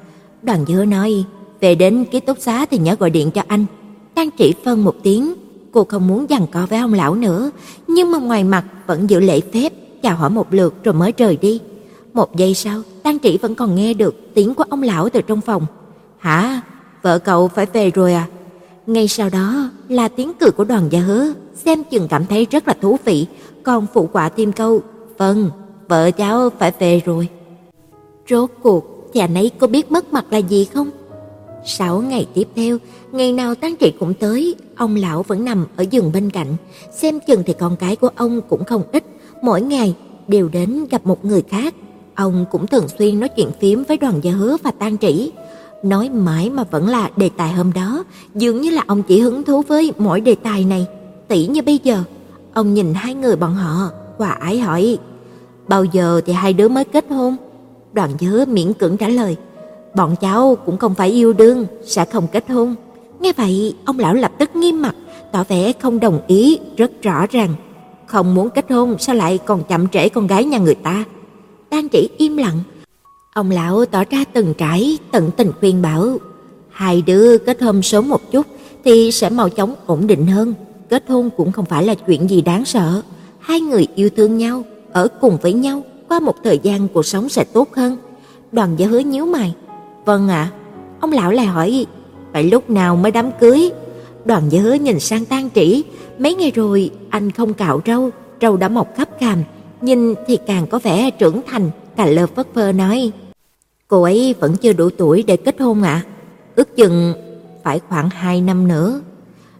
Đoàn 0.43 0.65
Dứa 0.67 0.85
nói, 0.85 1.23
về 1.59 1.75
đến 1.75 2.05
ký 2.11 2.19
túc 2.19 2.37
xá 2.39 2.65
thì 2.65 2.77
nhớ 2.77 2.95
gọi 2.99 3.09
điện 3.09 3.31
cho 3.31 3.41
anh. 3.47 3.65
tan 4.15 4.29
Trị 4.37 4.53
phân 4.65 4.83
một 4.83 4.95
tiếng, 5.03 5.33
cô 5.71 5.83
không 5.83 6.07
muốn 6.07 6.25
giằng 6.29 6.47
co 6.51 6.65
với 6.65 6.79
ông 6.79 6.93
lão 6.93 7.15
nữa, 7.15 7.51
nhưng 7.87 8.11
mà 8.11 8.17
ngoài 8.17 8.43
mặt 8.43 8.65
vẫn 8.87 9.09
giữ 9.09 9.19
lễ 9.19 9.39
phép, 9.53 9.73
chào 10.01 10.15
hỏi 10.15 10.29
một 10.29 10.53
lượt 10.53 10.83
rồi 10.83 10.93
mới 10.93 11.13
rời 11.17 11.37
đi. 11.41 11.61
Một 12.13 12.35
giây 12.35 12.53
sau, 12.53 12.81
tan 13.03 13.19
Trị 13.19 13.37
vẫn 13.41 13.55
còn 13.55 13.75
nghe 13.75 13.93
được 13.93 14.15
tiếng 14.33 14.53
của 14.53 14.63
ông 14.69 14.81
lão 14.81 15.09
từ 15.09 15.21
trong 15.21 15.41
phòng. 15.41 15.65
"Hả? 16.17 16.61
Vợ 17.07 17.19
cậu 17.19 17.47
phải 17.47 17.65
về 17.65 17.91
rồi 17.91 18.13
à?" 18.13 18.27
Ngay 18.87 19.07
sau 19.07 19.29
đó 19.29 19.69
là 19.89 20.07
tiếng 20.07 20.31
cười 20.39 20.51
của 20.51 20.63
Đoàn 20.63 20.83
Gia 20.89 20.99
Hứa, 20.99 21.33
xem 21.55 21.83
chừng 21.83 22.07
cảm 22.07 22.25
thấy 22.25 22.47
rất 22.51 22.67
là 22.67 22.73
thú 22.81 22.97
vị, 23.05 23.27
còn 23.63 23.87
phụ 23.93 24.09
quả 24.13 24.29
thêm 24.29 24.51
câu, 24.51 24.81
"Vâng, 25.17 25.49
vợ 25.87 26.11
cháu 26.11 26.49
phải 26.59 26.71
về 26.79 27.01
rồi." 27.05 27.27
Rốt 28.29 28.49
cuộc 28.63 29.09
chà 29.13 29.27
nấy 29.27 29.51
có 29.59 29.67
biết 29.67 29.91
mất 29.91 30.13
mặt 30.13 30.25
là 30.29 30.37
gì 30.37 30.65
không? 30.65 30.89
Sáu 31.65 32.01
ngày 32.01 32.27
tiếp 32.33 32.47
theo, 32.55 32.77
ngày 33.11 33.33
nào 33.33 33.55
tang 33.55 33.75
trị 33.75 33.93
cũng 33.99 34.13
tới, 34.13 34.55
ông 34.75 34.95
lão 34.95 35.23
vẫn 35.23 35.45
nằm 35.45 35.65
ở 35.75 35.85
giường 35.91 36.11
bên 36.13 36.29
cạnh, 36.29 36.55
xem 36.91 37.19
chừng 37.27 37.43
thì 37.45 37.53
con 37.53 37.75
cái 37.75 37.95
của 37.95 38.09
ông 38.15 38.41
cũng 38.49 38.63
không 38.63 38.83
ít, 38.91 39.03
mỗi 39.41 39.61
ngày 39.61 39.95
đều 40.27 40.49
đến 40.49 40.85
gặp 40.91 41.05
một 41.05 41.25
người 41.25 41.43
khác. 41.49 41.75
Ông 42.15 42.45
cũng 42.51 42.67
thường 42.67 42.87
xuyên 42.99 43.19
nói 43.19 43.29
chuyện 43.29 43.51
phím 43.59 43.83
với 43.83 43.97
Đoàn 43.97 44.19
Gia 44.21 44.31
Hứa 44.31 44.57
và 44.63 44.71
Tang 44.71 44.97
Trị 44.97 45.31
nói 45.83 46.09
mãi 46.09 46.49
mà 46.49 46.63
vẫn 46.63 46.87
là 46.89 47.09
đề 47.15 47.29
tài 47.37 47.53
hôm 47.53 47.73
đó, 47.73 48.03
dường 48.35 48.61
như 48.61 48.69
là 48.69 48.83
ông 48.87 49.03
chỉ 49.03 49.19
hứng 49.19 49.43
thú 49.43 49.61
với 49.67 49.93
mỗi 49.97 50.21
đề 50.21 50.35
tài 50.35 50.63
này. 50.65 50.87
Tỷ 51.27 51.47
như 51.47 51.61
bây 51.61 51.79
giờ, 51.83 52.03
ông 52.53 52.73
nhìn 52.73 52.93
hai 52.93 53.13
người 53.13 53.35
bọn 53.35 53.55
họ, 53.55 53.89
hòa 54.17 54.29
ái 54.29 54.59
hỏi: 54.59 54.97
"Bao 55.67 55.83
giờ 55.83 56.21
thì 56.25 56.33
hai 56.33 56.53
đứa 56.53 56.67
mới 56.67 56.83
kết 56.83 57.05
hôn?" 57.09 57.35
Đoàn 57.93 58.09
nhớ 58.19 58.45
miễn 58.47 58.73
cưỡng 58.73 58.97
trả 58.97 59.07
lời, 59.07 59.35
bọn 59.95 60.15
cháu 60.21 60.57
cũng 60.65 60.77
không 60.77 60.95
phải 60.95 61.09
yêu 61.09 61.33
đương, 61.33 61.65
sẽ 61.83 62.05
không 62.05 62.27
kết 62.31 62.49
hôn. 62.49 62.75
Nghe 63.19 63.33
vậy, 63.37 63.75
ông 63.85 63.99
lão 63.99 64.13
lập 64.13 64.31
tức 64.39 64.55
nghiêm 64.55 64.81
mặt, 64.81 64.95
tỏ 65.31 65.43
vẻ 65.47 65.73
không 65.81 65.99
đồng 65.99 66.19
ý, 66.27 66.59
rất 66.77 66.91
rõ 67.01 67.25
ràng. 67.31 67.53
Không 68.05 68.35
muốn 68.35 68.49
kết 68.49 68.71
hôn 68.71 68.95
sao 68.99 69.15
lại 69.15 69.37
còn 69.37 69.63
chậm 69.63 69.87
trễ 69.87 70.09
con 70.09 70.27
gái 70.27 70.45
nhà 70.45 70.57
người 70.57 70.75
ta? 70.75 71.05
đang 71.69 71.89
chỉ 71.89 72.09
im 72.17 72.37
lặng. 72.37 72.59
Ông 73.37 73.51
lão 73.51 73.85
tỏ 73.85 74.03
ra 74.09 74.23
từng 74.33 74.53
trải, 74.57 74.97
tận 75.11 75.31
tình 75.37 75.51
khuyên 75.59 75.81
bảo, 75.81 76.17
hai 76.69 77.01
đứa 77.01 77.37
kết 77.37 77.61
hôn 77.61 77.81
sớm 77.81 78.09
một 78.09 78.31
chút 78.31 78.45
thì 78.83 79.11
sẽ 79.11 79.29
mau 79.29 79.49
chóng 79.49 79.75
ổn 79.85 80.07
định 80.07 80.27
hơn. 80.27 80.53
Kết 80.89 81.03
hôn 81.07 81.29
cũng 81.37 81.51
không 81.51 81.65
phải 81.65 81.85
là 81.85 81.95
chuyện 81.95 82.29
gì 82.29 82.41
đáng 82.41 82.65
sợ. 82.65 83.01
Hai 83.39 83.61
người 83.61 83.87
yêu 83.95 84.09
thương 84.17 84.37
nhau, 84.37 84.63
ở 84.91 85.07
cùng 85.21 85.37
với 85.41 85.53
nhau 85.53 85.83
qua 86.09 86.19
một 86.19 86.35
thời 86.43 86.59
gian 86.63 86.87
cuộc 86.87 87.05
sống 87.05 87.29
sẽ 87.29 87.43
tốt 87.43 87.75
hơn. 87.75 87.97
Đoàn 88.51 88.75
giả 88.77 88.87
Hứa 88.87 88.99
nhíu 88.99 89.25
mày. 89.25 89.53
"Vâng 90.05 90.29
ạ." 90.29 90.51
Ông 90.99 91.11
lão 91.11 91.31
lại 91.31 91.45
hỏi, 91.45 91.85
"Vậy 92.33 92.43
lúc 92.43 92.69
nào 92.69 92.95
mới 92.95 93.11
đám 93.11 93.31
cưới?" 93.39 93.71
Đoàn 94.25 94.43
giả 94.49 94.61
Hứa 94.61 94.73
nhìn 94.73 94.99
sang 94.99 95.25
Tan 95.25 95.49
Trĩ, 95.55 95.83
mấy 96.19 96.35
ngày 96.35 96.51
rồi 96.51 96.89
anh 97.09 97.31
không 97.31 97.53
cạo 97.53 97.81
râu, 97.85 98.09
râu 98.41 98.57
đã 98.57 98.69
mọc 98.69 98.95
khắp 98.97 99.09
cằm, 99.19 99.43
nhìn 99.81 100.15
thì 100.27 100.37
càng 100.47 100.67
có 100.67 100.79
vẻ 100.79 101.11
trưởng 101.11 101.41
thành, 101.47 101.69
cà 101.95 102.05
lơ 102.05 102.27
phất 102.27 102.47
phơ 102.53 102.71
nói: 102.71 103.11
"Cô 103.87 104.03
ấy 104.03 104.35
vẫn 104.39 104.55
chưa 104.55 104.73
đủ 104.73 104.89
tuổi 104.89 105.23
để 105.23 105.37
kết 105.37 105.61
hôn 105.61 105.81
ạ. 105.81 106.03
Ước 106.55 106.75
chừng 106.75 107.13
phải 107.63 107.79
khoảng 107.89 108.09
2 108.09 108.41
năm 108.41 108.67
nữa." 108.67 109.01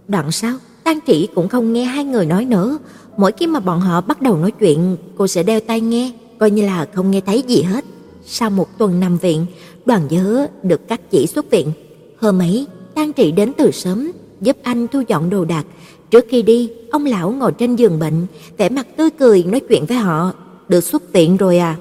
Đoạn 0.08 0.32
sau, 0.32 0.54
Tang 0.84 1.00
Trĩ 1.08 1.28
cũng 1.36 1.48
không 1.48 1.74
nghe 1.74 1.84
hai 1.84 2.04
người 2.04 2.26
nói 2.26 2.46
nữa, 2.46 2.78
mỗi 3.18 3.32
khi 3.32 3.48
mà 3.48 3.60
bọn 3.60 3.80
họ 3.80 4.02
bắt 4.02 4.22
đầu 4.22 4.38
nói 4.38 4.52
chuyện, 4.52 4.98
cô 5.18 5.28
sẽ 5.28 5.44
đeo 5.44 5.60
tai 5.60 5.82
nghe, 5.82 6.12
coi 6.40 6.52
như 6.52 6.66
là 6.66 6.88
không 6.94 7.12
nghe 7.12 7.22
thấy 7.22 7.44
gì 7.48 7.62
hết. 7.62 7.86
Sau 8.26 8.50
một 8.50 8.78
tuần 8.78 9.00
nằm 9.00 9.18
viện, 9.18 9.46
Đoàn 9.86 10.08
dớ 10.10 10.48
được 10.64 10.88
cắt 10.88 11.02
chỉ 11.12 11.28
xuất 11.28 11.52
viện. 11.52 11.72
Hôm 12.20 12.40
ấy, 12.40 12.68
Tang 12.96 13.14
Trị 13.14 13.32
đến 13.32 13.52
từ 13.58 13.72
sớm, 13.72 14.12
giúp 14.42 14.58
anh 14.64 14.88
thu 14.88 15.04
dọn 15.08 15.30
đồ 15.30 15.46
đạc. 15.46 15.66
Trước 16.12 16.26
khi 16.30 16.42
đi, 16.42 16.72
ông 16.92 17.06
lão 17.06 17.32
ngồi 17.32 17.52
trên 17.52 17.76
giường 17.76 18.00
bệnh, 18.00 18.26
vẻ 18.58 18.70
mặt 18.70 18.88
tươi 18.98 19.10
cười 19.10 19.44
nói 19.44 19.60
chuyện 19.60 19.86
với 19.86 19.98
họ, 19.98 20.34
"Được 20.70 20.84
xuất 20.84 21.14
viện 21.14 21.38
rồi 21.38 21.58
à?" 21.58 21.76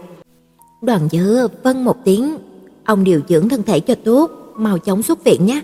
Đoàn 0.82 1.08
Dứa 1.12 1.48
vâng 1.62 1.84
một 1.84 1.96
tiếng, 2.04 2.36
"Ông 2.84 3.04
điều 3.04 3.20
dưỡng 3.28 3.48
thân 3.48 3.62
thể 3.62 3.80
cho 3.80 3.94
tốt, 3.94 4.30
mau 4.56 4.78
chóng 4.78 5.02
xuất 5.02 5.24
viện 5.24 5.46
nhé." 5.46 5.60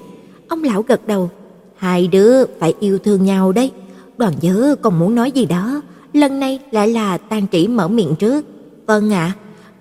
Ông 0.49 0.65
lão 0.65 0.83
gật 0.83 1.07
đầu, 1.07 1.31
"Hai 1.77 2.07
đứa 2.07 2.45
phải 2.45 2.75
yêu 2.81 2.99
thương 2.99 3.25
nhau 3.25 3.53
đấy." 3.53 3.71
Đoàn 4.19 4.33
Dứa 4.43 4.75
còn 4.83 4.99
muốn 4.99 5.15
nói 5.15 5.31
gì 5.31 5.47
đó, 5.47 5.83
lần 6.13 6.41
này 6.41 6.61
lại 6.71 6.89
là 6.89 7.19
Tang 7.19 7.47
Trĩ 7.53 7.67
mở 7.67 7.89
miệng 7.89 8.15
trước. 8.19 8.45
Vâng 8.87 9.13
ạ. 9.13 9.33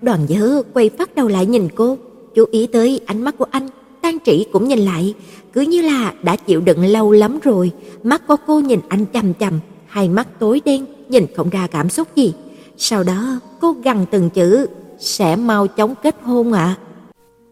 Đoàn 0.01 0.27
Dư 0.27 0.61
quay 0.73 0.89
phát 0.89 1.15
đầu 1.15 1.27
lại 1.27 1.45
nhìn 1.45 1.67
cô, 1.75 1.97
chú 2.35 2.45
ý 2.51 2.67
tới 2.67 2.99
ánh 3.05 3.21
mắt 3.21 3.37
của 3.37 3.45
anh, 3.51 3.67
Tang 4.01 4.17
Trĩ 4.25 4.45
cũng 4.51 4.67
nhìn 4.67 4.79
lại, 4.79 5.13
cứ 5.53 5.61
như 5.61 5.81
là 5.81 6.13
đã 6.23 6.35
chịu 6.35 6.61
đựng 6.61 6.85
lâu 6.85 7.11
lắm 7.11 7.39
rồi, 7.43 7.71
mắt 8.03 8.27
của 8.27 8.35
cô 8.47 8.59
nhìn 8.59 8.79
anh 8.87 9.05
chằm 9.13 9.33
chằm, 9.33 9.59
hai 9.87 10.09
mắt 10.09 10.39
tối 10.39 10.61
đen, 10.65 10.85
nhìn 11.09 11.25
không 11.35 11.49
ra 11.49 11.67
cảm 11.67 11.89
xúc 11.89 12.07
gì. 12.15 12.33
Sau 12.77 13.03
đó, 13.03 13.39
cô 13.61 13.75
gằn 13.83 14.05
từng 14.11 14.29
chữ, 14.29 14.67
sẽ 15.01 15.35
mau 15.35 15.67
chóng 15.67 15.93
kết 16.03 16.15
hôn 16.23 16.53
ạ. 16.53 16.63
À. 16.63 16.79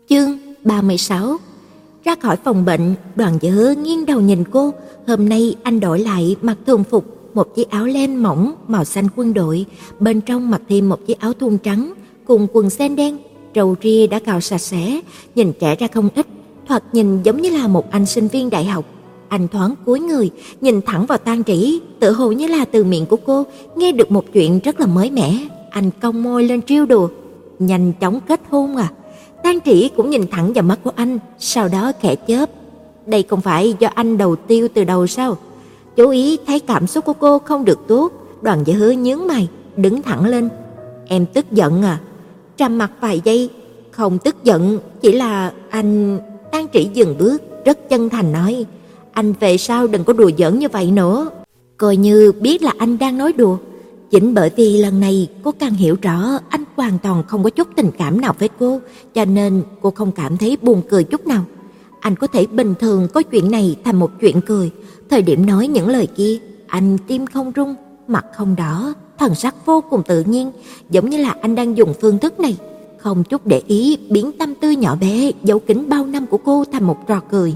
Chương 0.10 0.38
36 0.64 1.38
Ra 2.04 2.16
khỏi 2.16 2.36
phòng 2.44 2.66
bệnh, 2.66 2.96
đoàn 3.16 3.40
dư 3.42 3.76
nghiêng 3.76 4.06
đầu 4.06 4.22
nhìn 4.22 4.44
cô, 4.52 4.74
hôm 5.08 5.30
nay 5.30 5.56
anh 5.64 5.80
đổi 5.80 6.00
lại 6.00 6.36
mặc 6.42 6.58
thường 6.66 6.84
phục 6.84 7.06
một 7.34 7.56
chiếc 7.56 7.70
áo 7.70 7.86
len 7.86 8.24
mỏng 8.24 8.56
màu 8.68 8.86
xanh 8.86 9.08
quân 9.16 9.34
đội, 9.34 9.66
bên 10.00 10.22
trong 10.22 10.52
mặc 10.52 10.62
thêm 10.70 10.90
một 10.90 11.06
chiếc 11.08 11.20
áo 11.20 11.34
thun 11.34 11.58
trắng 11.58 11.94
cùng 12.26 12.48
quần 12.54 12.70
sen 12.70 12.96
đen, 12.96 13.18
râu 13.56 13.76
ria 13.84 14.08
đã 14.08 14.20
cạo 14.20 14.42
sạch 14.42 14.58
sẽ, 14.58 15.02
nhìn 15.36 15.54
trẻ 15.60 15.76
ra 15.76 15.88
không 15.94 16.10
ít, 16.16 16.28
thoạt 16.68 16.84
nhìn 16.92 17.24
giống 17.24 17.42
như 17.42 17.50
là 17.50 17.68
một 17.68 17.92
anh 17.92 18.06
sinh 18.06 18.28
viên 18.28 18.50
đại 18.50 18.66
học. 18.66 18.86
Anh 19.28 19.48
thoáng 19.48 19.76
cúi 19.86 20.00
người, 20.00 20.30
nhìn 20.62 20.82
thẳng 20.82 21.06
vào 21.06 21.18
Tang 21.18 21.44
Trĩ, 21.44 21.80
tự 22.00 22.12
hồ 22.12 22.32
như 22.32 22.48
là 22.48 22.66
từ 22.66 22.84
miệng 22.84 23.06
của 23.06 23.18
cô 23.26 23.44
nghe 23.76 23.92
được 23.92 24.12
một 24.12 24.26
chuyện 24.34 24.60
rất 24.60 24.80
là 24.80 24.86
mới 24.86 25.12
mẻ. 25.12 25.38
Anh 25.70 25.92
cong 26.02 26.24
môi 26.24 26.44
lên 26.44 26.62
trêu 26.62 26.86
đùa, 26.86 27.10
nhanh 27.60 27.94
chóng 28.00 28.20
kết 28.28 28.42
hôn 28.50 28.76
à? 28.76 28.90
tan 29.44 29.60
Trĩ 29.66 29.90
cũng 29.96 30.10
nhìn 30.10 30.28
thẳng 30.32 30.54
vào 30.54 30.64
mắt 30.64 30.80
của 30.84 30.92
anh, 30.96 31.20
sau 31.40 31.68
đó 31.68 31.92
khẽ 32.02 32.16
chớp. 32.16 32.50
Đây 33.06 33.24
không 33.24 33.42
phải 33.42 33.76
do 33.80 33.90
anh 33.96 34.18
đầu 34.18 34.36
tiêu 34.36 34.68
từ 34.74 34.84
đầu 34.84 35.08
sao? 35.08 35.38
Chú 35.96 36.10
ý 36.10 36.38
thấy 36.48 36.60
cảm 36.60 36.88
xúc 36.88 37.06
của 37.06 37.14
cô 37.14 37.40
không 37.40 37.66
được 37.66 37.80
tốt, 37.88 38.12
đoàn 38.42 38.64
giải 38.66 38.78
hứa 38.78 38.92
nhướng 38.92 39.28
mày, 39.28 39.48
đứng 39.76 40.02
thẳng 40.02 40.26
lên. 40.26 40.50
Em 41.08 41.26
tức 41.26 41.52
giận 41.52 41.84
à? 41.84 42.00
trầm 42.58 42.78
mặt 42.78 42.92
vài 43.02 43.22
giây, 43.24 43.50
không 43.92 44.18
tức 44.20 44.44
giận, 44.44 44.80
chỉ 45.02 45.12
là 45.12 45.54
anh 45.70 46.20
tan 46.52 46.68
Trĩ 46.74 46.90
dừng 46.94 47.16
bước, 47.18 47.42
rất 47.66 47.90
chân 47.90 48.10
thành 48.10 48.32
nói: 48.32 48.66
"Anh 49.12 49.34
về 49.40 49.58
sau 49.58 49.88
đừng 49.88 50.04
có 50.04 50.14
đùa 50.14 50.32
giỡn 50.38 50.60
như 50.60 50.68
vậy 50.70 50.92
nữa." 50.92 51.30
Coi 51.78 51.96
như 51.96 52.32
biết 52.32 52.62
là 52.62 52.74
anh 52.78 52.98
đang 52.98 53.18
nói 53.18 53.34
đùa, 53.34 53.58
chính 54.12 54.34
bởi 54.34 54.52
vì 54.56 54.78
lần 54.78 55.00
này 55.00 55.28
cô 55.44 55.52
càng 55.60 55.74
hiểu 55.74 55.96
rõ 56.02 56.40
anh 56.50 56.64
hoàn 56.76 57.00
toàn 57.00 57.24
không 57.28 57.44
có 57.44 57.50
chút 57.50 57.68
tình 57.76 57.92
cảm 57.98 58.22
nào 58.22 58.34
với 58.40 58.50
cô, 58.60 58.80
cho 59.14 59.26
nên 59.26 59.64
cô 59.82 59.92
không 59.92 60.12
cảm 60.12 60.38
thấy 60.38 60.58
buồn 60.62 60.82
cười 60.90 61.04
chút 61.04 61.28
nào. 61.28 61.46
Anh 62.00 62.16
có 62.16 62.28
thể 62.28 62.46
bình 62.46 62.74
thường 62.80 63.08
có 63.14 63.22
chuyện 63.22 63.52
này 63.52 63.76
thành 63.84 63.96
một 63.96 64.12
chuyện 64.22 64.42
cười, 64.42 64.72
thời 65.10 65.22
điểm 65.22 65.46
nói 65.46 65.68
những 65.68 65.88
lời 65.88 66.08
kia, 66.08 66.38
anh 66.68 66.98
tim 67.08 67.28
không 67.28 67.52
rung, 67.56 67.76
mặt 68.08 68.26
không 68.36 68.56
đỏ, 68.56 68.94
thần 69.18 69.36
sắc 69.36 69.66
vô 69.66 69.84
cùng 69.90 70.04
tự 70.08 70.24
nhiên, 70.24 70.52
giống 70.90 71.10
như 71.10 71.18
là 71.18 71.36
anh 71.42 71.56
đang 71.56 71.78
dùng 71.78 71.94
phương 72.02 72.20
thức 72.20 72.40
này, 72.40 72.58
không 72.98 73.24
chút 73.24 73.46
để 73.46 73.62
ý 73.68 73.98
biến 74.10 74.32
tâm 74.40 74.54
tư 74.56 74.72
nhỏ 74.72 74.96
bé 74.96 75.32
giấu 75.44 75.60
kín 75.60 75.90
bao 75.90 76.06
năm 76.06 76.26
của 76.28 76.38
cô 76.38 76.66
thành 76.72 76.84
một 76.84 77.08
trò 77.08 77.22
cười. 77.32 77.56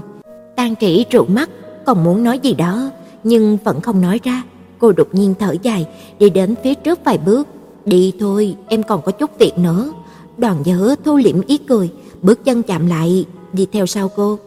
Tang 0.56 0.74
Trĩ 0.80 1.04
trụ 1.10 1.24
mắt, 1.24 1.50
còn 1.86 2.04
muốn 2.04 2.24
nói 2.24 2.38
gì 2.38 2.54
đó, 2.54 2.90
nhưng 3.24 3.58
vẫn 3.64 3.80
không 3.80 4.00
nói 4.00 4.20
ra. 4.22 4.42
Cô 4.84 4.92
đột 4.92 5.14
nhiên 5.14 5.34
thở 5.38 5.56
dài, 5.62 5.86
đi 6.18 6.30
đến 6.30 6.54
phía 6.64 6.74
trước 6.74 7.04
vài 7.04 7.18
bước, 7.18 7.48
"Đi 7.84 8.12
thôi, 8.20 8.56
em 8.68 8.82
còn 8.82 9.02
có 9.02 9.12
chút 9.12 9.38
việc 9.38 9.58
nữa." 9.58 9.92
Đoàn 10.36 10.56
Dở 10.64 10.94
thu 11.04 11.16
liễm 11.16 11.40
ý 11.46 11.58
cười, 11.58 11.90
bước 12.22 12.44
chân 12.44 12.62
chạm 12.62 12.86
lại, 12.86 13.26
đi 13.52 13.66
theo 13.72 13.86
sau 13.86 14.10
cô. 14.16 14.38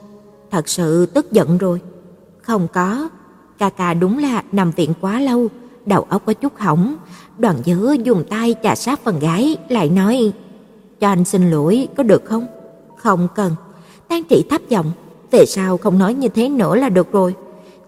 Thật 0.51 0.69
sự 0.69 1.05
tức 1.05 1.31
giận 1.31 1.57
rồi. 1.57 1.81
Không 2.41 2.67
có, 2.73 3.09
ca 3.57 3.69
ca 3.69 3.93
đúng 3.93 4.19
là 4.19 4.43
nằm 4.51 4.71
viện 4.71 4.93
quá 5.01 5.19
lâu, 5.19 5.47
đầu 5.85 6.05
óc 6.09 6.21
có 6.25 6.33
chút 6.33 6.57
hỏng. 6.57 6.95
Đoàn 7.37 7.55
Dở 7.63 7.95
dùng 8.03 8.23
tay 8.29 8.55
chà 8.63 8.75
sát 8.75 8.99
phần 9.03 9.19
gái, 9.19 9.57
lại 9.69 9.89
nói: 9.89 10.31
"Cho 10.99 11.07
anh 11.07 11.25
xin 11.25 11.51
lỗi, 11.51 11.87
có 11.97 12.03
được 12.03 12.25
không?" 12.25 12.45
"Không 12.97 13.27
cần." 13.35 13.55
Tang 14.07 14.23
Trị 14.23 14.43
thấp 14.49 14.61
giọng, 14.69 14.91
"Về 15.31 15.45
sau 15.45 15.77
không 15.77 15.97
nói 15.99 16.13
như 16.13 16.27
thế 16.27 16.49
nữa 16.49 16.75
là 16.75 16.89
được 16.89 17.11
rồi." 17.11 17.35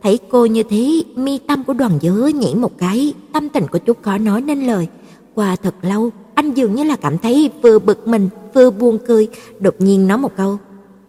Thấy 0.03 0.19
cô 0.29 0.45
như 0.45 0.63
thế, 0.63 1.03
mi 1.15 1.37
tâm 1.37 1.63
của 1.63 1.73
đoàn 1.73 1.99
dứa 2.01 2.29
nhảy 2.35 2.55
một 2.55 2.77
cái, 2.77 3.13
tâm 3.33 3.49
tình 3.49 3.67
của 3.71 3.79
chút 3.79 3.97
khó 4.01 4.17
nói 4.17 4.41
nên 4.41 4.67
lời. 4.67 4.87
Qua 5.35 5.55
thật 5.55 5.75
lâu, 5.81 6.09
anh 6.33 6.51
dường 6.53 6.75
như 6.75 6.83
là 6.83 6.95
cảm 6.95 7.17
thấy 7.17 7.49
vừa 7.61 7.79
bực 7.79 8.07
mình, 8.07 8.29
vừa 8.53 8.69
buồn 8.69 8.97
cười, 9.07 9.27
đột 9.59 9.75
nhiên 9.79 10.07
nói 10.07 10.17
một 10.17 10.31
câu. 10.37 10.57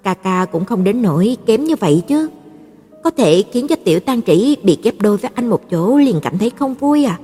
Ca 0.02 0.14
ca 0.14 0.46
cũng 0.52 0.64
không 0.64 0.84
đến 0.84 1.02
nỗi 1.02 1.36
kém 1.46 1.64
như 1.64 1.76
vậy 1.76 2.02
chứ. 2.08 2.28
Có 3.04 3.10
thể 3.10 3.44
khiến 3.52 3.68
cho 3.68 3.76
tiểu 3.84 4.00
tan 4.00 4.22
trĩ 4.22 4.56
bị 4.62 4.78
ghép 4.82 4.94
đôi 5.00 5.16
với 5.16 5.30
anh 5.34 5.46
một 5.46 5.70
chỗ 5.70 5.98
liền 5.98 6.20
cảm 6.22 6.38
thấy 6.38 6.50
không 6.50 6.74
vui 6.74 7.04
à. 7.04 7.18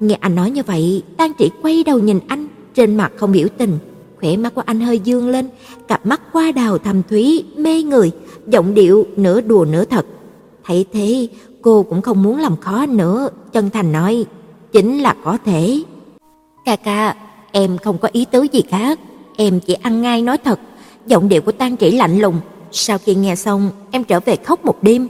Nghe 0.00 0.14
anh 0.20 0.34
nói 0.34 0.50
như 0.50 0.62
vậy, 0.62 1.02
tan 1.16 1.32
trĩ 1.38 1.50
quay 1.62 1.84
đầu 1.84 1.98
nhìn 1.98 2.20
anh, 2.28 2.46
trên 2.74 2.96
mặt 2.96 3.12
không 3.16 3.32
biểu 3.32 3.48
tình, 3.58 3.78
khỏe 4.20 4.36
mắt 4.36 4.54
của 4.54 4.62
anh 4.66 4.80
hơi 4.80 4.98
dương 4.98 5.28
lên, 5.28 5.48
cặp 5.88 6.06
mắt 6.06 6.20
qua 6.32 6.52
đào 6.52 6.78
thầm 6.78 7.02
thúy, 7.10 7.44
mê 7.56 7.82
người, 7.82 8.10
giọng 8.46 8.74
điệu 8.74 9.06
nửa 9.16 9.40
đùa 9.40 9.66
nửa 9.70 9.84
thật, 9.84 10.06
Thấy 10.66 10.84
thế, 10.92 11.28
cô 11.62 11.82
cũng 11.82 12.02
không 12.02 12.22
muốn 12.22 12.38
làm 12.38 12.56
khó 12.56 12.78
anh 12.78 12.96
nữa, 12.96 13.28
chân 13.52 13.70
thành 13.70 13.92
nói, 13.92 14.24
chính 14.72 14.98
là 14.98 15.14
có 15.24 15.38
thể. 15.44 15.82
Ca 16.64 16.76
ca, 16.76 17.14
em 17.52 17.78
không 17.78 17.98
có 17.98 18.08
ý 18.12 18.24
tứ 18.24 18.42
gì 18.52 18.62
khác, 18.68 18.98
em 19.36 19.60
chỉ 19.60 19.74
ăn 19.74 20.02
ngay 20.02 20.22
nói 20.22 20.38
thật. 20.38 20.60
Giọng 21.06 21.28
điệu 21.28 21.42
của 21.42 21.52
Tang 21.52 21.76
Trĩ 21.76 21.90
lạnh 21.90 22.18
lùng, 22.18 22.40
sau 22.72 22.98
khi 22.98 23.14
nghe 23.14 23.36
xong, 23.36 23.70
em 23.90 24.04
trở 24.04 24.20
về 24.20 24.36
khóc 24.36 24.64
một 24.64 24.82
đêm. 24.82 25.08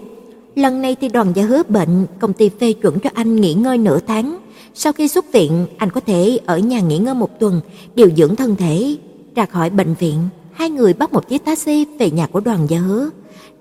Lần 0.57 0.83
này 0.83 0.97
thì 1.01 1.09
đoàn 1.09 1.33
gia 1.35 1.43
hứa 1.43 1.62
bệnh, 1.69 2.07
công 2.19 2.33
ty 2.33 2.49
phê 2.49 2.73
chuẩn 2.73 2.99
cho 2.99 3.11
anh 3.14 3.40
nghỉ 3.40 3.55
ngơi 3.55 3.79
nửa 3.79 3.99
tháng. 4.07 4.38
Sau 4.75 4.93
khi 4.93 5.09
xuất 5.09 5.33
viện, 5.33 5.67
anh 5.79 5.90
có 5.90 6.01
thể 6.01 6.38
ở 6.47 6.59
nhà 6.59 6.81
nghỉ 6.81 6.99
ngơi 6.99 7.14
một 7.14 7.40
tuần, 7.40 7.61
điều 7.95 8.11
dưỡng 8.17 8.37
thân 8.37 8.57
thể. 8.57 8.97
Ra 9.35 9.47
khỏi 9.47 9.71
bệnh 9.71 9.95
viện, 9.95 10.19
hai 10.53 10.71
người 10.71 10.93
bắt 10.93 11.12
một 11.12 11.29
chiếc 11.29 11.45
taxi 11.45 11.87
về 11.99 12.11
nhà 12.11 12.27
của 12.27 12.40
đoàn 12.40 12.67
gia 12.69 12.79
hứa. 12.79 13.11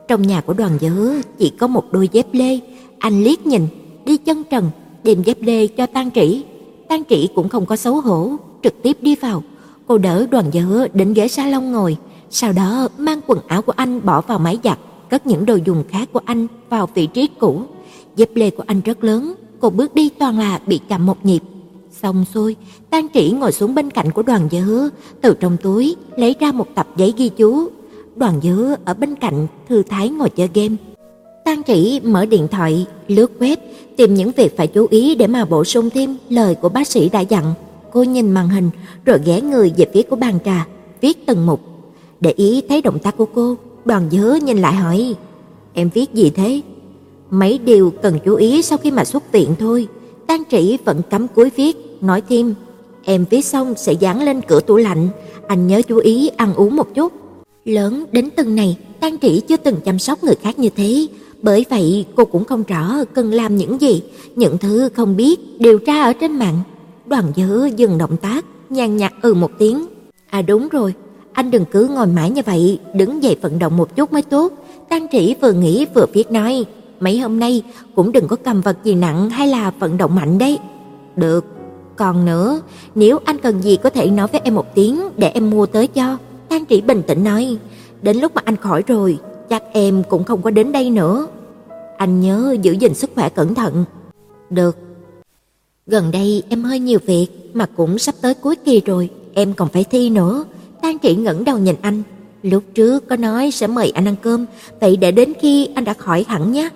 Trong 0.07 0.21
nhà 0.21 0.41
của 0.41 0.53
đoàn 0.53 0.77
dữ 0.79 1.21
chỉ 1.37 1.49
có 1.49 1.67
một 1.67 1.83
đôi 1.91 2.09
dép 2.11 2.27
lê, 2.31 2.59
anh 2.99 3.23
liếc 3.23 3.47
nhìn, 3.47 3.67
đi 4.05 4.17
chân 4.17 4.43
trần, 4.43 4.71
đem 5.03 5.23
dép 5.23 5.37
lê 5.41 5.67
cho 5.67 5.85
Tang 5.85 6.11
Trĩ. 6.11 6.43
Tang 6.89 7.03
Trĩ 7.09 7.27
cũng 7.35 7.49
không 7.49 7.65
có 7.65 7.75
xấu 7.75 8.01
hổ, 8.01 8.31
trực 8.63 8.83
tiếp 8.83 8.97
đi 9.01 9.15
vào. 9.15 9.43
Cô 9.87 9.97
đỡ 9.97 10.25
đoàn 10.31 10.45
dữ 10.51 10.87
đến 10.93 11.13
ghế 11.13 11.27
salon 11.27 11.71
ngồi, 11.71 11.97
sau 12.29 12.53
đó 12.53 12.87
mang 12.97 13.19
quần 13.27 13.39
áo 13.47 13.61
của 13.61 13.73
anh 13.75 14.05
bỏ 14.05 14.21
vào 14.21 14.39
máy 14.39 14.59
giặt, 14.63 14.79
cất 15.09 15.27
những 15.27 15.45
đồ 15.45 15.55
dùng 15.55 15.83
khác 15.89 16.09
của 16.13 16.21
anh 16.25 16.47
vào 16.69 16.89
vị 16.93 17.07
trí 17.07 17.27
cũ. 17.39 17.61
Dép 18.15 18.29
lê 18.35 18.49
của 18.49 18.63
anh 18.67 18.81
rất 18.81 19.03
lớn, 19.03 19.33
cô 19.59 19.69
bước 19.69 19.95
đi 19.95 20.09
toàn 20.09 20.39
là 20.39 20.59
bị 20.65 20.79
chậm 20.89 21.05
một 21.05 21.25
nhịp. 21.25 21.43
Xong 21.91 22.25
xuôi, 22.33 22.55
Tang 22.89 23.07
Trĩ 23.13 23.31
ngồi 23.31 23.51
xuống 23.51 23.75
bên 23.75 23.91
cạnh 23.91 24.11
của 24.11 24.23
đoàn 24.23 24.47
dữ, 24.49 24.89
từ 25.21 25.33
trong 25.39 25.57
túi 25.63 25.95
lấy 26.17 26.35
ra 26.39 26.51
một 26.51 26.67
tập 26.75 26.87
giấy 26.97 27.13
ghi 27.17 27.29
chú, 27.29 27.67
Đoàn 28.15 28.39
Dứa 28.43 28.75
ở 28.85 28.93
bên 28.93 29.15
cạnh 29.15 29.47
thư 29.69 29.83
thái 29.83 30.09
ngồi 30.09 30.29
chơi 30.29 30.49
game. 30.53 30.75
Tang 31.45 31.63
Trĩ 31.63 31.99
mở 32.03 32.25
điện 32.25 32.47
thoại, 32.51 32.85
lướt 33.07 33.31
web, 33.39 33.57
tìm 33.97 34.13
những 34.13 34.31
việc 34.31 34.57
phải 34.57 34.67
chú 34.67 34.87
ý 34.89 35.15
để 35.15 35.27
mà 35.27 35.45
bổ 35.45 35.63
sung 35.63 35.89
thêm 35.89 36.17
lời 36.29 36.55
của 36.55 36.69
bác 36.69 36.87
sĩ 36.87 37.09
đã 37.09 37.19
dặn. 37.19 37.53
Cô 37.91 38.03
nhìn 38.03 38.31
màn 38.31 38.49
hình 38.49 38.69
rồi 39.05 39.19
ghé 39.25 39.41
người 39.41 39.73
về 39.77 39.85
phía 39.93 40.01
của 40.01 40.15
bàn 40.15 40.39
trà, 40.45 40.67
viết 41.01 41.25
từng 41.25 41.45
mục. 41.45 41.61
Để 42.21 42.31
ý 42.31 42.61
thấy 42.69 42.81
động 42.81 42.99
tác 42.99 43.17
của 43.17 43.25
cô, 43.35 43.55
Đoàn 43.85 44.09
Dứa 44.11 44.37
nhìn 44.43 44.57
lại 44.57 44.73
hỏi: 44.73 45.15
"Em 45.73 45.89
viết 45.93 46.13
gì 46.13 46.29
thế?" 46.29 46.61
Mấy 47.29 47.57
điều 47.57 47.93
cần 48.01 48.19
chú 48.25 48.35
ý 48.35 48.61
sau 48.61 48.77
khi 48.77 48.91
mà 48.91 49.05
xuất 49.05 49.31
viện 49.31 49.55
thôi. 49.59 49.87
Tang 50.27 50.43
Trĩ 50.51 50.77
vẫn 50.85 51.01
cắm 51.09 51.27
cúi 51.27 51.49
viết, 51.49 51.97
nói 52.01 52.21
thêm: 52.29 52.53
"Em 53.03 53.25
viết 53.29 53.45
xong 53.45 53.73
sẽ 53.77 53.93
dán 53.93 54.23
lên 54.23 54.41
cửa 54.41 54.59
tủ 54.59 54.77
lạnh, 54.77 55.09
anh 55.47 55.67
nhớ 55.67 55.81
chú 55.81 55.97
ý 55.97 56.27
ăn 56.27 56.53
uống 56.53 56.75
một 56.75 56.87
chút." 56.95 57.22
Lớn 57.65 58.05
đến 58.11 58.29
từng 58.35 58.55
này, 58.55 58.77
Tang 58.99 59.19
Trĩ 59.19 59.41
chưa 59.47 59.57
từng 59.57 59.75
chăm 59.85 59.99
sóc 59.99 60.23
người 60.23 60.35
khác 60.35 60.59
như 60.59 60.69
thế, 60.69 61.07
bởi 61.41 61.65
vậy 61.69 62.05
cô 62.15 62.25
cũng 62.25 62.45
không 62.45 62.63
rõ 62.67 62.95
cần 63.13 63.31
làm 63.31 63.57
những 63.57 63.81
gì, 63.81 64.03
những 64.35 64.57
thứ 64.57 64.89
không 64.93 65.15
biết 65.17 65.39
điều 65.59 65.79
tra 65.79 66.03
ở 66.03 66.13
trên 66.13 66.31
mạng. 66.31 66.59
Đoàn 67.05 67.31
Dữ 67.35 67.65
dừng 67.65 67.97
động 67.97 68.17
tác, 68.17 68.45
nhàn 68.69 68.97
nhạt 68.97 69.13
ừ 69.21 69.33
một 69.33 69.51
tiếng. 69.57 69.85
À 70.29 70.41
đúng 70.41 70.67
rồi, 70.67 70.93
anh 71.33 71.51
đừng 71.51 71.65
cứ 71.71 71.87
ngồi 71.87 72.07
mãi 72.07 72.29
như 72.29 72.41
vậy, 72.45 72.79
đứng 72.95 73.23
dậy 73.23 73.37
vận 73.41 73.59
động 73.59 73.77
một 73.77 73.95
chút 73.95 74.13
mới 74.13 74.21
tốt. 74.21 74.53
Tang 74.89 75.07
Trĩ 75.11 75.35
vừa 75.41 75.53
nghĩ 75.53 75.85
vừa 75.95 76.05
viết 76.13 76.31
nói, 76.31 76.65
mấy 76.99 77.19
hôm 77.19 77.39
nay 77.39 77.63
cũng 77.95 78.11
đừng 78.11 78.27
có 78.27 78.35
cầm 78.35 78.61
vật 78.61 78.77
gì 78.83 78.95
nặng 78.95 79.29
hay 79.29 79.47
là 79.47 79.71
vận 79.79 79.97
động 79.97 80.15
mạnh 80.15 80.37
đấy. 80.37 80.59
Được, 81.15 81.45
còn 81.95 82.25
nữa, 82.25 82.61
nếu 82.95 83.19
anh 83.25 83.37
cần 83.37 83.61
gì 83.61 83.77
có 83.77 83.89
thể 83.89 84.07
nói 84.07 84.27
với 84.27 84.41
em 84.43 84.55
một 84.55 84.75
tiếng 84.75 85.01
để 85.17 85.29
em 85.29 85.49
mua 85.49 85.65
tới 85.65 85.87
cho. 85.87 86.17
An 86.49 86.65
Trĩ 86.69 86.81
bình 86.81 87.01
tĩnh 87.07 87.23
nói, 87.23 87.57
đến 88.01 88.17
lúc 88.17 88.35
mà 88.35 88.41
anh 88.45 88.55
khỏi 88.55 88.83
rồi, 88.87 89.19
chắc 89.49 89.63
em 89.73 90.03
cũng 90.09 90.23
không 90.23 90.41
có 90.41 90.49
đến 90.49 90.71
đây 90.71 90.89
nữa. 90.89 91.27
Anh 91.97 92.21
nhớ 92.21 92.55
giữ 92.61 92.71
gìn 92.71 92.93
sức 92.93 93.09
khỏe 93.15 93.29
cẩn 93.29 93.55
thận. 93.55 93.85
Được. 94.49 94.77
Gần 95.87 96.11
đây 96.11 96.43
em 96.49 96.63
hơi 96.63 96.79
nhiều 96.79 96.99
việc 97.05 97.27
mà 97.53 97.65
cũng 97.65 97.97
sắp 97.97 98.15
tới 98.21 98.33
cuối 98.33 98.55
kỳ 98.55 98.81
rồi, 98.85 99.09
em 99.33 99.53
còn 99.53 99.69
phải 99.69 99.83
thi 99.83 100.09
nữa. 100.09 100.45
An 100.81 100.97
Trĩ 100.99 101.15
ngẩng 101.15 101.43
đầu 101.43 101.57
nhìn 101.57 101.75
anh, 101.81 102.03
lúc 102.43 102.63
trước 102.73 103.07
có 103.07 103.15
nói 103.15 103.51
sẽ 103.51 103.67
mời 103.67 103.91
anh 103.91 104.07
ăn 104.07 104.15
cơm, 104.21 104.45
vậy 104.79 104.97
để 104.97 105.11
đến 105.11 105.33
khi 105.39 105.69
anh 105.75 105.83
đã 105.83 105.93
khỏi 105.93 106.25
hẳn 106.27 106.51
nhé. 106.51 106.69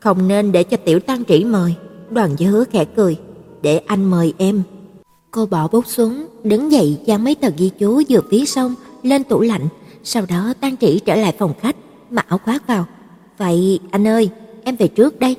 Không 0.00 0.28
nên 0.28 0.52
để 0.52 0.64
cho 0.64 0.76
tiểu 0.76 1.00
Tan 1.00 1.24
Trĩ 1.24 1.44
mời. 1.44 1.74
Đoàn 2.10 2.36
Dư 2.38 2.64
khẽ 2.64 2.84
cười, 2.84 3.16
để 3.62 3.78
anh 3.78 4.04
mời 4.04 4.34
em. 4.38 4.62
Cô 5.30 5.46
bỏ 5.46 5.68
bút 5.68 5.86
xuống, 5.86 6.26
đứng 6.44 6.72
dậy 6.72 6.98
dán 7.04 7.24
mấy 7.24 7.34
tờ 7.34 7.48
ghi 7.56 7.70
chú 7.78 8.02
vừa 8.08 8.20
viết 8.30 8.48
xong 8.48 8.74
lên 9.02 9.24
tủ 9.24 9.40
lạnh, 9.40 9.68
sau 10.04 10.24
đó 10.28 10.54
tan 10.60 10.76
Trĩ 10.76 11.00
trở 11.04 11.14
lại 11.14 11.34
phòng 11.38 11.52
khách, 11.60 11.76
mặc 12.10 12.26
áo 12.28 12.38
khoác 12.44 12.66
vào. 12.66 12.86
"Vậy 13.38 13.80
anh 13.90 14.06
ơi, 14.06 14.30
em 14.64 14.76
về 14.76 14.88
trước 14.88 15.18
đây." 15.18 15.36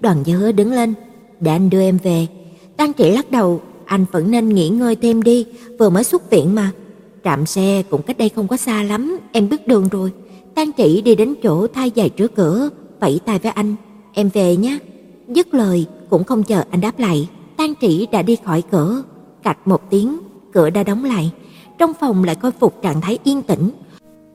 Đoàn 0.00 0.24
Dư 0.26 0.52
đứng 0.52 0.72
lên, 0.72 0.94
"Để 1.40 1.50
anh 1.50 1.70
đưa 1.70 1.80
em 1.80 1.98
về." 2.02 2.26
tan 2.76 2.92
Trĩ 2.98 3.10
lắc 3.10 3.30
đầu, 3.30 3.60
"Anh 3.84 4.04
vẫn 4.12 4.30
nên 4.30 4.48
nghỉ 4.48 4.68
ngơi 4.68 4.96
thêm 4.96 5.22
đi, 5.22 5.46
vừa 5.78 5.90
mới 5.90 6.04
xuất 6.04 6.30
viện 6.30 6.54
mà." 6.54 6.70
Trạm 7.24 7.46
xe 7.46 7.82
cũng 7.90 8.02
cách 8.02 8.18
đây 8.18 8.28
không 8.28 8.48
có 8.48 8.56
xa 8.56 8.82
lắm, 8.82 9.18
em 9.32 9.48
biết 9.48 9.68
đường 9.68 9.88
rồi. 9.88 10.12
tan 10.54 10.70
Trĩ 10.78 11.02
đi 11.02 11.14
đến 11.14 11.34
chỗ 11.42 11.66
thay 11.66 11.92
giày 11.96 12.08
trước 12.08 12.34
cửa, 12.34 12.70
vẫy 13.00 13.20
tay 13.24 13.38
với 13.38 13.52
anh, 13.52 13.74
"Em 14.12 14.28
về 14.28 14.56
nhé." 14.56 14.78
Dứt 15.28 15.54
lời 15.54 15.86
cũng 16.10 16.24
không 16.24 16.42
chờ 16.42 16.64
anh 16.70 16.80
đáp 16.80 16.98
lại, 16.98 17.28
tan 17.56 17.74
Trĩ 17.80 18.06
đã 18.12 18.22
đi 18.22 18.36
khỏi 18.44 18.62
cửa. 18.70 19.02
Cạch 19.42 19.68
một 19.68 19.90
tiếng, 19.90 20.18
cửa 20.54 20.70
đã 20.70 20.82
đóng 20.82 21.04
lại. 21.04 21.32
Trong 21.78 21.92
phòng 22.00 22.24
lại 22.24 22.34
khôi 22.34 22.52
phục 22.60 22.82
trạng 22.82 23.00
thái 23.00 23.18
yên 23.24 23.42
tĩnh. 23.42 23.70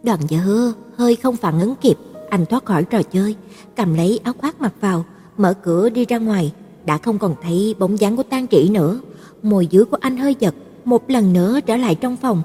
Đoàn 0.04 0.20
Dư 0.30 0.74
hơi 0.98 1.16
không 1.16 1.36
phản 1.36 1.60
ứng 1.60 1.76
kịp, 1.82 1.98
anh 2.30 2.46
thoát 2.46 2.66
khỏi 2.66 2.84
trò 2.84 3.04
chơi, 3.04 3.36
cầm 3.76 3.94
lấy 3.94 4.20
áo 4.24 4.34
khoác 4.38 4.62
mặc 4.62 4.74
vào, 4.82 5.06
mở 5.38 5.54
cửa 5.54 5.90
đi 5.90 6.06
ra 6.06 6.18
ngoài, 6.18 6.54
đã 6.86 6.98
không 6.98 7.20
còn 7.20 7.36
thấy 7.44 7.76
bóng 7.80 8.00
dáng 8.00 8.18
của 8.18 8.24
Tang 8.24 8.48
Trĩ 8.48 8.70
nữa. 8.70 9.00
Môi 9.44 9.68
dưới 9.68 9.86
của 9.86 9.98
anh 10.02 10.18
hơi 10.18 10.36
giật, 10.40 10.56
một 10.86 11.10
lần 11.10 11.34
nữa 11.34 11.60
trở 11.66 11.78
lại 11.78 11.96
trong 11.96 12.18
phòng. 12.18 12.42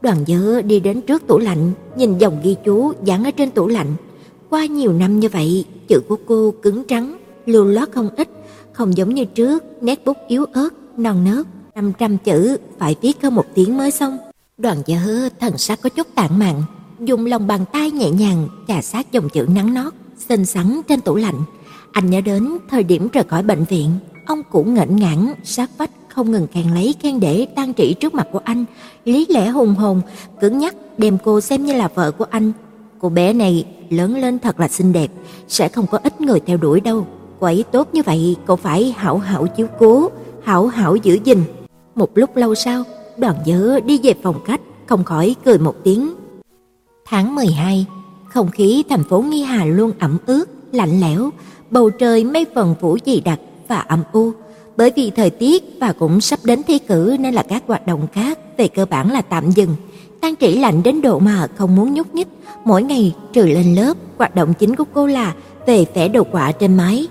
Đoàn 0.00 0.24
Dư 0.26 0.60
đi 0.60 0.80
đến 0.80 1.00
trước 1.00 1.26
tủ 1.26 1.38
lạnh, 1.38 1.72
nhìn 1.96 2.18
dòng 2.18 2.40
ghi 2.42 2.56
chú 2.64 2.92
dán 3.04 3.24
ở 3.24 3.30
trên 3.30 3.50
tủ 3.50 3.66
lạnh. 3.66 3.94
Qua 4.50 4.66
nhiều 4.66 4.92
năm 4.92 5.20
như 5.20 5.28
vậy, 5.28 5.64
chữ 5.88 6.00
của 6.08 6.16
cô 6.26 6.54
cứng 6.62 6.84
trắng, 6.84 7.18
lưu 7.46 7.64
loát 7.64 7.92
không 7.92 8.08
ít, 8.16 8.28
không 8.72 8.96
giống 8.96 9.14
như 9.14 9.24
trước, 9.24 9.64
nét 9.80 10.04
bút 10.04 10.16
yếu 10.28 10.44
ớt, 10.44 10.70
non 10.96 11.24
nớt. 11.24 11.46
500 11.78 12.18
chữ 12.18 12.56
phải 12.78 12.96
viết 13.00 13.22
hơn 13.22 13.34
một 13.34 13.44
tiếng 13.54 13.76
mới 13.76 13.90
xong. 13.90 14.18
Đoàn 14.58 14.82
Dơ 14.86 15.28
thần 15.40 15.58
sắc 15.58 15.80
có 15.82 15.88
chút 15.88 16.06
tản 16.14 16.38
mạn, 16.38 16.62
dùng 17.00 17.26
lòng 17.26 17.46
bàn 17.46 17.64
tay 17.72 17.90
nhẹ 17.90 18.10
nhàng 18.10 18.48
chà 18.68 18.82
sát 18.82 19.12
dòng 19.12 19.28
chữ 19.28 19.46
nắng 19.54 19.74
nót 19.74 19.92
xinh 20.28 20.46
xắn 20.46 20.80
trên 20.88 21.00
tủ 21.00 21.16
lạnh. 21.16 21.42
Anh 21.92 22.10
nhớ 22.10 22.20
đến 22.20 22.58
thời 22.70 22.82
điểm 22.82 23.08
rời 23.12 23.24
khỏi 23.24 23.42
bệnh 23.42 23.64
viện, 23.64 23.90
ông 24.26 24.42
cũ 24.50 24.64
ngẩn 24.64 24.96
ngãn 24.96 25.34
sát 25.44 25.70
vách 25.78 25.90
không 26.08 26.30
ngừng 26.30 26.46
càng 26.54 26.74
lấy 26.74 26.94
khen 27.00 27.20
để 27.20 27.46
tan 27.56 27.72
trị 27.72 27.94
trước 27.94 28.14
mặt 28.14 28.28
của 28.32 28.40
anh, 28.44 28.64
lý 29.04 29.26
lẽ 29.28 29.48
hùng 29.48 29.74
hồn, 29.74 30.00
cứng 30.40 30.58
nhắc 30.58 30.74
đem 30.98 31.18
cô 31.24 31.40
xem 31.40 31.66
như 31.66 31.72
là 31.72 31.88
vợ 31.94 32.10
của 32.10 32.26
anh. 32.30 32.52
Cô 32.98 33.08
bé 33.08 33.32
này 33.32 33.64
lớn 33.90 34.16
lên 34.16 34.38
thật 34.38 34.60
là 34.60 34.68
xinh 34.68 34.92
đẹp, 34.92 35.10
sẽ 35.48 35.68
không 35.68 35.86
có 35.86 35.98
ít 36.02 36.20
người 36.20 36.40
theo 36.40 36.56
đuổi 36.56 36.80
đâu. 36.80 37.06
Cô 37.40 37.46
ấy 37.46 37.64
tốt 37.72 37.88
như 37.92 38.02
vậy, 38.02 38.36
cậu 38.46 38.56
phải 38.56 38.94
hảo 38.96 39.18
hảo 39.18 39.46
chiếu 39.46 39.66
cố, 39.78 40.10
hảo 40.44 40.66
hảo 40.66 40.96
giữ 40.96 41.18
gìn. 41.24 41.44
Một 41.98 42.18
lúc 42.18 42.36
lâu 42.36 42.54
sau, 42.54 42.84
Đoàn 43.16 43.36
nhớ 43.44 43.80
đi 43.86 44.00
về 44.02 44.14
phòng 44.22 44.44
khách, 44.44 44.60
không 44.86 45.04
khỏi 45.04 45.36
cười 45.44 45.58
một 45.58 45.74
tiếng. 45.84 46.14
Tháng 47.06 47.34
12, 47.34 47.86
không 48.28 48.50
khí 48.50 48.84
thành 48.88 49.04
phố 49.04 49.20
Nghi 49.20 49.42
Hà 49.42 49.64
luôn 49.64 49.92
ẩm 49.98 50.18
ướt, 50.26 50.44
lạnh 50.72 51.00
lẽo, 51.00 51.30
bầu 51.70 51.90
trời 51.90 52.24
mây 52.24 52.46
phần 52.54 52.74
phủ 52.80 52.98
dày 53.06 53.20
đặc 53.20 53.40
và 53.68 53.78
âm 53.78 54.02
u. 54.12 54.32
Bởi 54.76 54.92
vì 54.96 55.10
thời 55.10 55.30
tiết 55.30 55.64
và 55.80 55.92
cũng 55.92 56.20
sắp 56.20 56.38
đến 56.44 56.62
thi 56.62 56.78
cử 56.78 57.16
nên 57.20 57.34
là 57.34 57.42
các 57.42 57.62
hoạt 57.66 57.86
động 57.86 58.06
khác 58.12 58.38
về 58.56 58.68
cơ 58.68 58.86
bản 58.86 59.12
là 59.12 59.22
tạm 59.22 59.50
dừng. 59.50 59.76
Tan 60.20 60.34
Trĩ 60.40 60.54
lạnh 60.54 60.82
đến 60.82 61.02
độ 61.02 61.18
mà 61.18 61.46
không 61.56 61.76
muốn 61.76 61.94
nhúc 61.94 62.14
nhích, 62.14 62.28
mỗi 62.64 62.82
ngày 62.82 63.14
trừ 63.32 63.42
lên 63.42 63.74
lớp, 63.74 63.96
hoạt 64.18 64.34
động 64.34 64.54
chính 64.58 64.76
của 64.76 64.84
cô 64.94 65.06
là 65.06 65.34
về 65.66 65.84
vẽ 65.94 66.08
đồ 66.08 66.24
họa 66.32 66.52
trên 66.52 66.76
máy. 66.76 67.06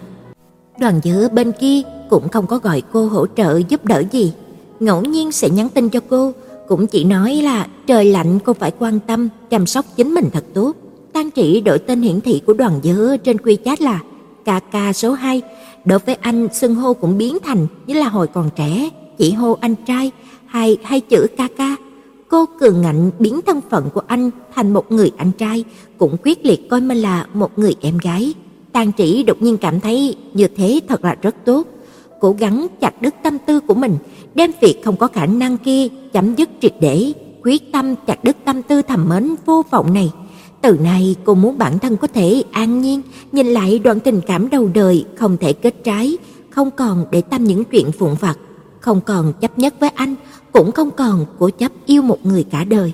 Đoàn 0.80 1.00
Dữ 1.04 1.30
bên 1.30 1.52
kia 1.52 1.82
cũng 2.10 2.30
không 2.30 2.48
có 2.48 2.58
gọi 2.58 2.82
cô 2.94 3.08
hỗ 3.08 3.28
trợ 3.28 3.62
giúp 3.70 3.86
đỡ 3.86 4.04
gì, 4.12 4.34
ngẫu 4.80 5.02
nhiên 5.02 5.32
sẽ 5.32 5.50
nhắn 5.50 5.70
tin 5.70 5.90
cho 5.90 6.00
cô, 6.10 6.34
cũng 6.68 6.88
chỉ 6.88 7.04
nói 7.04 7.36
là 7.36 7.68
trời 7.88 8.06
lạnh 8.06 8.40
cô 8.46 8.54
phải 8.54 8.72
quan 8.80 9.00
tâm 9.00 9.30
chăm 9.50 9.66
sóc 9.66 9.86
chính 9.96 10.14
mình 10.14 10.30
thật 10.34 10.44
tốt. 10.54 10.74
Tan 11.14 11.32
Trị 11.32 11.62
đổi 11.62 11.80
tên 11.80 12.02
hiển 12.02 12.22
thị 12.22 12.42
của 12.46 12.54
Đoàn 12.54 12.80
Dứa 12.84 13.16
trên 13.24 13.38
quy 13.38 13.58
chat 13.66 13.82
là 13.82 14.00
KK 14.44 14.96
số 14.96 15.12
2, 15.12 15.42
đối 15.86 16.00
với 16.00 16.16
anh 16.16 16.48
xưng 16.54 16.76
hô 16.76 16.94
cũng 16.94 17.18
biến 17.18 17.38
thành 17.44 17.68
như 17.88 17.94
là 17.94 18.10
hồi 18.10 18.28
còn 18.28 18.50
trẻ, 18.56 18.90
chỉ 19.18 19.32
hô 19.32 19.58
anh 19.62 19.76
trai 19.88 20.12
hay 20.46 20.78
hay 20.84 21.00
chữ 21.00 21.28
KK. 21.38 21.62
Cô 22.28 22.46
cường 22.60 22.82
ngạnh 22.82 23.12
biến 23.20 23.40
thân 23.46 23.62
phận 23.70 23.90
của 23.94 24.02
anh 24.08 24.30
thành 24.56 24.74
một 24.74 24.92
người 24.92 25.12
anh 25.18 25.32
trai, 25.32 25.64
cũng 25.98 26.18
quyết 26.24 26.46
liệt 26.46 26.70
coi 26.70 26.82
mình 26.82 26.98
là 26.98 27.26
một 27.34 27.60
người 27.60 27.76
em 27.82 27.98
gái. 27.98 28.34
Tang 28.72 28.92
Trĩ 28.98 29.24
đột 29.24 29.42
nhiên 29.42 29.58
cảm 29.58 29.80
thấy 29.80 30.16
như 30.34 30.48
thế 30.48 30.80
thật 30.88 31.04
là 31.04 31.16
rất 31.22 31.36
tốt, 31.46 31.68
cố 32.20 32.36
gắng 32.40 32.68
chặt 32.82 33.02
đứt 33.02 33.16
tâm 33.24 33.38
tư 33.46 33.60
của 33.60 33.74
mình, 33.74 33.98
đem 34.36 34.52
việc 34.62 34.82
không 34.86 34.98
có 34.98 35.08
khả 35.08 35.26
năng 35.26 35.58
kia 35.58 35.88
chấm 36.14 36.36
dứt 36.36 36.50
triệt 36.62 36.74
để, 36.80 37.14
quyết 37.44 37.72
tâm 37.72 37.96
chặt 38.08 38.24
đứt 38.24 38.38
tâm 38.46 38.62
tư 38.62 38.82
thầm 38.82 39.10
mến 39.10 39.36
vô 39.46 39.64
vọng 39.72 39.94
này. 39.94 40.12
Từ 40.62 40.78
nay 40.78 41.16
cô 41.24 41.36
muốn 41.36 41.58
bản 41.58 41.80
thân 41.80 41.98
có 41.98 42.08
thể 42.08 42.44
an 42.52 42.82
nhiên 42.82 43.02
nhìn 43.32 43.48
lại 43.48 43.80
đoạn 43.80 44.00
tình 44.00 44.22
cảm 44.28 44.50
đầu 44.50 44.70
đời 44.74 45.06
không 45.16 45.38
thể 45.38 45.54
kết 45.54 45.84
trái, 45.84 46.18
không 46.50 46.72
còn 46.72 47.06
để 47.12 47.22
tâm 47.22 47.44
những 47.44 47.64
chuyện 47.64 47.92
vụn 47.98 48.16
vặt, 48.20 48.38
không 48.80 49.02
còn 49.02 49.34
chấp 49.42 49.60
nhất 49.60 49.74
với 49.80 49.90
anh, 49.90 50.16
cũng 50.52 50.72
không 50.72 50.92
còn 50.92 51.26
cố 51.40 51.50
chấp 51.50 51.72
yêu 51.86 52.02
một 52.02 52.26
người 52.26 52.44
cả 52.44 52.64
đời. 52.64 52.94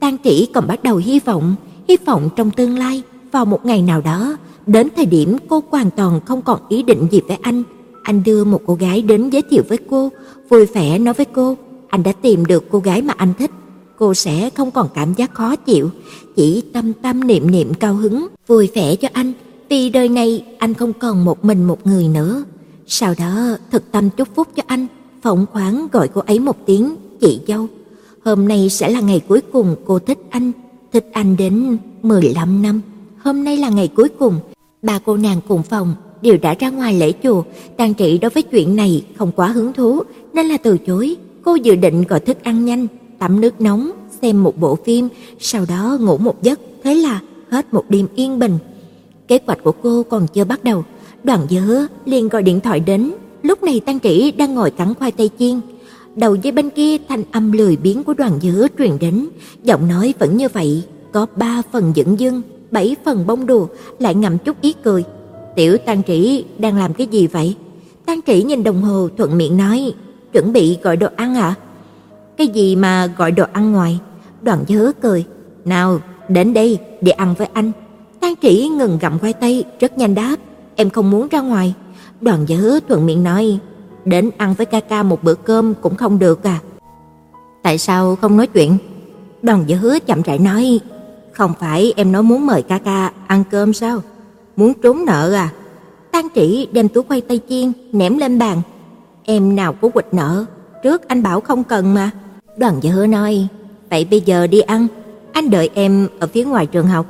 Tang 0.00 0.16
Trĩ 0.24 0.46
còn 0.54 0.66
bắt 0.66 0.82
đầu 0.82 0.96
hy 0.96 1.20
vọng, 1.20 1.54
hy 1.88 1.96
vọng 2.06 2.28
trong 2.36 2.50
tương 2.50 2.78
lai, 2.78 3.02
vào 3.32 3.44
một 3.44 3.66
ngày 3.66 3.82
nào 3.82 4.00
đó, 4.00 4.36
đến 4.66 4.88
thời 4.96 5.06
điểm 5.06 5.36
cô 5.48 5.62
hoàn 5.70 5.90
toàn 5.90 6.20
không 6.24 6.42
còn 6.42 6.60
ý 6.68 6.82
định 6.82 7.06
gì 7.10 7.20
với 7.28 7.38
anh, 7.42 7.62
anh 8.10 8.22
đưa 8.24 8.44
một 8.44 8.60
cô 8.66 8.74
gái 8.74 9.02
đến 9.02 9.30
giới 9.30 9.42
thiệu 9.42 9.62
với 9.68 9.78
cô, 9.90 10.12
vui 10.48 10.66
vẻ 10.66 10.98
nói 10.98 11.14
với 11.14 11.26
cô, 11.26 11.56
anh 11.88 12.02
đã 12.02 12.12
tìm 12.12 12.46
được 12.46 12.64
cô 12.70 12.78
gái 12.78 13.02
mà 13.02 13.14
anh 13.16 13.32
thích, 13.38 13.50
cô 13.98 14.14
sẽ 14.14 14.50
không 14.50 14.70
còn 14.70 14.88
cảm 14.94 15.14
giác 15.14 15.34
khó 15.34 15.56
chịu, 15.56 15.90
chỉ 16.36 16.62
tâm 16.72 16.92
tâm 16.92 17.26
niệm 17.26 17.50
niệm 17.50 17.74
cao 17.74 17.94
hứng, 17.94 18.28
vui 18.46 18.68
vẻ 18.74 18.96
cho 18.96 19.08
anh, 19.12 19.32
vì 19.68 19.90
đời 19.90 20.08
này 20.08 20.44
anh 20.58 20.74
không 20.74 20.92
còn 20.92 21.24
một 21.24 21.44
mình 21.44 21.64
một 21.64 21.86
người 21.86 22.08
nữa. 22.08 22.44
Sau 22.86 23.14
đó 23.18 23.56
thực 23.70 23.92
tâm 23.92 24.10
chúc 24.10 24.28
phúc 24.34 24.48
cho 24.56 24.62
anh, 24.66 24.86
phóng 25.22 25.46
khoáng 25.52 25.88
gọi 25.92 26.08
cô 26.08 26.20
ấy 26.20 26.38
một 26.38 26.56
tiếng 26.66 26.94
chị 27.20 27.40
dâu. 27.48 27.66
Hôm 28.24 28.48
nay 28.48 28.68
sẽ 28.68 28.88
là 28.90 29.00
ngày 29.00 29.20
cuối 29.28 29.40
cùng 29.52 29.76
cô 29.86 29.98
thích 29.98 30.18
anh, 30.30 30.52
thích 30.92 31.06
anh 31.12 31.36
đến 31.36 31.78
15 32.02 32.62
năm. 32.62 32.80
Hôm 33.24 33.44
nay 33.44 33.56
là 33.56 33.68
ngày 33.68 33.88
cuối 33.96 34.08
cùng, 34.18 34.40
ba 34.82 34.98
cô 35.04 35.16
nàng 35.16 35.40
cùng 35.48 35.62
phòng 35.62 35.94
đều 36.22 36.36
đã 36.42 36.54
ra 36.54 36.70
ngoài 36.70 36.94
lễ 36.94 37.12
chùa, 37.22 37.42
Tang 37.76 37.94
Trị 37.94 38.18
đối 38.18 38.30
với 38.30 38.42
chuyện 38.42 38.76
này 38.76 39.04
không 39.18 39.32
quá 39.36 39.48
hứng 39.48 39.72
thú 39.72 40.02
nên 40.32 40.46
là 40.46 40.56
từ 40.56 40.78
chối. 40.78 41.16
Cô 41.42 41.54
dự 41.54 41.74
định 41.76 42.02
gọi 42.02 42.20
thức 42.20 42.36
ăn 42.42 42.64
nhanh, 42.64 42.86
tắm 43.18 43.40
nước 43.40 43.60
nóng, 43.60 43.90
xem 44.22 44.42
một 44.42 44.60
bộ 44.60 44.78
phim, 44.84 45.08
sau 45.38 45.64
đó 45.68 45.98
ngủ 46.00 46.16
một 46.16 46.42
giấc, 46.42 46.60
thế 46.84 46.94
là 46.94 47.20
hết 47.50 47.74
một 47.74 47.84
đêm 47.88 48.06
yên 48.14 48.38
bình. 48.38 48.58
Kế 49.28 49.38
hoạch 49.46 49.64
của 49.64 49.72
cô 49.82 50.02
còn 50.02 50.26
chưa 50.34 50.44
bắt 50.44 50.64
đầu, 50.64 50.84
Đoàn 51.24 51.46
dứa 51.50 51.86
liền 52.04 52.28
gọi 52.28 52.42
điện 52.42 52.60
thoại 52.60 52.80
đến, 52.80 53.12
lúc 53.42 53.62
này 53.62 53.80
Tang 53.80 53.98
trị 53.98 54.32
đang 54.32 54.54
ngồi 54.54 54.70
cắn 54.70 54.94
khoai 54.94 55.12
tây 55.12 55.30
chiên. 55.38 55.60
Đầu 56.16 56.34
dây 56.34 56.52
bên 56.52 56.70
kia 56.70 56.96
thanh 57.08 57.22
âm 57.32 57.52
lười 57.52 57.76
biếng 57.76 58.04
của 58.04 58.14
Đoàn 58.14 58.38
dứa 58.42 58.66
truyền 58.78 58.98
đến, 59.00 59.28
giọng 59.62 59.88
nói 59.88 60.14
vẫn 60.18 60.36
như 60.36 60.48
vậy, 60.48 60.82
có 61.12 61.26
ba 61.36 61.62
phần 61.72 61.92
dửng 61.96 62.20
dưng, 62.20 62.42
bảy 62.70 62.96
phần 63.04 63.26
bông 63.26 63.46
đùa, 63.46 63.66
lại 63.98 64.14
ngậm 64.14 64.38
chút 64.38 64.60
ý 64.60 64.72
cười. 64.72 65.04
"Tiểu 65.54 65.76
Tang 65.78 66.02
Trĩ 66.02 66.44
đang 66.58 66.76
làm 66.76 66.94
cái 66.94 67.06
gì 67.06 67.26
vậy?" 67.26 67.56
Tang 68.06 68.20
Trĩ 68.26 68.42
nhìn 68.42 68.64
đồng 68.64 68.82
hồ 68.82 69.08
thuận 69.16 69.38
miệng 69.38 69.56
nói, 69.56 69.94
"Chuẩn 70.32 70.52
bị 70.52 70.78
gọi 70.82 70.96
đồ 70.96 71.08
ăn 71.16 71.34
hả? 71.34 71.42
À? 71.42 71.54
"Cái 72.36 72.46
gì 72.46 72.76
mà 72.76 73.06
gọi 73.06 73.32
đồ 73.32 73.44
ăn 73.52 73.72
ngoài?" 73.72 73.98
Đoàn 74.42 74.64
Dớ 74.68 74.92
cười, 75.02 75.24
"Nào, 75.64 76.00
đến 76.28 76.54
đây 76.54 76.78
để 77.00 77.12
ăn 77.12 77.34
với 77.38 77.48
anh." 77.52 77.72
Tang 78.20 78.34
Trĩ 78.42 78.68
ngừng 78.68 78.98
gặm 79.00 79.18
khoai 79.18 79.32
tây, 79.32 79.64
rất 79.80 79.98
nhanh 79.98 80.14
đáp, 80.14 80.36
"Em 80.76 80.90
không 80.90 81.10
muốn 81.10 81.28
ra 81.28 81.40
ngoài." 81.40 81.74
Đoàn 82.20 82.46
Dớ 82.48 82.80
thuận 82.88 83.06
miệng 83.06 83.22
nói, 83.22 83.58
"Đến 84.04 84.30
ăn 84.36 84.54
với 84.54 84.66
ca 84.66 84.80
ca 84.80 85.02
một 85.02 85.24
bữa 85.24 85.34
cơm 85.34 85.74
cũng 85.74 85.94
không 85.94 86.18
được 86.18 86.42
à?" 86.42 86.58
"Tại 87.62 87.78
sao 87.78 88.16
không 88.16 88.36
nói 88.36 88.46
chuyện?" 88.46 88.78
Đoàn 89.42 89.64
Dớ 89.68 89.98
chậm 90.06 90.22
rãi 90.22 90.38
nói, 90.38 90.80
"Không 91.32 91.52
phải 91.60 91.92
em 91.96 92.12
nói 92.12 92.22
muốn 92.22 92.46
mời 92.46 92.62
ca 92.62 92.78
ca 92.78 93.12
ăn 93.26 93.44
cơm 93.50 93.72
sao? 93.72 94.02
Muốn 94.60 94.74
trốn 94.82 95.04
nợ 95.04 95.32
à?" 95.32 95.48
Tang 96.10 96.28
Trĩ 96.34 96.68
đem 96.72 96.88
túi 96.88 97.04
khoai 97.04 97.20
tây 97.20 97.40
chiên 97.48 97.72
ném 97.92 98.18
lên 98.18 98.38
bàn. 98.38 98.62
"Em 99.24 99.56
nào 99.56 99.72
có 99.72 99.88
quịch 99.88 100.14
nợ, 100.14 100.44
trước 100.82 101.08
anh 101.08 101.22
bảo 101.22 101.40
không 101.40 101.64
cần 101.64 101.94
mà." 101.94 102.10
Đoàn 102.56 102.80
Dớ 102.82 103.06
nói, 103.06 103.46
"Vậy 103.90 104.06
bây 104.10 104.20
giờ 104.20 104.46
đi 104.46 104.60
ăn, 104.60 104.86
anh 105.32 105.50
đợi 105.50 105.70
em 105.74 106.08
ở 106.18 106.26
phía 106.26 106.44
ngoài 106.44 106.66
trường 106.66 106.86
học." 106.86 107.06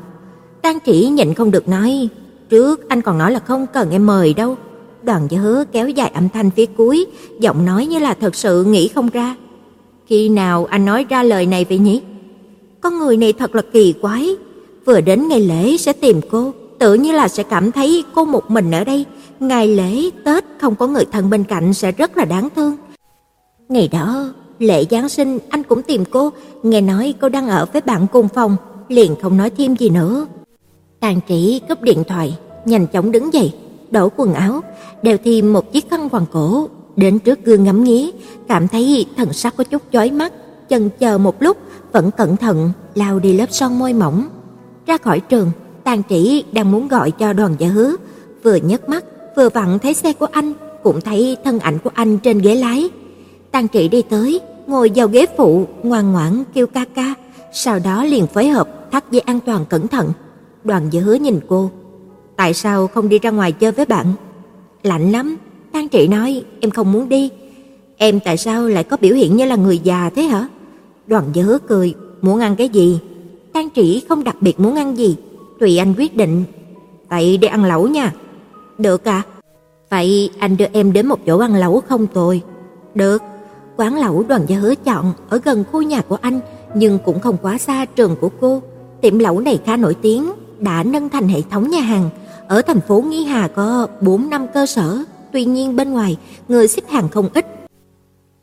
Tang 0.63 0.79
Trĩ 0.87 1.07
nhịn 1.07 1.35
không 1.35 1.51
được 1.51 1.69
nói, 1.69 2.09
"Trước 2.49 2.89
anh 2.89 3.03
còn 3.03 3.19
nói 3.19 3.33
là 3.33 3.39
không 3.39 3.67
cần 3.73 3.91
em 3.91 4.07
mời 4.07 4.35
đâu." 4.35 4.57
Đoàn 5.03 5.29
Dớ 5.31 5.65
kéo 5.73 5.89
dài 5.89 6.11
âm 6.15 6.29
thanh 6.29 6.51
phía 6.51 6.67
cuối, 6.67 7.07
giọng 7.41 7.65
nói 7.65 7.87
như 7.87 7.99
là 7.99 8.15
thật 8.15 8.35
sự 8.35 8.65
nghĩ 8.65 8.89
không 8.89 9.09
ra. 9.09 9.37
Khi 10.07 10.29
nào 10.29 10.65
anh 10.65 10.85
nói 10.85 11.07
ra 11.09 11.23
lời 11.23 11.47
này 11.47 11.65
vậy 11.69 11.79
nhỉ? 11.79 12.03
Con 12.81 12.99
người 12.99 13.17
này 13.17 13.33
thật 13.33 13.55
là 13.55 13.63
kỳ 13.73 13.95
quái, 14.03 14.37
vừa 14.85 15.01
đến 15.01 15.29
ngày 15.29 15.41
lễ 15.41 15.77
sẽ 15.77 15.93
tìm 15.93 16.21
cô, 16.31 16.53
tự 16.81 16.95
như 16.95 17.13
là 17.13 17.29
sẽ 17.29 17.43
cảm 17.43 17.73
thấy 17.73 18.05
cô 18.15 18.25
một 18.25 18.51
mình 18.51 18.71
ở 18.71 18.85
đây, 18.85 19.07
ngày 19.41 19.69
lễ 19.69 20.11
Tết 20.25 20.45
không 20.61 20.75
có 20.75 20.87
người 20.87 21.05
thân 21.13 21.31
bên 21.31 21.45
cạnh 21.45 21.75
sẽ 21.75 21.93
rất 21.93 22.17
là 22.17 22.25
đáng 22.25 22.49
thương. 22.57 22.77
Ngày 23.69 23.89
đó, 23.89 24.33
lễ 24.59 24.85
Giáng 24.91 25.09
sinh 25.09 25.39
anh 25.49 25.63
cũng 25.63 25.83
tìm 25.83 26.05
cô, 26.05 26.31
nghe 26.63 26.81
nói 26.81 27.15
cô 27.21 27.29
đang 27.29 27.49
ở 27.49 27.67
với 27.73 27.83
bạn 27.83 28.07
cùng 28.13 28.29
phòng, 28.29 28.57
liền 28.89 29.15
không 29.23 29.37
nói 29.37 29.51
thêm 29.51 29.77
gì 29.77 29.91
nữa. 29.91 30.27
Tàn 31.01 31.21
Trĩ 31.29 31.61
cúp 31.69 31.83
điện 31.83 32.05
thoại, 32.09 32.39
nhanh 32.65 32.87
chóng 32.87 33.13
đứng 33.13 33.35
dậy, 33.35 33.55
đổi 33.91 34.09
quần 34.17 34.35
áo, 34.35 34.61
đeo 35.03 35.17
thêm 35.25 35.53
một 35.53 35.73
chiếc 35.73 35.91
khăn 35.91 36.09
quàng 36.09 36.27
cổ, 36.33 36.69
đến 36.97 37.19
trước 37.19 37.45
gương 37.45 37.65
ngắm 37.65 37.85
nghía, 37.85 38.11
cảm 38.49 38.69
thấy 38.69 39.07
thần 39.17 39.33
sắc 39.33 39.57
có 39.57 39.65
chút 39.65 39.83
chói 39.93 40.11
mắt, 40.11 40.33
chần 40.69 40.91
chờ 40.99 41.19
một 41.19 41.43
lúc, 41.43 41.57
vẫn 41.93 42.11
cẩn 42.11 42.37
thận 42.37 42.73
lau 42.95 43.19
đi 43.19 43.33
lớp 43.33 43.47
son 43.51 43.79
môi 43.79 43.93
mỏng. 43.93 44.29
Ra 44.87 44.97
khỏi 44.97 45.21
trường, 45.21 45.51
Tàn 45.91 46.03
Trĩ 46.09 46.45
đang 46.53 46.73
muốn 46.73 46.89
gọi 46.89 47.11
cho 47.11 47.33
Đoàn 47.33 47.55
Gia 47.59 47.69
Hứa, 47.69 47.97
vừa 48.43 48.55
nhấc 48.55 48.89
mắt, 48.89 49.05
vừa 49.37 49.49
vặn 49.49 49.79
thấy 49.79 49.95
xe 49.95 50.13
của 50.13 50.27
anh, 50.33 50.53
cũng 50.83 51.01
thấy 51.01 51.37
thân 51.45 51.59
ảnh 51.59 51.79
của 51.85 51.91
anh 51.95 52.19
trên 52.19 52.39
ghế 52.39 52.55
lái. 52.55 52.91
Tàn 53.51 53.69
Trĩ 53.69 53.89
đi 53.89 54.03
tới, 54.03 54.41
ngồi 54.67 54.91
vào 54.95 55.09
ghế 55.09 55.27
phụ, 55.37 55.67
ngoan 55.83 56.13
ngoãn 56.13 56.45
kêu 56.55 56.67
ca 56.67 56.85
ca, 56.95 57.15
sau 57.53 57.79
đó 57.79 58.05
liền 58.05 58.27
phối 58.27 58.49
hợp 58.49 58.91
thắt 58.93 59.11
dây 59.11 59.21
an 59.21 59.41
toàn 59.47 59.65
cẩn 59.69 59.89
thận. 59.89 60.13
Đoàn 60.65 60.89
Gia 60.91 61.01
Hứa 61.01 61.15
nhìn 61.15 61.41
cô, 61.49 61.71
"Tại 62.37 62.55
sao 62.55 62.87
không 62.87 63.09
đi 63.09 63.19
ra 63.19 63.31
ngoài 63.31 63.53
chơi 63.53 63.73
với 63.73 63.87
bạn?" 63.87 64.07
"Lạnh 64.83 65.13
lắm." 65.13 65.37
Tang 65.73 65.89
Trĩ 65.89 66.07
nói, 66.07 66.43
"Em 66.61 66.71
không 66.71 66.93
muốn 66.93 67.09
đi." 67.09 67.31
"Em 67.97 68.21
tại 68.25 68.37
sao 68.37 68.69
lại 68.69 68.85
có 68.85 68.97
biểu 69.01 69.15
hiện 69.15 69.37
như 69.37 69.45
là 69.45 69.57
người 69.57 69.79
già 69.79 70.11
thế 70.15 70.23
hả?" 70.23 70.49
Đoàn 71.07 71.25
Gia 71.33 71.43
Hứa 71.43 71.59
cười, 71.59 71.95
"Muốn 72.21 72.41
ăn 72.41 72.57
cái 72.57 72.69
gì?" 72.69 72.99
Tang 73.53 73.69
Trĩ 73.75 74.03
không 74.09 74.25
đặc 74.25 74.37
biệt 74.41 74.61
muốn 74.61 74.75
ăn 74.75 74.99
gì, 74.99 75.17
tùy 75.61 75.79
anh 75.79 75.95
quyết 75.99 76.17
định. 76.17 76.45
"Vậy 77.09 77.37
đi 77.37 77.49
ăn 77.49 77.65
lẩu 77.65 77.89
nha." 77.89 78.13
"Được 78.79 79.05
à?" 79.05 79.23
"Vậy 79.91 80.31
anh 80.39 80.57
đưa 80.57 80.67
em 80.73 80.93
đến 80.93 81.07
một 81.07 81.19
chỗ 81.27 81.39
ăn 81.39 81.55
lẩu 81.55 81.81
không 81.89 82.07
tồi." 82.07 82.43
"Được." 82.95 83.23
Quán 83.77 83.97
lẩu 83.97 84.25
Đoàn 84.29 84.43
Gia 84.47 84.57
Hứa 84.57 84.75
chọn 84.75 85.13
ở 85.29 85.41
gần 85.45 85.65
khu 85.73 85.83
nhà 85.83 86.01
của 86.01 86.19
anh, 86.21 86.41
nhưng 86.75 86.99
cũng 87.05 87.21
không 87.21 87.37
quá 87.43 87.59
xa 87.59 87.85
trường 87.85 88.17
của 88.21 88.29
cô. 88.41 88.63
Tiệm 89.01 89.19
lẩu 89.19 89.41
này 89.41 89.61
khá 89.65 89.77
nổi 89.77 89.95
tiếng, 89.95 90.33
đã 90.59 90.83
nâng 90.83 91.09
thành 91.09 91.29
hệ 91.29 91.43
thống 91.51 91.71
nhà 91.71 91.81
hàng. 91.81 92.11
Ở 92.49 92.63
thành 92.63 92.81
phố 92.81 93.01
Nghi 93.01 93.25
Hà 93.25 93.49
có 93.49 93.87
4 94.01 94.31
năm 94.31 94.47
cơ 94.55 94.67
sở, 94.67 94.99
tuy 95.33 95.45
nhiên 95.45 95.77
bên 95.77 95.91
ngoài 95.91 96.17
người 96.49 96.69
xếp 96.69 96.83
hàng 96.89 97.09
không 97.09 97.29
ít. 97.35 97.47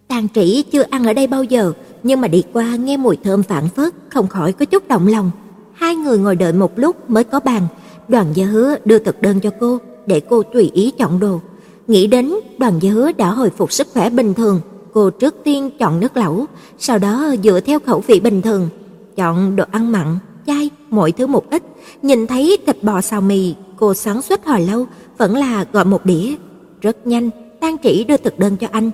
Tàn 0.08 0.28
Trĩ 0.36 0.64
chưa 0.72 0.84
ăn 0.90 1.06
ở 1.06 1.14
đây 1.14 1.28
bao 1.28 1.44
giờ, 1.44 1.74
nhưng 2.04 2.22
mà 2.22 2.28
đi 2.28 2.44
qua 2.54 2.76
nghe 2.76 2.98
mùi 2.98 3.18
thơm 3.24 3.44
phảng 3.44 3.70
phất, 3.70 3.94
không 4.10 4.28
khỏi 4.28 4.54
có 4.54 4.66
chút 4.66 4.88
động 4.88 5.08
lòng. 5.08 5.32
Hai 5.78 5.96
người 5.96 6.18
ngồi 6.18 6.36
đợi 6.36 6.54
một 6.54 6.80
lúc 6.80 7.10
mới 7.10 7.24
có 7.24 7.40
bàn, 7.40 7.68
Đoàn 8.08 8.26
Gia 8.34 8.46
Hứa 8.46 8.76
đưa 8.86 9.00
thực 9.00 9.22
đơn 9.22 9.40
cho 9.40 9.50
cô 9.60 9.78
để 10.06 10.20
cô 10.20 10.44
tùy 10.44 10.72
ý 10.74 10.92
chọn 10.92 11.20
đồ. 11.20 11.40
Nghĩ 11.88 12.08
đến 12.08 12.34
Đoàn 12.58 12.74
Gia 12.82 12.92
Hứa 12.92 13.12
đã 13.12 13.30
hồi 13.30 13.50
phục 13.50 13.72
sức 13.72 13.88
khỏe 13.94 14.10
bình 14.10 14.34
thường, 14.34 14.62
cô 14.94 15.10
trước 15.10 15.36
tiên 15.44 15.70
chọn 15.80 16.00
nước 16.00 16.18
lẩu, 16.18 16.46
sau 16.78 17.00
đó 17.00 17.36
dựa 17.44 17.60
theo 17.60 17.80
khẩu 17.80 18.04
vị 18.08 18.20
bình 18.20 18.42
thường, 18.42 18.70
chọn 19.16 19.56
đồ 19.56 19.64
ăn 19.72 19.92
mặn, 19.92 20.18
chay, 20.48 20.70
mọi 20.90 21.12
thứ 21.12 21.28
một 21.28 21.50
ít. 21.50 21.64
Nhìn 22.02 22.28
thấy 22.28 22.58
thịt 22.66 22.84
bò 22.84 23.02
xào 23.02 23.22
mì, 23.22 23.56
cô 23.78 23.94
sáng 23.94 24.22
suốt 24.22 24.46
hồi 24.46 24.62
lâu, 24.62 24.86
vẫn 25.18 25.36
là 25.36 25.66
gọi 25.72 25.86
một 25.86 26.06
đĩa. 26.06 26.36
Rất 26.82 27.08
nhanh, 27.08 27.30
tan 27.62 27.78
Chỉ 27.78 28.04
đưa 28.04 28.18
thực 28.18 28.40
đơn 28.40 28.58
cho 28.58 28.68
anh. 28.72 28.92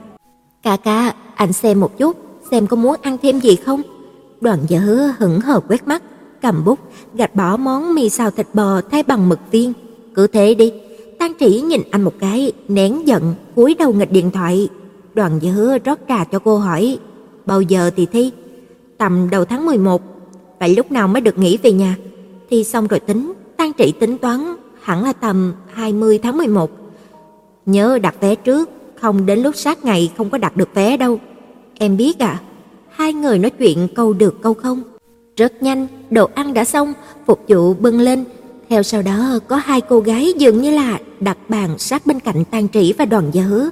"Ca 0.64 0.78
ca, 0.78 1.14
anh 1.36 1.54
xem 1.54 1.80
một 1.80 1.98
chút, 1.98 2.18
xem 2.52 2.68
có 2.68 2.76
muốn 2.76 2.96
ăn 3.02 3.18
thêm 3.22 3.40
gì 3.40 3.56
không?" 3.56 3.82
Đoàn 4.42 4.60
Gia 4.68 4.80
Hứa 4.80 5.14
hững 5.18 5.42
hờ 5.42 5.60
quét 5.60 5.88
mắt, 5.88 6.04
cầm 6.44 6.66
bút, 6.66 6.80
gạch 7.16 7.36
bỏ 7.36 7.58
món 7.58 7.96
mì 7.96 8.10
xào 8.10 8.32
thịt 8.32 8.48
bò 8.54 8.82
thay 8.92 9.04
bằng 9.04 9.30
mực 9.30 9.40
viên. 9.52 9.74
"Cứ 10.16 10.28
thế 10.28 10.54
đi." 10.54 10.72
Tang 11.20 11.34
Chỉ 11.40 11.62
nhìn 11.62 11.82
anh 11.92 12.02
một 12.02 12.14
cái, 12.20 12.52
nén 12.68 13.08
giận, 13.08 13.34
cúi 13.56 13.76
đầu 13.80 13.94
nghịch 13.94 14.12
điện 14.12 14.32
thoại. 14.32 14.70
Đoàn 15.14 15.40
Gia 15.42 15.78
rót 15.86 16.00
trà 16.10 16.24
cho 16.24 16.40
cô 16.40 16.58
hỏi, 16.58 16.98
"Bao 17.46 17.62
giờ 17.62 17.92
thì 17.96 18.06
thi?" 18.06 18.32
"Tầm 18.98 19.30
đầu 19.30 19.46
tháng 19.46 19.66
11." 19.66 20.02
"Vậy 20.60 20.76
lúc 20.76 20.92
nào 20.92 21.08
mới 21.08 21.22
được 21.22 21.38
nghỉ 21.38 21.58
về 21.58 21.72
nhà?" 21.72 21.96
"Thi 22.50 22.64
xong 22.64 22.88
rồi 22.88 23.00
tính." 23.00 23.34
Tang 23.58 23.72
Trĩ 23.78 23.92
tính 23.92 24.18
toán, 24.18 24.56
hẳn 24.82 25.04
là 25.04 25.14
tầm 25.14 25.54
20 25.74 26.20
tháng 26.24 26.38
11. 26.38 26.72
Nhớ 27.66 28.00
đặt 28.02 28.16
vé 28.20 28.36
trước, 28.36 28.70
không 29.02 29.26
đến 29.26 29.40
lúc 29.40 29.56
sát 29.56 29.86
ngày 29.86 30.12
không 30.18 30.30
có 30.30 30.38
đặt 30.38 30.58
được 30.58 30.70
vé 30.74 30.98
đâu. 30.98 31.20
Em 31.80 31.98
biết 31.98 32.20
à? 32.20 32.40
Hai 32.90 33.14
người 33.14 33.40
nói 33.40 33.52
chuyện 33.52 33.88
câu 33.96 34.14
được 34.14 34.42
câu 34.42 34.54
không. 34.54 34.93
Rất 35.38 35.64
nhanh, 35.64 35.88
đồ 36.10 36.30
ăn 36.36 36.54
đã 36.54 36.66
xong, 36.66 36.94
phục 37.26 37.40
vụ 37.48 37.74
bưng 37.74 38.00
lên. 38.00 38.24
Theo 38.70 38.84
sau 38.84 39.02
đó 39.02 39.40
có 39.48 39.56
hai 39.56 39.82
cô 39.82 40.00
gái 40.00 40.34
dường 40.38 40.62
như 40.62 40.72
là 40.72 41.00
đặt 41.20 41.38
bàn 41.50 41.78
sát 41.78 42.06
bên 42.06 42.20
cạnh 42.20 42.46
Tang 42.46 42.68
Trĩ 42.70 42.94
và 42.98 43.06
Đoàn 43.06 43.30
Gia 43.32 43.44
Hứa. 43.44 43.70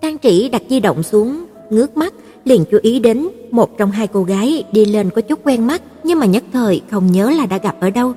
Tang 0.00 0.18
Trĩ 0.18 0.48
đặt 0.48 0.62
di 0.70 0.80
động 0.80 1.02
xuống, 1.02 1.44
ngước 1.70 1.96
mắt, 1.96 2.14
liền 2.44 2.64
chú 2.70 2.78
ý 2.82 2.98
đến 2.98 3.28
một 3.50 3.78
trong 3.78 3.90
hai 3.90 4.06
cô 4.06 4.22
gái 4.22 4.64
đi 4.72 4.84
lên 4.84 5.10
có 5.10 5.20
chút 5.20 5.40
quen 5.44 5.66
mắt, 5.66 5.82
nhưng 6.04 6.18
mà 6.18 6.26
nhất 6.26 6.44
thời 6.52 6.82
không 6.90 7.12
nhớ 7.12 7.30
là 7.30 7.46
đã 7.46 7.58
gặp 7.58 7.76
ở 7.80 7.90
đâu. 7.90 8.12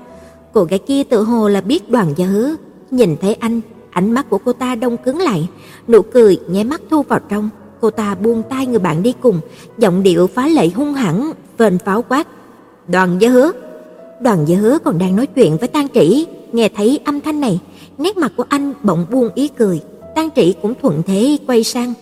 Cô 0.54 0.64
gái 0.64 0.80
kia 0.80 1.04
tự 1.04 1.24
hồ 1.24 1.50
là 1.50 1.62
biết 1.62 1.90
Đoàn 1.90 2.14
Gia 2.16 2.26
Hứa, 2.26 2.56
nhìn 2.92 3.16
thấy 3.22 3.34
anh, 3.34 3.62
ánh 3.90 4.12
mắt 4.12 4.30
của 4.30 4.38
cô 4.46 4.54
ta 4.54 4.76
đông 4.76 4.98
cứng 4.98 5.20
lại, 5.20 5.48
nụ 5.88 6.02
cười 6.02 6.40
nháy 6.48 6.64
mắt 6.64 6.82
thu 6.90 7.02
vào 7.02 7.20
trong. 7.30 7.50
Cô 7.82 7.90
ta 7.90 8.16
buông 8.16 8.44
tay 8.50 8.66
người 8.66 8.80
bạn 8.80 9.04
đi 9.04 9.14
cùng, 9.22 9.40
giọng 9.78 10.04
điệu 10.04 10.28
phá 10.28 10.48
lệ 10.48 10.70
hung 10.70 10.94
hãn, 10.94 11.32
vênh 11.58 11.80
pháo 11.80 12.02
quát: 12.02 12.28
"Đoàn 12.88 13.18
Gia 13.20 13.30
Hứa!" 13.30 13.52
Đoàn 14.22 14.46
Gia 14.48 14.58
Hứa 14.58 14.78
còn 14.84 14.98
đang 14.98 15.16
nói 15.16 15.28
chuyện 15.28 15.58
với 15.58 15.68
Tang 15.68 15.88
Trĩ, 15.94 16.26
nghe 16.52 16.70
thấy 16.70 17.00
âm 17.06 17.22
thanh 17.22 17.40
này, 17.40 17.60
nét 17.98 18.18
mặt 18.18 18.32
của 18.38 18.46
anh 18.50 18.74
bỗng 18.84 19.06
buông 19.12 19.30
ý 19.36 19.48
cười, 19.48 19.82
Tang 20.16 20.30
Trĩ 20.36 20.54
cũng 20.62 20.74
thuận 20.82 21.04
thế 21.04 21.38
quay 21.48 21.64
sang. 21.64 21.94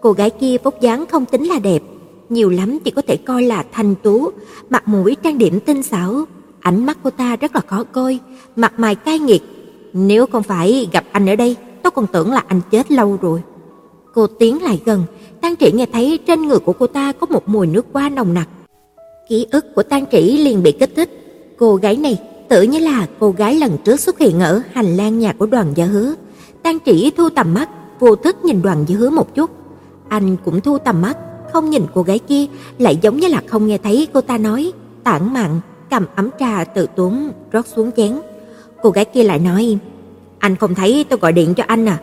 Cô 0.00 0.12
gái 0.12 0.30
kia 0.30 0.56
vóc 0.62 0.80
dáng 0.80 1.04
không 1.06 1.26
tính 1.26 1.44
là 1.44 1.58
đẹp, 1.58 1.82
nhiều 2.28 2.50
lắm 2.50 2.78
chỉ 2.84 2.90
có 2.90 3.02
thể 3.02 3.16
coi 3.16 3.42
là 3.42 3.64
thanh 3.72 3.94
tú, 3.94 4.30
mặt 4.70 4.88
mũi 4.88 5.16
trang 5.22 5.38
điểm 5.38 5.60
tinh 5.60 5.82
xảo, 5.82 6.24
ánh 6.60 6.86
mắt 6.86 6.98
cô 7.02 7.10
ta 7.10 7.36
rất 7.36 7.54
là 7.54 7.60
khó 7.60 7.84
coi, 7.84 8.18
mặt 8.56 8.72
mày 8.76 8.94
cay 8.94 9.18
nghiệt. 9.18 9.42
Nếu 9.92 10.26
không 10.26 10.42
phải 10.42 10.88
gặp 10.92 11.04
anh 11.12 11.26
ở 11.26 11.36
đây, 11.36 11.56
tôi 11.82 11.90
còn 11.90 12.06
tưởng 12.06 12.32
là 12.32 12.44
anh 12.46 12.60
chết 12.70 12.92
lâu 12.92 13.18
rồi. 13.22 13.40
Cô 14.14 14.26
tiến 14.26 14.62
lại 14.62 14.80
gần, 14.84 15.04
Tang 15.40 15.56
Trĩ 15.56 15.72
nghe 15.72 15.86
thấy 15.92 16.18
trên 16.26 16.48
người 16.48 16.58
của 16.58 16.72
cô 16.72 16.86
ta 16.86 17.12
có 17.12 17.26
một 17.26 17.48
mùi 17.48 17.66
nước 17.66 17.86
hoa 17.92 18.08
nồng 18.08 18.34
nặc. 18.34 18.48
Ký 19.32 19.46
ức 19.50 19.74
của 19.74 19.82
Tang 19.82 20.04
Trĩ 20.12 20.20
liền 20.20 20.62
bị 20.62 20.72
kích 20.72 20.90
thích. 20.96 21.10
Cô 21.58 21.76
gái 21.76 21.96
này 21.96 22.18
tự 22.48 22.62
như 22.62 22.78
là 22.78 23.06
cô 23.20 23.30
gái 23.30 23.54
lần 23.54 23.76
trước 23.84 24.00
xuất 24.00 24.18
hiện 24.18 24.40
ở 24.40 24.62
hành 24.72 24.96
lang 24.96 25.18
nhà 25.18 25.32
của 25.32 25.46
Đoàn 25.46 25.72
Gia 25.74 25.84
Hứa. 25.84 26.14
Tang 26.62 26.78
Trĩ 26.86 27.10
thu 27.16 27.28
tầm 27.28 27.54
mắt, 27.54 27.68
vô 28.00 28.16
thức 28.16 28.44
nhìn 28.44 28.62
Đoàn 28.62 28.84
Gia 28.88 28.96
Hứa 28.96 29.10
một 29.10 29.34
chút. 29.34 29.50
Anh 30.08 30.36
cũng 30.44 30.60
thu 30.60 30.78
tầm 30.78 31.02
mắt, 31.02 31.18
không 31.52 31.70
nhìn 31.70 31.82
cô 31.94 32.02
gái 32.02 32.18
kia, 32.18 32.46
lại 32.78 32.98
giống 33.02 33.16
như 33.16 33.28
là 33.28 33.42
không 33.46 33.66
nghe 33.66 33.78
thấy 33.78 34.08
cô 34.12 34.20
ta 34.20 34.38
nói, 34.38 34.72
tản 35.04 35.34
mạn 35.34 35.60
cầm 35.90 36.06
ấm 36.16 36.30
trà 36.38 36.64
tự 36.64 36.86
tốn 36.96 37.30
rót 37.52 37.66
xuống 37.66 37.90
chén. 37.96 38.12
Cô 38.82 38.90
gái 38.90 39.04
kia 39.04 39.22
lại 39.22 39.38
nói: 39.38 39.78
"Anh 40.38 40.56
không 40.56 40.74
thấy 40.74 41.04
tôi 41.08 41.18
gọi 41.18 41.32
điện 41.32 41.54
cho 41.54 41.64
anh 41.66 41.86
à?" 41.86 41.98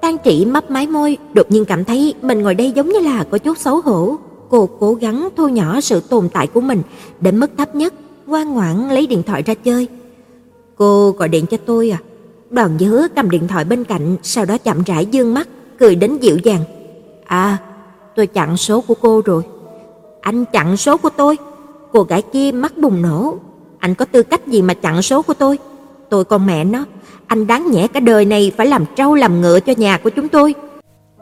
Tang 0.00 0.16
Trĩ 0.24 0.44
mấp 0.44 0.70
máy 0.70 0.86
môi, 0.86 1.16
đột 1.34 1.50
nhiên 1.50 1.64
cảm 1.64 1.84
thấy 1.84 2.14
mình 2.22 2.42
ngồi 2.42 2.54
đây 2.54 2.72
giống 2.72 2.88
như 2.88 2.98
là 2.98 3.24
có 3.30 3.38
chút 3.38 3.58
xấu 3.58 3.80
hổ. 3.80 4.16
Cô 4.50 4.68
cố 4.80 4.94
gắng 4.94 5.28
thu 5.36 5.48
nhỏ 5.48 5.80
sự 5.80 6.00
tồn 6.00 6.28
tại 6.28 6.46
của 6.46 6.60
mình 6.60 6.82
đến 7.20 7.38
mức 7.40 7.50
thấp 7.58 7.74
nhất, 7.74 7.94
ngoan 8.26 8.54
ngoãn 8.54 8.88
lấy 8.88 9.06
điện 9.06 9.22
thoại 9.22 9.42
ra 9.42 9.54
chơi. 9.54 9.88
"Cô 10.76 11.10
gọi 11.10 11.28
điện 11.28 11.46
cho 11.46 11.56
tôi 11.66 11.90
à?" 11.90 11.98
Đoàn 12.50 12.78
Dứa 12.78 13.06
cầm 13.16 13.30
điện 13.30 13.48
thoại 13.48 13.64
bên 13.64 13.84
cạnh, 13.84 14.16
sau 14.22 14.44
đó 14.44 14.58
chậm 14.58 14.82
rãi 14.82 15.06
dương 15.06 15.34
mắt, 15.34 15.48
cười 15.78 15.94
đến 15.94 16.18
dịu 16.18 16.38
dàng. 16.44 16.64
"À, 17.24 17.58
tôi 18.16 18.26
chặn 18.26 18.56
số 18.56 18.80
của 18.80 18.94
cô 18.94 19.22
rồi." 19.24 19.42
"Anh 20.20 20.44
chặn 20.44 20.76
số 20.76 20.96
của 20.96 21.10
tôi?" 21.16 21.36
Cô 21.92 22.02
gái 22.02 22.22
kia 22.22 22.52
mắt 22.52 22.78
bùng 22.78 23.02
nổ, 23.02 23.38
anh 23.78 23.94
có 23.94 24.04
tư 24.04 24.22
cách 24.22 24.46
gì 24.46 24.62
mà 24.62 24.74
chặn 24.74 25.02
số 25.02 25.22
của 25.22 25.34
tôi? 25.34 25.58
Tôi 26.08 26.24
con 26.24 26.46
mẹ 26.46 26.64
nó, 26.64 26.84
anh 27.26 27.46
đáng 27.46 27.70
nhẽ 27.70 27.88
cả 27.88 28.00
đời 28.00 28.24
này 28.24 28.52
phải 28.56 28.66
làm 28.66 28.84
trâu 28.96 29.14
làm 29.14 29.40
ngựa 29.40 29.60
cho 29.60 29.72
nhà 29.76 29.98
của 29.98 30.10
chúng 30.10 30.28
tôi. 30.28 30.54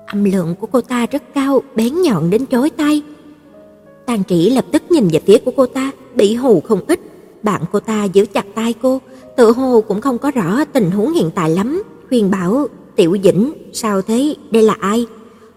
Âm 0.06 0.24
lượng 0.24 0.54
của 0.60 0.66
cô 0.66 0.80
ta 0.80 1.06
rất 1.06 1.22
cao, 1.34 1.62
bén 1.74 2.02
nhọn 2.02 2.30
đến 2.30 2.46
chói 2.46 2.70
tai. 2.70 3.02
Tàn 4.08 4.24
Trĩ 4.28 4.50
lập 4.50 4.64
tức 4.72 4.82
nhìn 4.90 5.08
về 5.08 5.20
phía 5.26 5.38
của 5.38 5.50
cô 5.56 5.66
ta, 5.66 5.90
bị 6.14 6.34
hù 6.34 6.60
không 6.60 6.80
ít. 6.88 7.00
Bạn 7.42 7.62
cô 7.72 7.80
ta 7.80 8.04
giữ 8.04 8.26
chặt 8.26 8.46
tay 8.54 8.74
cô, 8.82 9.00
tự 9.36 9.52
hồ 9.52 9.84
cũng 9.88 10.00
không 10.00 10.18
có 10.18 10.30
rõ 10.30 10.64
tình 10.64 10.90
huống 10.90 11.12
hiện 11.12 11.30
tại 11.34 11.50
lắm, 11.50 11.82
khuyên 12.08 12.30
bảo, 12.30 12.66
"Tiểu 12.96 13.16
Dĩnh, 13.24 13.52
sao 13.72 14.02
thế? 14.02 14.34
Đây 14.50 14.62
là 14.62 14.76
ai?" 14.80 15.06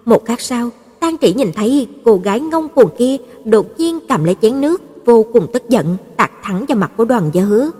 Một 0.05 0.25
khắc 0.25 0.41
sau, 0.41 0.69
Tang 0.99 1.17
Trĩ 1.21 1.33
nhìn 1.33 1.51
thấy 1.53 1.87
cô 2.05 2.17
gái 2.17 2.39
ngông 2.39 2.67
cuồng 2.69 2.89
kia 2.97 3.17
đột 3.45 3.79
nhiên 3.79 3.99
cầm 4.09 4.23
lấy 4.23 4.35
chén 4.41 4.61
nước, 4.61 4.81
vô 5.05 5.25
cùng 5.33 5.47
tức 5.53 5.69
giận, 5.69 5.97
tạt 6.17 6.31
thẳng 6.43 6.65
vào 6.67 6.77
mặt 6.77 6.91
của 6.97 7.05
Đoàn 7.05 7.29
Gia 7.33 7.41
Hứa. 7.41 7.71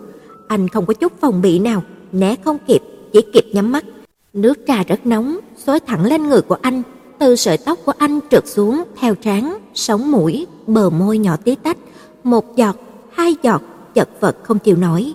Anh 0.48 0.68
không 0.68 0.86
có 0.86 0.94
chút 0.94 1.12
phòng 1.20 1.42
bị 1.42 1.58
nào, 1.58 1.82
né 2.12 2.36
không 2.44 2.58
kịp, 2.66 2.82
chỉ 3.12 3.20
kịp 3.32 3.44
nhắm 3.52 3.72
mắt. 3.72 3.84
Nước 4.32 4.58
trà 4.66 4.82
rất 4.82 5.06
nóng, 5.06 5.38
xối 5.66 5.80
thẳng 5.80 6.04
lên 6.04 6.28
người 6.28 6.40
của 6.42 6.56
anh, 6.62 6.82
từ 7.22 7.36
sợi 7.36 7.58
tóc 7.58 7.78
của 7.84 7.92
anh 7.98 8.20
trượt 8.30 8.46
xuống 8.46 8.82
theo 9.00 9.14
trán, 9.14 9.58
sống 9.74 10.10
mũi, 10.10 10.46
bờ 10.66 10.90
môi 10.90 11.18
nhỏ 11.18 11.36
tí 11.36 11.54
tách, 11.54 11.76
một 12.24 12.56
giọt, 12.56 12.76
hai 13.12 13.36
giọt, 13.42 13.62
chật 13.94 14.08
vật 14.20 14.36
không 14.42 14.58
chịu 14.58 14.76
nổi. 14.76 15.12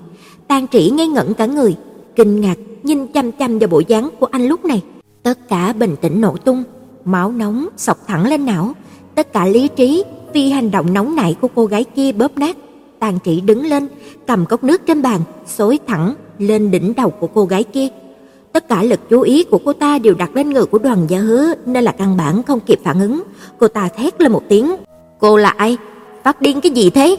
Tang 0.47 0.67
Trĩ 0.67 0.89
ngây 0.89 1.07
ngẩn 1.07 1.33
cả 1.33 1.45
người, 1.45 1.75
kinh 2.15 2.41
ngạc 2.41 2.55
nhìn 2.83 3.07
chăm 3.07 3.31
chăm 3.31 3.59
vào 3.59 3.67
bộ 3.67 3.81
dáng 3.87 4.09
của 4.19 4.27
anh 4.31 4.47
lúc 4.47 4.65
này. 4.65 4.83
Tất 5.23 5.49
cả 5.49 5.73
bình 5.73 5.95
tĩnh 6.01 6.21
nổ 6.21 6.37
tung, 6.37 6.63
máu 7.05 7.31
nóng 7.31 7.67
sộc 7.77 7.97
thẳng 8.07 8.27
lên 8.27 8.45
não, 8.45 8.73
tất 9.15 9.33
cả 9.33 9.45
lý 9.45 9.67
trí 9.67 10.03
vì 10.33 10.49
hành 10.49 10.71
động 10.71 10.93
nóng 10.93 11.15
nảy 11.15 11.35
của 11.41 11.47
cô 11.55 11.65
gái 11.65 11.83
kia 11.83 12.11
bóp 12.11 12.37
nát. 12.37 12.57
Tàn 12.99 13.19
Trị 13.23 13.41
đứng 13.41 13.65
lên, 13.65 13.87
cầm 14.27 14.45
cốc 14.45 14.63
nước 14.63 14.81
trên 14.85 15.01
bàn, 15.01 15.21
xối 15.45 15.79
thẳng 15.87 16.15
lên 16.39 16.71
đỉnh 16.71 16.93
đầu 16.97 17.09
của 17.09 17.27
cô 17.27 17.45
gái 17.45 17.63
kia. 17.63 17.87
Tất 18.57 18.67
cả 18.67 18.83
lực 18.83 19.09
chú 19.09 19.21
ý 19.21 19.43
của 19.43 19.59
cô 19.65 19.73
ta 19.73 19.99
đều 19.99 20.13
đặt 20.13 20.35
lên 20.35 20.49
người 20.49 20.65
của 20.65 20.77
Đoàn 20.77 21.05
Gia 21.07 21.19
Hứa, 21.19 21.53
nên 21.65 21.83
là 21.83 21.91
căn 21.91 22.17
bản 22.17 22.43
không 22.43 22.59
kịp 22.59 22.79
phản 22.83 22.99
ứng. 22.99 23.23
Cô 23.59 23.67
ta 23.67 23.89
thét 23.97 24.21
lên 24.21 24.31
một 24.31 24.43
tiếng, 24.49 24.75
"Cô 25.19 25.37
là 25.37 25.49
ai? 25.49 25.77
Phát 26.23 26.41
điên 26.41 26.61
cái 26.61 26.71
gì 26.71 26.89
thế?" 26.89 27.17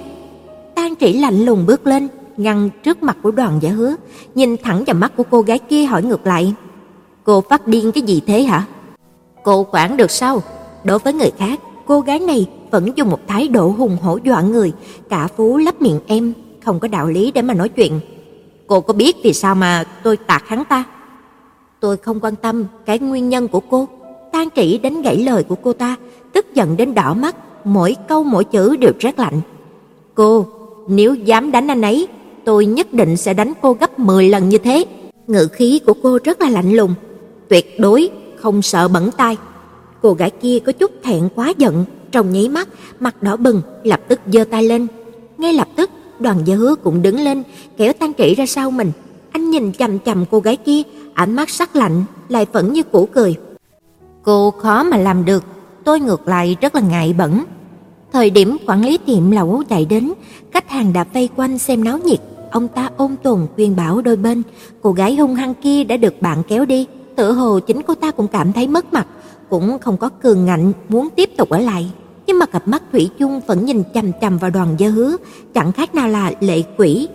tan 0.74 0.94
Trĩ 1.00 1.12
lạnh 1.12 1.44
lùng 1.44 1.66
bước 1.66 1.86
lên, 1.86 2.08
ngăn 2.36 2.70
trước 2.82 3.02
mặt 3.02 3.16
của 3.22 3.30
Đoàn 3.30 3.58
giả 3.60 3.70
Hứa, 3.70 3.94
nhìn 4.34 4.56
thẳng 4.62 4.84
vào 4.86 4.94
mắt 4.94 5.12
của 5.16 5.22
cô 5.30 5.40
gái 5.40 5.58
kia 5.58 5.84
hỏi 5.84 6.02
ngược 6.02 6.26
lại, 6.26 6.54
"Cô 7.24 7.40
phát 7.40 7.66
điên 7.66 7.92
cái 7.92 8.02
gì 8.02 8.22
thế 8.26 8.42
hả?" 8.42 8.64
"Cô 9.42 9.66
quản 9.70 9.96
được 9.96 10.10
sao?" 10.10 10.42
Đối 10.84 10.98
với 10.98 11.12
người 11.12 11.30
khác, 11.38 11.60
cô 11.86 12.00
gái 12.00 12.18
này 12.18 12.46
vẫn 12.70 12.92
dùng 12.96 13.10
một 13.10 13.20
thái 13.26 13.48
độ 13.48 13.68
hùng 13.68 13.96
hổ 14.02 14.18
dọa 14.24 14.42
người, 14.42 14.72
cả 15.08 15.28
phú 15.36 15.58
lấp 15.58 15.82
miệng 15.82 16.00
em, 16.06 16.32
không 16.64 16.80
có 16.80 16.88
đạo 16.88 17.08
lý 17.08 17.30
để 17.30 17.42
mà 17.42 17.54
nói 17.54 17.68
chuyện. 17.68 18.00
Cô 18.66 18.80
có 18.80 18.92
biết 18.92 19.16
vì 19.24 19.32
sao 19.32 19.54
mà 19.54 19.84
tôi 20.02 20.16
tạc 20.16 20.48
hắn 20.48 20.64
ta? 20.64 20.84
Tôi 21.80 21.96
không 21.96 22.20
quan 22.20 22.36
tâm 22.36 22.64
cái 22.86 22.98
nguyên 22.98 23.28
nhân 23.28 23.48
của 23.48 23.60
cô. 23.60 23.88
Tan 24.32 24.48
Trĩ 24.56 24.78
đánh 24.78 25.02
gãy 25.02 25.16
lời 25.16 25.42
của 25.42 25.54
cô 25.54 25.72
ta, 25.72 25.96
tức 26.32 26.54
giận 26.54 26.76
đến 26.76 26.94
đỏ 26.94 27.14
mắt, 27.14 27.36
mỗi 27.64 27.96
câu 28.08 28.24
mỗi 28.24 28.44
chữ 28.44 28.76
đều 28.76 28.92
rét 28.98 29.18
lạnh. 29.18 29.40
Cô, 30.14 30.46
nếu 30.88 31.14
dám 31.14 31.52
đánh 31.52 31.68
anh 31.68 31.82
ấy, 31.82 32.08
tôi 32.44 32.66
nhất 32.66 32.92
định 32.92 33.16
sẽ 33.16 33.34
đánh 33.34 33.52
cô 33.62 33.72
gấp 33.72 33.98
10 33.98 34.28
lần 34.28 34.48
như 34.48 34.58
thế. 34.58 34.84
ngự 35.26 35.48
khí 35.52 35.80
của 35.86 35.94
cô 36.02 36.18
rất 36.24 36.40
là 36.40 36.50
lạnh 36.50 36.72
lùng, 36.72 36.94
tuyệt 37.48 37.80
đối 37.80 38.10
không 38.36 38.62
sợ 38.62 38.88
bẩn 38.88 39.10
tay. 39.16 39.36
Cô 40.02 40.12
gái 40.12 40.30
kia 40.30 40.58
có 40.58 40.72
chút 40.72 40.90
thẹn 41.02 41.28
quá 41.34 41.52
giận, 41.58 41.84
trong 42.12 42.32
nháy 42.32 42.48
mắt, 42.48 42.68
mặt 43.00 43.22
đỏ 43.22 43.36
bừng, 43.36 43.62
lập 43.84 44.00
tức 44.08 44.20
giơ 44.32 44.44
tay 44.44 44.64
lên. 44.64 44.86
Ngay 45.38 45.52
lập 45.52 45.68
tức, 45.76 45.90
Đoàn 46.18 46.38
Gia 46.44 46.54
Hứa 46.54 46.74
cũng 46.74 47.02
đứng 47.02 47.20
lên, 47.20 47.42
kéo 47.76 47.92
tan 47.92 48.12
Trĩ 48.18 48.34
ra 48.34 48.46
sau 48.46 48.70
mình. 48.70 48.92
Anh 49.38 49.50
nhìn 49.50 49.72
chằm 49.72 49.98
chằm 49.98 50.24
cô 50.30 50.40
gái 50.40 50.56
kia, 50.56 50.82
ánh 51.14 51.36
mắt 51.36 51.50
sắc 51.50 51.76
lạnh, 51.76 52.04
lại 52.28 52.46
vẫn 52.52 52.72
như 52.72 52.82
cũ 52.82 53.08
cười. 53.14 53.36
Cô 54.22 54.50
khó 54.50 54.82
mà 54.82 54.96
làm 54.96 55.24
được, 55.24 55.44
tôi 55.84 56.00
ngược 56.00 56.28
lại 56.28 56.56
rất 56.60 56.74
là 56.74 56.80
ngại 56.80 57.14
bẩn. 57.18 57.44
Thời 58.12 58.30
điểm 58.30 58.56
quản 58.66 58.84
lý 58.84 58.98
tiệm 58.98 59.30
lẩu 59.30 59.62
chạy 59.68 59.84
đến, 59.84 60.12
khách 60.52 60.70
hàng 60.70 60.92
đã 60.92 61.04
vây 61.14 61.28
quanh 61.36 61.58
xem 61.58 61.84
náo 61.84 61.98
nhiệt, 61.98 62.20
ông 62.50 62.68
ta 62.68 62.90
ôm 62.96 63.16
tồn 63.22 63.46
khuyên 63.54 63.76
bảo 63.76 64.02
đôi 64.02 64.16
bên, 64.16 64.42
cô 64.82 64.92
gái 64.92 65.16
hung 65.16 65.34
hăng 65.34 65.54
kia 65.54 65.84
đã 65.84 65.96
được 65.96 66.22
bạn 66.22 66.42
kéo 66.48 66.64
đi, 66.64 66.86
tựa 67.16 67.32
hồ 67.32 67.60
chính 67.60 67.82
cô 67.82 67.94
ta 67.94 68.10
cũng 68.10 68.28
cảm 68.28 68.52
thấy 68.52 68.66
mất 68.66 68.92
mặt, 68.92 69.06
cũng 69.48 69.78
không 69.78 69.96
có 69.96 70.08
cường 70.08 70.46
ngạnh 70.46 70.72
muốn 70.88 71.08
tiếp 71.16 71.30
tục 71.36 71.48
ở 71.48 71.58
lại, 71.58 71.90
nhưng 72.26 72.38
mà 72.38 72.46
cặp 72.46 72.68
mắt 72.68 72.82
thủy 72.92 73.10
chung 73.18 73.40
vẫn 73.46 73.64
nhìn 73.64 73.82
chằm 73.94 74.12
chằm 74.20 74.38
vào 74.38 74.50
Đoàn 74.50 74.74
Gia 74.78 74.88
Hứa, 74.88 75.16
chẳng 75.54 75.72
khác 75.72 75.94
nào 75.94 76.08
là 76.08 76.32
lệ 76.40 76.62
quỷ. 76.76 77.08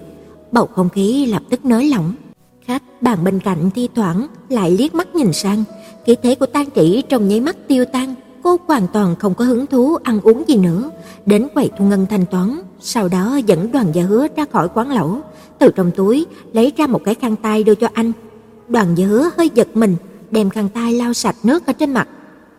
Bầu 0.53 0.67
không 0.75 0.89
khí 0.89 1.25
lập 1.25 1.41
tức 1.49 1.65
nới 1.65 1.89
lỏng. 1.89 2.13
Khách 2.65 2.83
bàn 3.01 3.23
bên 3.23 3.39
cạnh 3.39 3.69
thi 3.75 3.89
thoảng 3.95 4.27
lại 4.49 4.71
liếc 4.71 4.95
mắt 4.95 5.15
nhìn 5.15 5.33
sang, 5.33 5.63
khí 6.05 6.15
thế 6.23 6.35
của 6.35 6.45
Tang 6.45 6.69
Chỉ 6.69 7.03
trong 7.09 7.27
nháy 7.27 7.39
mắt 7.39 7.57
tiêu 7.67 7.85
tan, 7.85 8.15
cô 8.43 8.57
hoàn 8.67 8.87
toàn 8.93 9.15
không 9.15 9.33
có 9.33 9.45
hứng 9.45 9.67
thú 9.67 9.95
ăn 10.03 10.19
uống 10.21 10.43
gì 10.47 10.57
nữa, 10.57 10.91
đến 11.25 11.47
quầy 11.53 11.69
thu 11.77 11.85
ngân 11.85 12.05
thanh 12.09 12.25
toán, 12.25 12.59
sau 12.79 13.07
đó 13.07 13.39
dẫn 13.45 13.71
Đoàn 13.71 13.87
Gia 13.93 14.03
Hứa 14.03 14.27
ra 14.35 14.45
khỏi 14.51 14.67
quán 14.73 14.91
lẩu, 14.91 15.17
từ 15.59 15.71
trong 15.75 15.91
túi 15.91 16.25
lấy 16.53 16.73
ra 16.77 16.87
một 16.87 17.01
cái 17.05 17.15
khăn 17.15 17.35
tay 17.35 17.63
đưa 17.63 17.75
cho 17.75 17.87
anh. 17.93 18.11
Đoàn 18.67 18.95
Gia 18.95 19.05
Hứa 19.05 19.29
hơi 19.37 19.49
giật 19.53 19.67
mình, 19.73 19.95
đem 20.31 20.49
khăn 20.49 20.69
tay 20.69 20.93
lau 20.93 21.13
sạch 21.13 21.35
nước 21.43 21.65
ở 21.65 21.73
trên 21.73 21.93
mặt, 21.93 22.07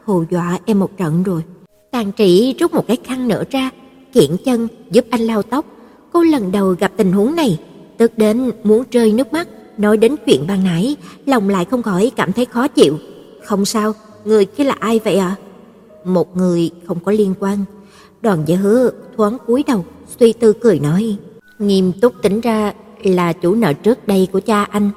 hù 0.04 0.24
dọa 0.30 0.58
em 0.64 0.78
một 0.78 0.96
trận 0.96 1.22
rồi. 1.22 1.42
Tàn 1.90 2.12
Trị 2.12 2.54
rút 2.58 2.74
một 2.74 2.86
cái 2.86 2.96
khăn 3.04 3.28
nữa 3.28 3.42
ra, 3.50 3.70
kiện 4.12 4.36
chân 4.44 4.68
giúp 4.90 5.04
anh 5.10 5.20
lau 5.20 5.42
tóc. 5.42 5.64
Cô 6.12 6.22
lần 6.22 6.52
đầu 6.52 6.74
gặp 6.78 6.92
tình 6.96 7.12
huống 7.12 7.36
này, 7.36 7.58
tức 7.98 8.18
đến 8.18 8.50
muốn 8.64 8.84
rơi 8.90 9.12
nước 9.12 9.32
mắt, 9.32 9.48
nói 9.78 9.96
đến 9.96 10.16
chuyện 10.26 10.46
ban 10.48 10.64
nãy, 10.64 10.96
lòng 11.26 11.48
lại 11.48 11.64
không 11.64 11.82
khỏi 11.82 12.12
cảm 12.16 12.32
thấy 12.32 12.44
khó 12.44 12.68
chịu. 12.68 12.98
Không 13.44 13.64
sao, 13.64 13.92
người 14.24 14.44
kia 14.44 14.64
là 14.64 14.76
ai 14.78 15.00
vậy 15.04 15.16
ạ? 15.16 15.36
À? 15.38 15.40
Một 16.04 16.36
người 16.36 16.70
không 16.86 17.00
có 17.04 17.12
liên 17.12 17.34
quan. 17.40 17.58
Đoàn 18.22 18.42
giả 18.46 18.56
Hứa 18.56 18.90
thoáng 19.16 19.38
cúi 19.46 19.64
đầu, 19.66 19.84
suy 20.20 20.32
tư 20.32 20.52
cười 20.52 20.78
nói, 20.78 21.16
nghiêm 21.58 21.92
túc 22.00 22.14
tính 22.22 22.40
ra 22.40 22.72
là 23.02 23.32
chủ 23.32 23.54
nợ 23.54 23.72
trước 23.72 24.08
đây 24.08 24.28
của 24.32 24.40
cha 24.40 24.64
anh. 24.64 24.90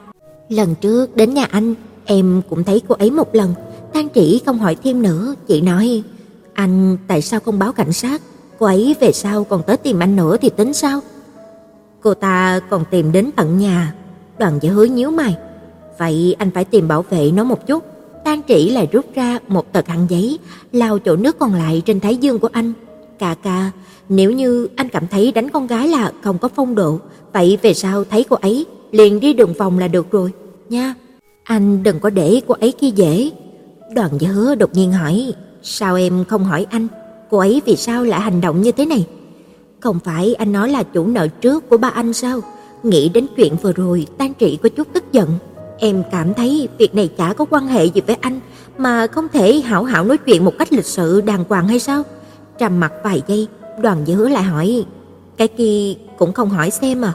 Lần 0.50 0.76
trước 0.82 1.16
đến 1.16 1.34
nhà 1.34 1.46
anh, 1.52 1.76
em 2.06 2.42
cũng 2.50 2.64
thấy 2.64 2.82
cô 2.88 2.96
ấy 2.96 3.12
một 3.12 3.36
lần, 3.36 3.54
Tang 3.94 4.10
Chỉ 4.10 4.42
không 4.46 4.60
hỏi 4.60 4.76
thêm 4.84 5.02
nữa, 5.02 5.36
chị 5.48 5.62
nói: 5.62 6.04
"Anh 6.54 6.98
tại 7.08 7.22
sao 7.22 7.40
không 7.40 7.60
báo 7.60 7.72
cảnh 7.72 7.94
sát? 7.94 8.22
Cô 8.60 8.66
ấy 8.66 8.96
về 9.00 9.12
sau 9.12 9.44
còn 9.44 9.64
tới 9.68 9.78
tìm 9.78 10.00
anh 10.00 10.16
nữa 10.16 10.38
thì 10.42 10.50
tính 10.50 10.74
sao?" 10.74 11.02
Cô 12.02 12.14
ta 12.14 12.60
còn 12.70 12.84
tìm 12.92 13.12
đến 13.12 13.30
tận 13.36 13.58
nhà. 13.58 13.94
Đoàn 14.40 14.60
giả 14.62 14.72
Hứa 14.72 14.84
nhíu 14.84 15.12
mày, 15.12 15.36
"Vậy 16.00 16.36
anh 16.40 16.52
phải 16.52 16.66
tìm 16.66 16.88
bảo 16.88 17.02
vệ 17.02 17.32
nó 17.32 17.44
một 17.44 17.68
chút." 17.68 17.84
Tan 18.24 18.42
Chỉ 18.42 18.70
lại 18.70 18.88
rút 18.92 19.06
ra 19.16 19.40
một 19.48 19.74
tờ 19.74 19.82
khăn 19.82 20.08
giấy, 20.10 20.40
lau 20.72 21.00
chỗ 21.00 21.16
nước 21.16 21.40
còn 21.40 21.54
lại 21.54 21.82
trên 21.86 22.00
thái 22.00 22.16
dương 22.16 22.40
của 22.40 22.50
anh. 22.52 22.74
Cà 23.20 23.36
cà, 23.44 23.72
nếu 24.10 24.32
như 24.32 24.68
anh 24.76 24.90
cảm 24.90 25.08
thấy 25.08 25.32
đánh 25.32 25.50
con 25.50 25.68
gái 25.68 25.88
là 25.88 26.12
không 26.24 26.38
có 26.38 26.50
phong 26.56 26.76
độ, 26.76 27.00
vậy 27.34 27.58
về 27.62 27.74
sau 27.74 28.04
thấy 28.04 28.26
cô 28.30 28.36
ấy 28.36 28.66
liền 28.92 29.20
đi 29.20 29.34
đường 29.34 29.54
vòng 29.54 29.80
là 29.80 29.88
được 29.88 30.12
rồi, 30.12 30.32
nha. 30.70 30.94
Anh 31.44 31.84
đừng 31.84 32.00
có 32.00 32.10
để 32.10 32.42
cô 32.48 32.56
ấy 32.60 32.72
kia 32.72 32.90
dễ." 32.96 33.32
Đoàn 33.96 34.12
giả 34.20 34.30
Hứa 34.30 34.56
đột 34.56 34.74
nhiên 34.74 34.92
hỏi, 34.92 35.34
sao 35.64 35.96
em 35.96 36.26
không 36.26 36.44
hỏi 36.44 36.66
anh, 36.70 36.88
cô 37.30 37.38
ấy 37.38 37.62
vì 37.66 37.76
sao 37.76 38.04
lại 38.04 38.22
hành 38.22 38.42
động 38.42 38.62
như 38.62 38.72
thế 38.72 38.86
này? 38.86 39.08
Không 39.88 40.00
phải 40.00 40.34
anh 40.34 40.52
nói 40.52 40.70
là 40.70 40.84
chủ 40.84 41.08
nợ 41.08 41.28
trước 41.28 41.70
của 41.70 41.78
ba 41.78 41.88
anh 41.88 42.14
sao? 42.14 42.40
Nghĩ 42.84 43.10
đến 43.10 43.28
chuyện 43.36 43.56
vừa 43.62 43.74
rồi, 43.74 44.08
Tan 44.18 44.34
Trị 44.34 44.58
có 44.64 44.70
chút 44.70 44.88
tức 44.94 45.04
giận. 45.12 45.30
Em 45.78 46.04
cảm 46.12 46.34
thấy 46.34 46.68
việc 46.78 46.96
này 46.96 47.10
chả 47.18 47.34
có 47.34 47.46
quan 47.50 47.68
hệ 47.68 47.86
gì 47.86 48.02
với 48.02 48.16
anh, 48.22 48.40
mà 48.78 49.08
không 49.08 49.28
thể 49.34 49.60
hảo 49.60 49.84
hảo 49.84 50.04
nói 50.04 50.18
chuyện 50.18 50.46
một 50.46 50.54
cách 50.60 50.74
lịch 50.74 50.86
sự 50.86 51.22
đàng 51.22 51.44
hoàng 51.50 51.68
hay 51.68 51.80
sao? 51.80 52.04
Trầm 52.58 52.80
mặt 52.80 52.94
vài 53.04 53.22
giây, 53.28 53.48
Đoàn 53.82 53.98
Gia 54.06 54.16
Hứa 54.16 54.30
lại 54.30 54.44
hỏi, 54.44 54.86
cái 55.38 55.48
kia 55.48 55.94
cũng 56.18 56.34
không 56.34 56.50
hỏi 56.50 56.72
xem 56.72 57.02
à? 57.02 57.14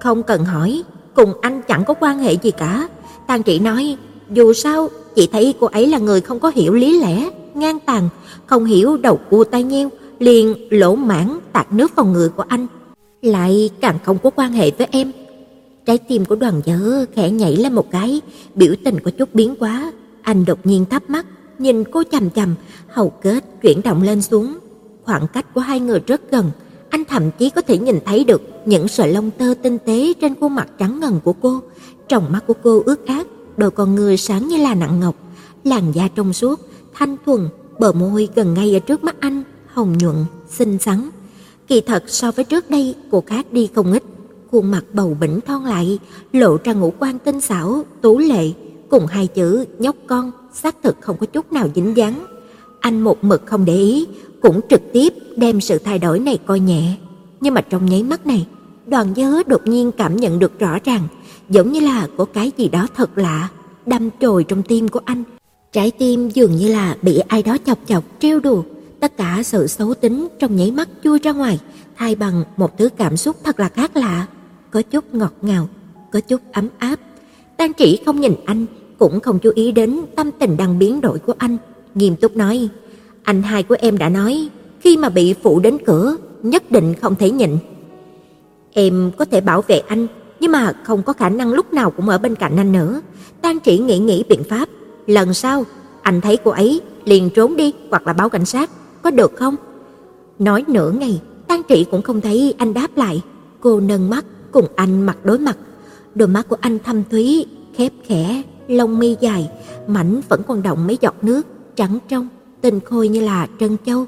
Không 0.00 0.22
cần 0.22 0.44
hỏi, 0.44 0.82
cùng 1.14 1.32
anh 1.40 1.62
chẳng 1.68 1.84
có 1.84 1.94
quan 2.00 2.18
hệ 2.18 2.32
gì 2.32 2.50
cả. 2.50 2.88
Tang 3.26 3.42
Trị 3.42 3.58
nói, 3.58 3.96
dù 4.30 4.52
sao 4.52 4.88
Chị 5.14 5.28
thấy 5.32 5.54
cô 5.60 5.66
ấy 5.66 5.86
là 5.86 5.98
người 5.98 6.20
không 6.20 6.40
có 6.40 6.52
hiểu 6.54 6.74
lý 6.74 7.00
lẽ, 7.00 7.30
ngang 7.54 7.78
tàn, 7.86 8.08
không 8.46 8.64
hiểu 8.64 8.96
đầu 8.96 9.20
cua 9.30 9.44
tay 9.44 9.62
nheo, 9.62 9.90
liền 10.20 10.54
lỗ 10.70 10.94
mãn 10.94 11.38
tạt 11.52 11.72
nước 11.72 11.96
vào 11.96 12.06
người 12.06 12.28
của 12.28 12.44
anh, 12.48 12.66
lại 13.22 13.70
càng 13.80 13.98
không 14.04 14.18
có 14.22 14.30
quan 14.30 14.52
hệ 14.52 14.70
với 14.70 14.86
em. 14.90 15.12
Trái 15.86 15.98
tim 15.98 16.24
của 16.24 16.34
Đoàn 16.34 16.60
Dở 16.64 17.06
khẽ 17.14 17.30
nhảy 17.30 17.56
lên 17.56 17.72
một 17.72 17.90
cái, 17.90 18.20
biểu 18.54 18.74
tình 18.84 19.00
có 19.00 19.10
chút 19.10 19.34
biến 19.34 19.54
quá, 19.58 19.92
anh 20.22 20.44
đột 20.44 20.66
nhiên 20.66 20.84
thắp 20.90 21.10
mắt, 21.10 21.26
nhìn 21.58 21.84
cô 21.84 22.02
chằm 22.10 22.30
chằm, 22.30 22.54
hầu 22.88 23.10
kết 23.10 23.44
chuyển 23.62 23.82
động 23.82 24.02
lên 24.02 24.22
xuống. 24.22 24.58
Khoảng 25.04 25.26
cách 25.32 25.54
của 25.54 25.60
hai 25.60 25.80
người 25.80 26.00
rất 26.06 26.30
gần, 26.30 26.50
anh 26.90 27.04
thậm 27.04 27.30
chí 27.38 27.50
có 27.50 27.60
thể 27.60 27.78
nhìn 27.78 27.98
thấy 28.04 28.24
được 28.24 28.42
những 28.64 28.88
sợi 28.88 29.12
lông 29.12 29.30
tơ 29.30 29.54
tinh 29.62 29.78
tế 29.78 30.12
trên 30.20 30.34
khuôn 30.40 30.54
mặt 30.54 30.68
trắng 30.78 31.00
ngần 31.00 31.20
của 31.24 31.32
cô, 31.32 31.60
trong 32.08 32.32
mắt 32.32 32.44
của 32.46 32.54
cô 32.62 32.82
ướt 32.86 33.06
át, 33.06 33.26
đôi 33.56 33.70
con 33.70 33.94
người 33.94 34.16
sáng 34.16 34.48
như 34.48 34.56
là 34.56 34.74
nặng 34.74 35.00
ngọc, 35.00 35.14
làn 35.64 35.92
da 35.92 36.08
trong 36.14 36.32
suốt, 36.32 36.60
thanh 36.94 37.16
thuần, 37.26 37.48
bờ 37.78 37.92
môi 37.92 38.28
gần 38.34 38.54
ngay 38.54 38.76
ở 38.76 38.78
trước 38.78 39.04
mắt 39.04 39.16
anh, 39.20 39.42
hồng 39.72 39.98
nhuận, 39.98 40.16
xinh 40.48 40.78
xắn. 40.78 41.10
Kỳ 41.66 41.80
thật 41.80 42.04
so 42.06 42.30
với 42.30 42.44
trước 42.44 42.70
đây, 42.70 42.94
cô 43.10 43.22
khác 43.26 43.46
đi 43.52 43.68
không 43.74 43.92
ít, 43.92 44.02
khuôn 44.50 44.70
mặt 44.70 44.84
bầu 44.92 45.16
bỉnh 45.20 45.40
thon 45.40 45.64
lại, 45.64 45.98
lộ 46.32 46.56
ra 46.64 46.72
ngũ 46.72 46.92
quan 46.98 47.18
tinh 47.18 47.40
xảo, 47.40 47.84
tú 48.00 48.18
lệ, 48.18 48.52
cùng 48.88 49.06
hai 49.06 49.26
chữ 49.26 49.64
nhóc 49.78 49.96
con, 50.06 50.32
xác 50.52 50.76
thực 50.82 50.96
không 51.00 51.16
có 51.20 51.26
chút 51.26 51.52
nào 51.52 51.68
dính 51.74 51.96
dáng. 51.96 52.26
Anh 52.80 53.00
một 53.00 53.24
mực 53.24 53.46
không 53.46 53.64
để 53.64 53.76
ý, 53.76 54.06
cũng 54.42 54.60
trực 54.70 54.80
tiếp 54.92 55.14
đem 55.36 55.60
sự 55.60 55.78
thay 55.78 55.98
đổi 55.98 56.18
này 56.18 56.38
coi 56.46 56.60
nhẹ. 56.60 56.96
Nhưng 57.40 57.54
mà 57.54 57.60
trong 57.60 57.86
nháy 57.86 58.02
mắt 58.02 58.26
này, 58.26 58.46
Đoàn 58.90 59.12
nhớ 59.16 59.42
đột 59.46 59.66
nhiên 59.66 59.92
cảm 59.92 60.16
nhận 60.16 60.38
được 60.38 60.58
rõ 60.58 60.78
ràng, 60.84 61.08
giống 61.48 61.72
như 61.72 61.80
là 61.80 62.08
có 62.16 62.24
cái 62.24 62.52
gì 62.56 62.68
đó 62.68 62.86
thật 62.96 63.18
lạ 63.18 63.48
đâm 63.86 64.10
chồi 64.20 64.44
trong 64.44 64.62
tim 64.62 64.88
của 64.88 65.00
anh. 65.04 65.24
Trái 65.72 65.90
tim 65.90 66.28
dường 66.28 66.56
như 66.56 66.68
là 66.68 66.96
bị 67.02 67.18
ai 67.18 67.42
đó 67.42 67.56
chọc 67.66 67.78
chọc 67.86 68.04
trêu 68.20 68.40
đùa, 68.40 68.62
tất 69.00 69.16
cả 69.16 69.40
sự 69.44 69.66
xấu 69.66 69.94
tính 69.94 70.28
trong 70.38 70.56
nháy 70.56 70.70
mắt 70.70 70.88
chui 71.04 71.18
ra 71.18 71.32
ngoài, 71.32 71.58
thay 71.96 72.14
bằng 72.14 72.44
một 72.56 72.78
thứ 72.78 72.88
cảm 72.96 73.16
xúc 73.16 73.36
thật 73.44 73.60
là 73.60 73.68
khác 73.68 73.96
lạ, 73.96 74.26
có 74.70 74.82
chút 74.82 75.14
ngọt 75.14 75.32
ngào, 75.42 75.68
có 76.12 76.20
chút 76.20 76.40
ấm 76.52 76.68
áp. 76.78 77.00
Tang 77.56 77.72
Chỉ 77.72 78.02
không 78.06 78.20
nhìn 78.20 78.34
anh, 78.44 78.66
cũng 78.98 79.20
không 79.20 79.38
chú 79.38 79.50
ý 79.54 79.72
đến 79.72 80.00
tâm 80.16 80.30
tình 80.38 80.56
đang 80.56 80.78
biến 80.78 81.00
đổi 81.00 81.18
của 81.18 81.34
anh, 81.38 81.56
nghiêm 81.94 82.16
túc 82.16 82.36
nói: 82.36 82.68
"Anh 83.22 83.42
hai 83.42 83.62
của 83.62 83.76
em 83.80 83.98
đã 83.98 84.08
nói, 84.08 84.48
khi 84.80 84.96
mà 84.96 85.08
bị 85.08 85.34
phụ 85.42 85.60
đến 85.60 85.78
cửa, 85.86 86.16
nhất 86.42 86.70
định 86.70 86.94
không 86.94 87.14
thể 87.14 87.30
nhịn. 87.30 87.58
Em 88.72 89.10
có 89.18 89.24
thể 89.24 89.40
bảo 89.40 89.62
vệ 89.62 89.78
anh, 89.78 90.06
nhưng 90.40 90.52
mà 90.52 90.72
không 90.84 91.02
có 91.02 91.12
khả 91.12 91.28
năng 91.28 91.52
lúc 91.52 91.72
nào 91.72 91.90
cũng 91.90 92.08
ở 92.08 92.18
bên 92.18 92.34
cạnh 92.34 92.56
anh 92.56 92.72
nữa. 92.72 93.00
Tang 93.42 93.60
Chỉ 93.60 93.78
nghĩ 93.78 93.98
nghĩ 93.98 94.24
biện 94.28 94.44
pháp, 94.44 94.68
lần 95.06 95.34
sau 95.34 95.64
anh 96.02 96.20
thấy 96.20 96.36
cô 96.36 96.50
ấy 96.50 96.80
liền 97.04 97.30
trốn 97.30 97.56
đi 97.56 97.72
hoặc 97.90 98.06
là 98.06 98.12
báo 98.12 98.28
cảnh 98.28 98.44
sát, 98.44 98.70
có 99.02 99.10
được 99.10 99.32
không? 99.36 99.56
Nói 100.38 100.64
nửa 100.68 100.90
ngày, 100.90 101.20
Tang 101.48 101.62
Trị 101.68 101.86
cũng 101.90 102.02
không 102.02 102.20
thấy 102.20 102.54
anh 102.58 102.74
đáp 102.74 102.96
lại. 102.96 103.22
Cô 103.60 103.80
nâng 103.80 104.10
mắt 104.10 104.24
cùng 104.52 104.66
anh 104.76 105.02
mặt 105.02 105.24
đối 105.24 105.38
mặt. 105.38 105.56
Đôi 106.14 106.28
mắt 106.28 106.48
của 106.48 106.56
anh 106.60 106.78
thâm 106.78 107.02
thúy, 107.10 107.46
khép 107.76 107.92
khẽ, 108.06 108.42
lông 108.68 108.98
mi 108.98 109.16
dài, 109.20 109.50
mảnh 109.86 110.20
vẫn 110.28 110.42
còn 110.48 110.62
động 110.62 110.86
mấy 110.86 110.98
giọt 111.00 111.14
nước, 111.22 111.46
trắng 111.76 111.98
trong, 112.08 112.28
tinh 112.60 112.80
khôi 112.80 113.08
như 113.08 113.20
là 113.20 113.48
trân 113.60 113.76
châu. 113.86 114.06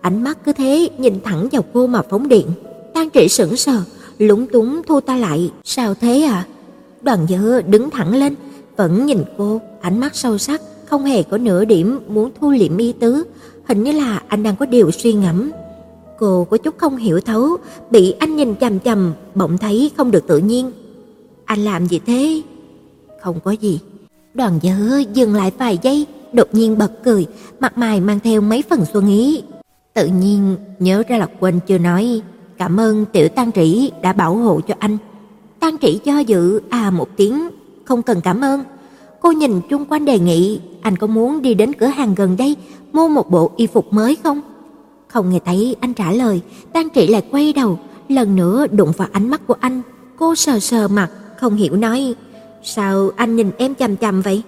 Ánh 0.00 0.24
mắt 0.24 0.38
cứ 0.44 0.52
thế 0.52 0.88
nhìn 0.98 1.20
thẳng 1.24 1.48
vào 1.52 1.64
cô 1.72 1.86
mà 1.86 2.02
phóng 2.10 2.28
điện. 2.28 2.46
Tang 2.94 3.10
Trị 3.10 3.28
sững 3.28 3.56
sờ, 3.56 3.82
lúng 4.18 4.46
túng 4.46 4.82
thu 4.86 5.00
ta 5.00 5.16
lại, 5.16 5.50
"Sao 5.64 5.94
thế 5.94 6.22
à?" 6.22 6.46
Đoàn 7.02 7.26
Dư 7.28 7.60
đứng 7.60 7.90
thẳng 7.90 8.14
lên, 8.14 8.34
vẫn 8.76 9.06
nhìn 9.06 9.22
cô, 9.38 9.60
ánh 9.80 10.00
mắt 10.00 10.16
sâu 10.16 10.38
sắc, 10.38 10.60
không 10.86 11.04
hề 11.04 11.22
có 11.22 11.38
nửa 11.38 11.64
điểm 11.64 12.00
muốn 12.08 12.30
thu 12.40 12.50
liệm 12.50 12.76
ý 12.76 12.92
tứ, 12.92 13.24
hình 13.64 13.82
như 13.82 13.92
là 13.92 14.22
anh 14.28 14.42
đang 14.42 14.56
có 14.56 14.66
điều 14.66 14.90
suy 14.90 15.12
ngẫm. 15.12 15.50
Cô 16.18 16.46
có 16.50 16.56
chút 16.56 16.78
không 16.78 16.96
hiểu 16.96 17.20
thấu, 17.20 17.56
bị 17.90 18.12
anh 18.12 18.36
nhìn 18.36 18.54
chằm 18.54 18.80
chằm, 18.80 19.12
bỗng 19.34 19.58
thấy 19.58 19.90
không 19.96 20.10
được 20.10 20.26
tự 20.26 20.38
nhiên. 20.38 20.72
Anh 21.44 21.64
làm 21.64 21.86
gì 21.86 22.00
thế? 22.06 22.42
Không 23.22 23.40
có 23.44 23.50
gì. 23.50 23.80
Đoàn 24.34 24.58
Dở 24.62 25.02
dừng 25.12 25.34
lại 25.34 25.52
vài 25.58 25.78
giây, 25.82 26.06
đột 26.32 26.48
nhiên 26.52 26.78
bật 26.78 27.04
cười, 27.04 27.26
mặt 27.60 27.78
mày 27.78 28.00
mang 28.00 28.20
theo 28.20 28.40
mấy 28.40 28.62
phần 28.70 28.84
xuân 28.92 29.06
ý. 29.06 29.42
Tự 29.94 30.06
nhiên 30.06 30.56
nhớ 30.78 31.02
ra 31.08 31.18
là 31.18 31.28
quên 31.40 31.60
chưa 31.66 31.78
nói, 31.78 32.20
cảm 32.58 32.80
ơn 32.80 33.04
tiểu 33.12 33.28
Tang 33.28 33.52
Trĩ 33.52 33.90
đã 34.02 34.12
bảo 34.12 34.36
hộ 34.36 34.60
cho 34.68 34.74
anh. 34.78 34.98
Tang 35.60 35.78
Trĩ 35.78 36.00
do 36.04 36.18
dự 36.18 36.60
à 36.70 36.90
một 36.90 37.08
tiếng, 37.16 37.48
không 37.84 38.02
cần 38.02 38.20
cảm 38.20 38.40
ơn. 38.40 38.64
Cô 39.24 39.32
nhìn 39.32 39.60
chung 39.68 39.84
quanh 39.84 40.04
đề 40.04 40.18
nghị, 40.18 40.60
anh 40.82 40.96
có 40.96 41.06
muốn 41.06 41.42
đi 41.42 41.54
đến 41.54 41.72
cửa 41.72 41.86
hàng 41.86 42.14
gần 42.14 42.36
đây 42.36 42.56
mua 42.92 43.08
một 43.08 43.30
bộ 43.30 43.50
y 43.56 43.66
phục 43.66 43.92
mới 43.92 44.16
không? 44.22 44.40
Không 45.08 45.30
nghe 45.30 45.38
thấy 45.44 45.76
anh 45.80 45.94
trả 45.94 46.12
lời, 46.12 46.40
Tang 46.72 46.88
Trị 46.90 47.06
lại 47.06 47.22
quay 47.30 47.52
đầu, 47.52 47.78
lần 48.08 48.36
nữa 48.36 48.66
đụng 48.66 48.92
vào 48.96 49.08
ánh 49.12 49.28
mắt 49.28 49.46
của 49.46 49.54
anh. 49.60 49.82
Cô 50.16 50.34
sờ 50.34 50.58
sờ 50.58 50.88
mặt, 50.88 51.10
không 51.40 51.56
hiểu 51.56 51.76
nói, 51.76 52.14
sao 52.62 53.10
anh 53.16 53.36
nhìn 53.36 53.50
em 53.58 53.74
chằm 53.74 53.96
chằm 53.96 54.22
vậy? 54.22 54.42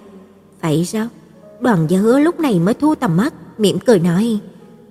Vậy 0.61 0.85
sao? 0.85 1.07
Đoàn 1.59 1.85
Gia 1.89 1.97
Hứa 1.97 2.19
lúc 2.19 2.39
này 2.39 2.59
mới 2.59 2.73
thu 2.73 2.95
tầm 2.95 3.17
mắt, 3.17 3.33
mỉm 3.57 3.79
cười 3.79 3.99
nói, 3.99 4.39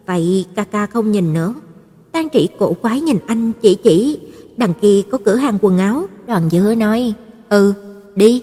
vậy 0.07 0.47
ca 0.55 0.65
ca 0.65 0.87
không 0.87 1.13
nhìn 1.13 1.33
nữa. 1.33 1.55
Tang 2.13 2.29
Trị 2.29 2.49
cổ 2.59 2.73
quái 2.73 3.01
nhìn 3.01 3.19
anh 3.27 3.53
chỉ 3.63 3.75
chỉ, 3.75 4.19
đằng 4.57 4.73
kia 4.81 5.03
có 5.11 5.19
cửa 5.25 5.37
hàng 5.37 5.59
quần 5.63 5.79
áo, 5.79 6.07
Đoàn 6.27 6.43
Gia 6.51 6.61
Hứa 6.61 6.75
nói, 6.75 7.15
"Ừ, 7.49 7.73
đi." 8.17 8.43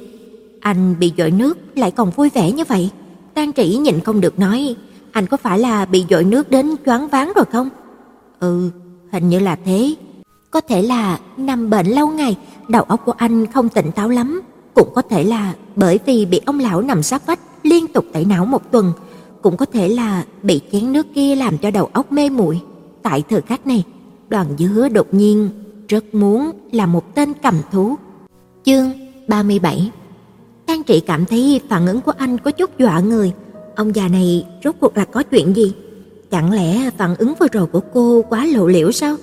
Anh 0.64 0.96
bị 1.00 1.14
dội 1.18 1.32
nước 1.32 1.58
lại 1.76 1.92
còn 1.92 2.10
vui 2.10 2.30
vẻ 2.30 2.52
như 2.52 2.64
vậy. 2.68 2.90
Tang 3.34 3.54
trĩ 3.54 3.78
nhịn 3.78 4.00
không 4.00 4.22
được 4.22 4.40
nói, 4.40 4.76
anh 5.12 5.28
có 5.28 5.38
phải 5.38 5.60
là 5.60 5.86
bị 5.86 6.06
dội 6.10 6.24
nước 6.24 6.50
đến 6.50 6.76
choáng 6.86 7.08
váng 7.08 7.32
rồi 7.36 7.46
không? 7.52 7.70
Ừ, 8.40 8.70
hình 9.12 9.30
như 9.30 9.40
là 9.40 9.58
thế. 9.66 9.96
Có 10.52 10.62
thể 10.62 10.82
là 10.82 11.20
nằm 11.38 11.70
bệnh 11.70 11.88
lâu 11.88 12.08
ngày, 12.08 12.38
đầu 12.68 12.84
óc 12.84 13.02
của 13.06 13.12
anh 13.12 13.46
không 13.48 13.70
tỉnh 13.70 13.92
táo 13.92 14.10
lắm, 14.10 14.42
cũng 14.74 14.90
có 14.96 15.02
thể 15.02 15.24
là 15.24 15.54
bởi 15.76 16.00
vì 16.06 16.26
bị 16.26 16.42
ông 16.46 16.60
lão 16.60 16.82
nằm 16.82 17.04
sát 17.04 17.26
vách 17.26 17.40
liên 17.64 17.88
tục 17.88 18.06
tẩy 18.14 18.26
não 18.26 18.46
một 18.46 18.72
tuần, 18.72 18.94
cũng 19.42 19.58
có 19.58 19.66
thể 19.66 19.90
là 19.90 20.26
bị 20.44 20.62
chén 20.72 20.94
nước 20.94 21.08
kia 21.16 21.36
làm 21.36 21.58
cho 21.58 21.72
đầu 21.72 21.90
óc 21.94 22.12
mê 22.12 22.30
muội. 22.30 22.62
Tại 23.02 23.24
thời 23.30 23.42
khắc 23.42 23.68
này, 23.68 23.84
Đoàn 24.30 24.48
Dứa 24.58 24.90
đột 24.90 25.14
nhiên 25.14 25.50
rất 25.88 26.16
muốn 26.16 26.52
là 26.72 26.86
một 26.86 27.16
tên 27.16 27.34
cầm 27.44 27.56
thú. 27.72 27.96
Chương 28.66 28.92
37 29.28 29.92
Tang 30.66 30.84
Trị 30.84 31.00
cảm 31.00 31.26
thấy 31.26 31.62
phản 31.70 31.88
ứng 31.88 32.02
của 32.02 32.14
anh 32.18 32.38
có 32.38 32.52
chút 32.52 32.80
dọa 32.80 33.00
người. 33.00 33.32
Ông 33.76 33.96
già 33.96 34.08
này 34.08 34.46
rốt 34.64 34.76
cuộc 34.80 34.98
là 34.98 35.06
có 35.06 35.24
chuyện 35.24 35.56
gì? 35.56 35.74
Chẳng 36.32 36.52
lẽ 36.52 36.90
phản 36.98 37.16
ứng 37.16 37.34
vừa 37.40 37.48
rồi 37.52 37.66
của 37.66 37.82
cô 37.94 38.26
quá 38.30 38.46
lộ 38.46 38.68
liễu 38.68 38.92
sao? 38.92 39.16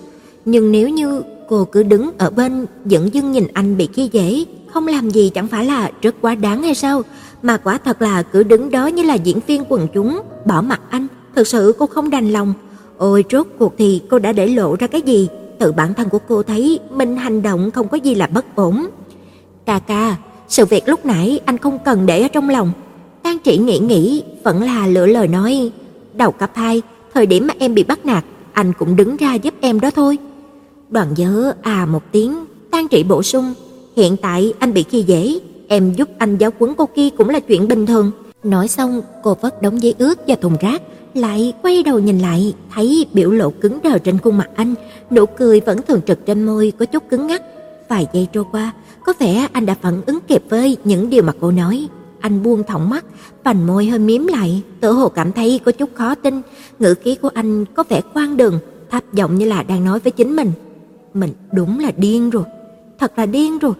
Nhưng 0.44 0.72
nếu 0.72 0.88
như 0.88 1.22
cô 1.48 1.64
cứ 1.64 1.82
đứng 1.82 2.10
ở 2.18 2.30
bên 2.30 2.66
dẫn 2.84 3.14
dưng 3.14 3.32
nhìn 3.32 3.46
anh 3.52 3.76
bị 3.76 3.88
khi 3.92 4.08
dễ, 4.12 4.44
không 4.66 4.86
làm 4.86 5.10
gì 5.10 5.30
chẳng 5.34 5.48
phải 5.48 5.64
là 5.64 5.90
rất 6.02 6.14
quá 6.20 6.34
đáng 6.34 6.62
hay 6.62 6.74
sao? 6.74 7.02
Mà 7.42 7.56
quả 7.56 7.78
thật 7.84 8.02
là 8.02 8.22
cứ 8.22 8.42
đứng 8.42 8.70
đó 8.70 8.86
như 8.86 9.02
là 9.02 9.14
diễn 9.14 9.38
viên 9.46 9.64
quần 9.68 9.88
chúng, 9.94 10.20
bỏ 10.46 10.62
mặt 10.62 10.80
anh, 10.90 11.06
Thật 11.34 11.46
sự 11.46 11.74
cô 11.78 11.86
không 11.86 12.10
đành 12.10 12.30
lòng. 12.30 12.54
Ôi 12.96 13.24
rốt 13.30 13.46
cuộc 13.58 13.74
thì 13.78 14.02
cô 14.10 14.18
đã 14.18 14.32
để 14.32 14.46
lộ 14.46 14.76
ra 14.76 14.86
cái 14.86 15.02
gì? 15.02 15.28
Tự 15.58 15.72
bản 15.72 15.94
thân 15.94 16.08
của 16.08 16.18
cô 16.28 16.42
thấy 16.42 16.80
mình 16.90 17.16
hành 17.16 17.42
động 17.42 17.70
không 17.70 17.88
có 17.88 17.96
gì 17.96 18.14
là 18.14 18.26
bất 18.26 18.56
ổn. 18.56 18.86
Cà 19.66 19.78
ca, 19.78 20.16
sự 20.50 20.64
việc 20.66 20.88
lúc 20.88 21.06
nãy 21.06 21.40
anh 21.44 21.58
không 21.58 21.78
cần 21.84 22.06
để 22.06 22.22
ở 22.22 22.28
trong 22.28 22.48
lòng. 22.48 22.72
Tang 23.22 23.38
Chỉ 23.38 23.58
nghĩ 23.58 23.78
nghĩ, 23.78 24.22
vẫn 24.44 24.62
là 24.62 24.86
lựa 24.86 25.06
lời 25.06 25.28
nói, 25.28 25.70
đầu 26.14 26.32
cấp 26.32 26.50
2, 26.54 26.82
thời 27.14 27.26
điểm 27.26 27.46
mà 27.46 27.54
em 27.58 27.74
bị 27.74 27.84
bắt 27.84 28.06
nạt, 28.06 28.24
anh 28.52 28.72
cũng 28.78 28.96
đứng 28.96 29.16
ra 29.16 29.34
giúp 29.34 29.54
em 29.60 29.80
đó 29.80 29.90
thôi. 29.90 30.18
Đoàn 30.88 31.08
Dớ 31.16 31.52
à 31.62 31.86
một 31.86 32.02
tiếng, 32.12 32.44
Tang 32.70 32.88
Trị 32.88 33.02
bổ 33.02 33.22
sung, 33.22 33.54
hiện 33.96 34.16
tại 34.16 34.52
anh 34.58 34.74
bị 34.74 34.82
khi 34.82 35.02
dễ, 35.02 35.40
em 35.68 35.92
giúp 35.92 36.08
anh 36.18 36.38
giáo 36.38 36.50
huấn 36.58 36.74
cô 36.74 36.86
kia 36.86 37.10
cũng 37.10 37.28
là 37.28 37.40
chuyện 37.40 37.68
bình 37.68 37.86
thường. 37.86 38.10
Nói 38.42 38.68
xong, 38.68 39.02
cô 39.22 39.36
vất 39.40 39.62
đống 39.62 39.82
giấy 39.82 39.94
ướt 39.98 40.14
và 40.26 40.36
thùng 40.40 40.56
rác, 40.60 40.82
lại 41.14 41.52
quay 41.62 41.82
đầu 41.82 41.98
nhìn 41.98 42.18
lại, 42.18 42.54
thấy 42.74 43.06
biểu 43.12 43.30
lộ 43.30 43.50
cứng 43.50 43.78
đờ 43.82 43.98
trên 43.98 44.18
khuôn 44.18 44.38
mặt 44.38 44.48
anh, 44.54 44.74
nụ 45.10 45.26
cười 45.26 45.60
vẫn 45.60 45.82
thường 45.82 46.00
trực 46.06 46.26
trên 46.26 46.44
môi 46.44 46.72
có 46.78 46.84
chút 46.84 47.02
cứng 47.10 47.26
ngắc. 47.26 47.42
Vài 47.88 48.06
giây 48.12 48.28
trôi 48.32 48.44
qua, 48.52 48.72
có 49.04 49.12
vẻ 49.18 49.48
anh 49.52 49.66
đã 49.66 49.74
phản 49.82 50.02
ứng 50.06 50.18
kịp 50.28 50.42
với 50.48 50.76
những 50.84 51.10
điều 51.10 51.22
mà 51.22 51.32
cô 51.40 51.50
nói. 51.50 51.88
Anh 52.20 52.42
buông 52.42 52.62
thõng 52.64 52.90
mắt, 52.90 53.04
vành 53.44 53.66
môi 53.66 53.86
hơi 53.86 53.98
miếm 53.98 54.26
lại, 54.26 54.62
tự 54.80 54.92
hồ 54.92 55.08
cảm 55.08 55.32
thấy 55.32 55.60
có 55.64 55.72
chút 55.72 55.90
khó 55.94 56.14
tin, 56.14 56.40
ngữ 56.78 56.94
khí 56.94 57.14
của 57.14 57.30
anh 57.34 57.64
có 57.64 57.84
vẻ 57.88 58.00
quan 58.14 58.36
đường, 58.36 58.58
thấp 58.90 59.04
giọng 59.12 59.34
như 59.34 59.46
là 59.46 59.62
đang 59.62 59.84
nói 59.84 60.00
với 60.00 60.10
chính 60.10 60.36
mình. 60.36 60.52
Mình 61.14 61.32
đúng 61.52 61.78
là 61.78 61.92
điên 61.96 62.30
rồi, 62.30 62.44
thật 62.98 63.18
là 63.18 63.26
điên 63.26 63.58
rồi. 63.58 63.72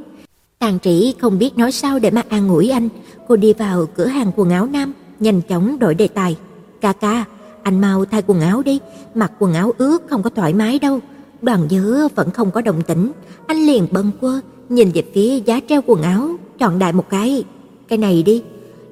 Tàn 0.59 0.79
Trĩ 0.83 1.15
không 1.21 1.39
biết 1.39 1.59
nói 1.59 1.73
sao 1.73 1.99
để 1.99 2.11
mà 2.11 2.23
an 2.29 2.49
ủi 2.49 2.69
anh, 2.69 2.89
cô 3.29 3.37
đi 3.37 3.53
vào 3.53 3.87
cửa 3.87 4.07
hàng 4.07 4.33
quần 4.37 4.51
áo 4.51 4.67
nam, 4.67 4.93
nhanh 5.21 5.41
chóng 5.43 5.79
đổi 5.79 5.95
đề 5.95 6.09
tài. 6.09 6.37
"Ca 6.81 6.93
ca, 6.93 7.25
anh 7.63 7.81
mau 7.81 8.05
thay 8.05 8.23
quần 8.27 8.41
áo 8.41 8.63
đi, 8.63 8.81
mặc 9.15 9.33
quần 9.39 9.53
áo 9.53 9.73
ướt 9.79 10.03
không 10.11 10.23
có 10.23 10.31
thoải 10.31 10.55
mái 10.55 10.79
đâu." 10.79 11.01
Đoàn 11.43 11.69
Dứa 11.71 12.09
vẫn 12.15 12.31
không 12.31 12.51
có 12.51 12.61
động 12.61 12.83
tĩnh, 12.83 13.13
anh 13.47 13.67
liền 13.67 13.87
bâng 13.91 14.11
quơ, 14.21 14.41
nhìn 14.71 14.91
về 14.91 15.03
phía 15.15 15.41
giá 15.41 15.61
treo 15.69 15.81
quần 15.87 16.03
áo, 16.03 16.31
chọn 16.59 16.79
đại 16.79 16.93
một 16.93 17.09
cái. 17.11 17.45
Cái 17.89 17.99
này 17.99 18.23
đi. 18.23 18.43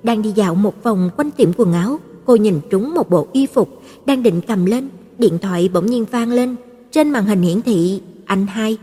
Đang 0.03 0.23
đi 0.23 0.31
dạo 0.31 0.55
một 0.55 0.83
vòng 0.83 1.11
quanh 1.17 1.31
tiệm 1.31 1.51
quần 1.57 1.73
áo, 1.73 1.99
cô 2.25 2.37
nhìn 2.37 2.61
trúng 2.71 2.95
một 2.95 3.11
bộ 3.11 3.27
y 3.33 3.47
phục, 3.47 3.83
đang 4.07 4.23
định 4.23 4.41
cầm 4.49 4.65
lên, 4.65 4.89
điện 5.19 5.39
thoại 5.39 5.71
bỗng 5.73 5.87
nhiên 5.87 6.05
vang 6.11 6.33
lên, 6.33 6.57
trên 6.91 7.11
màn 7.11 7.25
hình 7.25 7.43
hiển 7.43 7.63
thị 7.63 8.01
anh 8.25 8.47
hai. 8.47 8.79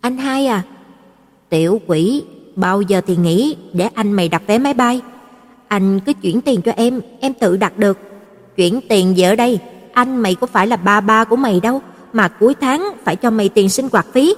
Anh 0.00 0.16
hai 0.16 0.46
à? 0.46 0.62
Tiểu 1.48 1.80
quỷ, 1.86 2.22
bao 2.56 2.80
giờ 2.80 3.00
thì 3.06 3.16
nghỉ 3.16 3.56
để 3.72 3.88
anh 3.94 4.12
mày 4.12 4.28
đặt 4.28 4.42
vé 4.46 4.58
máy 4.58 4.74
bay. 4.74 5.00
Anh 5.68 6.00
cứ 6.00 6.12
chuyển 6.12 6.40
tiền 6.40 6.62
cho 6.62 6.72
em, 6.76 7.00
em 7.20 7.34
tự 7.34 7.56
đặt 7.56 7.78
được. 7.78 7.98
Chuyển 8.56 8.80
tiền 8.88 9.16
gì 9.16 9.22
ở 9.22 9.36
đây? 9.36 9.58
Anh 9.92 10.16
mày 10.16 10.34
có 10.34 10.46
phải 10.46 10.66
là 10.66 10.76
ba 10.76 11.00
ba 11.00 11.24
của 11.24 11.36
mày 11.36 11.60
đâu, 11.60 11.80
mà 12.12 12.28
cuối 12.28 12.54
tháng 12.60 12.90
phải 13.04 13.16
cho 13.16 13.30
mày 13.30 13.48
tiền 13.48 13.68
sinh 13.68 13.88
hoạt 13.92 14.06
phí. 14.12 14.34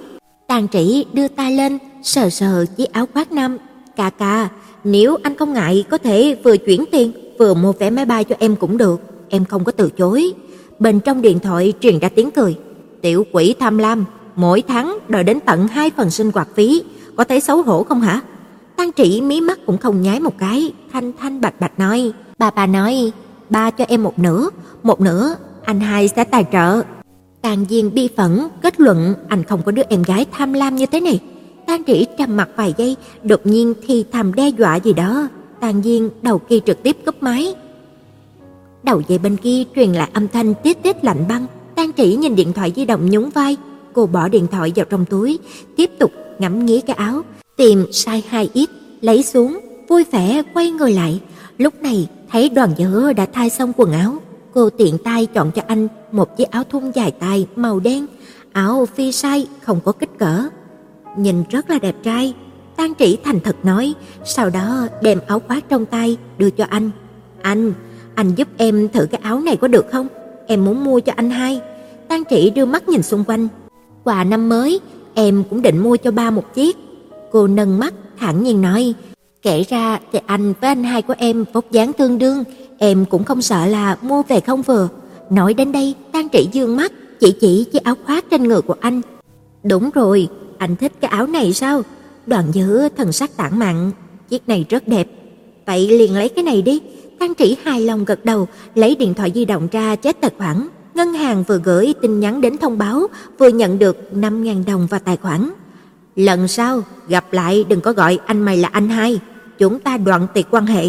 Tàn 0.52 0.68
Trĩ 0.68 1.04
đưa 1.12 1.28
tay 1.28 1.52
lên, 1.52 1.78
sờ 2.02 2.30
sờ 2.30 2.64
chiếc 2.76 2.92
áo 2.92 3.06
khoác 3.12 3.32
nam. 3.32 3.58
Cà 3.96 4.10
cà, 4.10 4.48
nếu 4.84 5.16
anh 5.22 5.36
không 5.36 5.52
ngại 5.52 5.84
có 5.90 5.98
thể 5.98 6.36
vừa 6.44 6.56
chuyển 6.56 6.84
tiền, 6.92 7.12
vừa 7.38 7.54
mua 7.54 7.72
vé 7.72 7.90
máy 7.90 8.04
bay 8.04 8.24
cho 8.24 8.36
em 8.38 8.56
cũng 8.56 8.76
được, 8.76 9.00
em 9.28 9.44
không 9.44 9.64
có 9.64 9.72
từ 9.72 9.90
chối." 9.90 10.32
Bên 10.78 11.00
trong 11.00 11.22
điện 11.22 11.38
thoại 11.38 11.72
truyền 11.80 11.98
ra 11.98 12.08
tiếng 12.08 12.30
cười. 12.30 12.56
"Tiểu 13.00 13.26
quỷ 13.32 13.54
tham 13.60 13.78
lam, 13.78 14.04
mỗi 14.36 14.62
tháng 14.68 14.98
đòi 15.08 15.24
đến 15.24 15.38
tận 15.40 15.68
hai 15.68 15.90
phần 15.96 16.10
sinh 16.10 16.30
hoạt 16.34 16.48
phí, 16.54 16.82
có 17.16 17.24
thấy 17.24 17.40
xấu 17.40 17.62
hổ 17.62 17.82
không 17.82 18.00
hả?" 18.00 18.20
Tang 18.76 18.90
Trĩ 18.92 19.20
mí 19.20 19.40
mắt 19.40 19.58
cũng 19.66 19.78
không 19.78 20.02
nháy 20.02 20.20
một 20.20 20.38
cái, 20.38 20.72
thanh 20.92 21.12
thanh 21.20 21.40
bạch 21.40 21.60
bạch 21.60 21.78
nói, 21.78 22.12
"Bà 22.38 22.50
bà 22.50 22.66
nói, 22.66 23.12
ba 23.50 23.70
cho 23.70 23.84
em 23.88 24.02
một 24.02 24.18
nửa, 24.18 24.48
một 24.82 25.00
nửa 25.00 25.34
anh 25.64 25.80
hai 25.80 26.08
sẽ 26.08 26.24
tài 26.24 26.44
trợ." 26.52 26.82
Tàn 27.42 27.64
Diên 27.68 27.94
bi 27.94 28.08
phẫn 28.16 28.40
kết 28.62 28.80
luận 28.80 29.14
anh 29.28 29.44
không 29.44 29.62
có 29.62 29.72
đứa 29.72 29.82
em 29.88 30.02
gái 30.02 30.26
tham 30.32 30.52
lam 30.52 30.76
như 30.76 30.86
thế 30.86 31.00
này. 31.00 31.20
Tang 31.66 31.84
Trĩ 31.84 32.06
trầm 32.18 32.36
mặt 32.36 32.48
vài 32.56 32.74
giây, 32.76 32.96
đột 33.22 33.40
nhiên 33.46 33.74
thì 33.86 34.04
thầm 34.12 34.34
đe 34.34 34.48
dọa 34.48 34.76
gì 34.76 34.92
đó. 34.92 35.28
Tàn 35.60 35.82
Diên 35.82 36.08
đầu 36.22 36.38
kia 36.38 36.58
trực 36.66 36.82
tiếp 36.82 36.96
cúp 37.06 37.22
máy. 37.22 37.54
Đầu 38.82 39.02
dây 39.08 39.18
bên 39.18 39.36
kia 39.36 39.64
truyền 39.76 39.92
lại 39.92 40.10
âm 40.12 40.28
thanh 40.28 40.54
tít 40.54 40.82
tít 40.82 41.04
lạnh 41.04 41.24
băng. 41.28 41.46
Tang 41.74 41.92
Trĩ 41.92 42.16
nhìn 42.16 42.34
điện 42.34 42.52
thoại 42.52 42.72
di 42.76 42.84
động 42.84 43.10
nhún 43.10 43.30
vai, 43.30 43.56
cô 43.92 44.06
bỏ 44.06 44.28
điện 44.28 44.46
thoại 44.50 44.72
vào 44.76 44.86
trong 44.90 45.04
túi, 45.04 45.38
tiếp 45.76 45.90
tục 45.98 46.12
ngắm 46.38 46.66
nghía 46.66 46.80
cái 46.80 46.96
áo, 46.96 47.22
tìm 47.56 47.84
size 47.90 48.20
2X, 48.30 48.66
lấy 49.00 49.22
xuống, 49.22 49.58
vui 49.88 50.04
vẻ 50.12 50.42
quay 50.54 50.70
người 50.70 50.92
lại. 50.92 51.20
Lúc 51.58 51.74
này 51.82 52.08
thấy 52.30 52.48
Đoàn 52.48 52.70
Dở 52.76 53.12
đã 53.12 53.26
thay 53.32 53.50
xong 53.50 53.72
quần 53.76 53.92
áo, 53.92 54.16
cô 54.54 54.70
tiện 54.70 54.98
tay 54.98 55.26
chọn 55.26 55.50
cho 55.50 55.62
anh 55.66 55.88
một 56.12 56.36
chiếc 56.36 56.50
áo 56.50 56.64
thun 56.70 56.90
dài 56.90 57.10
tay 57.10 57.46
màu 57.56 57.80
đen, 57.80 58.06
áo 58.52 58.86
phi 58.94 59.12
sai 59.12 59.46
không 59.60 59.80
có 59.84 59.92
kích 59.92 60.18
cỡ. 60.18 60.48
Nhìn 61.16 61.44
rất 61.50 61.70
là 61.70 61.78
đẹp 61.78 61.94
trai, 62.02 62.34
tan 62.76 62.92
Trĩ 62.98 63.16
thành 63.24 63.40
thật 63.40 63.56
nói, 63.62 63.94
sau 64.24 64.50
đó 64.50 64.86
đem 65.02 65.18
áo 65.26 65.40
khoác 65.48 65.64
trong 65.68 65.86
tay 65.86 66.16
đưa 66.38 66.50
cho 66.50 66.64
anh. 66.70 66.90
"Anh, 67.42 67.72
anh 68.14 68.34
giúp 68.34 68.48
em 68.56 68.88
thử 68.88 69.06
cái 69.06 69.20
áo 69.24 69.40
này 69.40 69.56
có 69.56 69.68
được 69.68 69.86
không? 69.92 70.08
Em 70.46 70.64
muốn 70.64 70.84
mua 70.84 71.00
cho 71.00 71.12
anh 71.16 71.30
hai." 71.30 71.60
tan 72.08 72.22
Trĩ 72.30 72.50
đưa 72.50 72.64
mắt 72.64 72.88
nhìn 72.88 73.02
xung 73.02 73.24
quanh. 73.24 73.48
"Quà 74.04 74.24
năm 74.24 74.48
mới, 74.48 74.80
em 75.14 75.44
cũng 75.50 75.62
định 75.62 75.78
mua 75.78 75.96
cho 75.96 76.10
ba 76.10 76.30
một 76.30 76.54
chiếc." 76.54 76.76
Cô 77.32 77.46
nâng 77.46 77.78
mắt 77.78 77.94
thẳng 78.18 78.42
nhiên 78.42 78.60
nói, 78.60 78.94
"Kể 79.42 79.64
ra 79.68 80.00
thì 80.12 80.18
anh 80.26 80.54
với 80.60 80.68
anh 80.68 80.84
hai 80.84 81.02
của 81.02 81.14
em 81.18 81.44
vóc 81.52 81.70
dáng 81.70 81.92
tương 81.92 82.18
đương, 82.18 82.44
em 82.82 83.04
cũng 83.04 83.24
không 83.24 83.42
sợ 83.42 83.66
là 83.66 83.96
mua 84.02 84.22
về 84.22 84.40
không 84.40 84.62
vừa." 84.62 84.88
Nói 85.30 85.54
đến 85.54 85.72
đây, 85.72 85.94
Tang 86.12 86.28
Trị 86.28 86.48
dương 86.52 86.76
mắt, 86.76 86.92
chỉ 87.20 87.32
chỉ 87.40 87.64
chiếc 87.72 87.84
áo 87.84 87.94
khoác 88.04 88.24
trên 88.30 88.42
người 88.48 88.62
của 88.62 88.76
anh. 88.80 89.00
"Đúng 89.62 89.90
rồi, 89.90 90.28
anh 90.58 90.76
thích 90.76 90.92
cái 91.00 91.10
áo 91.10 91.26
này 91.26 91.52
sao?" 91.52 91.82
Đoàn 92.26 92.44
Dữ 92.52 92.88
thần 92.96 93.12
sắc 93.12 93.36
tản 93.36 93.58
mạn, 93.58 93.90
chiếc 94.28 94.48
này 94.48 94.66
rất 94.68 94.88
đẹp. 94.88 95.08
Vậy 95.66 95.88
liền 95.98 96.14
lấy 96.14 96.28
cái 96.28 96.44
này 96.44 96.62
đi. 96.62 96.80
Tang 97.18 97.34
Trị 97.34 97.56
hài 97.64 97.80
lòng 97.80 98.04
gật 98.04 98.24
đầu, 98.24 98.48
lấy 98.74 98.94
điện 98.94 99.14
thoại 99.14 99.32
di 99.34 99.44
động 99.44 99.68
ra 99.72 99.96
chết 99.96 100.20
tài 100.20 100.30
khoản. 100.38 100.68
Ngân 100.94 101.12
hàng 101.14 101.44
vừa 101.48 101.58
gửi 101.58 101.94
tin 102.02 102.20
nhắn 102.20 102.40
đến 102.40 102.58
thông 102.58 102.78
báo, 102.78 103.06
vừa 103.38 103.48
nhận 103.48 103.78
được 103.78 103.96
5.000 104.12 104.64
đồng 104.66 104.86
vào 104.86 105.00
tài 105.04 105.16
khoản. 105.16 105.50
Lần 106.16 106.48
sau 106.48 106.82
gặp 107.08 107.32
lại 107.32 107.64
đừng 107.68 107.80
có 107.80 107.92
gọi 107.92 108.18
anh 108.26 108.40
mày 108.42 108.56
là 108.56 108.68
anh 108.72 108.88
hai, 108.88 109.20
chúng 109.58 109.80
ta 109.80 109.96
đoạn 109.96 110.26
tuyệt 110.34 110.46
quan 110.50 110.66
hệ. 110.66 110.84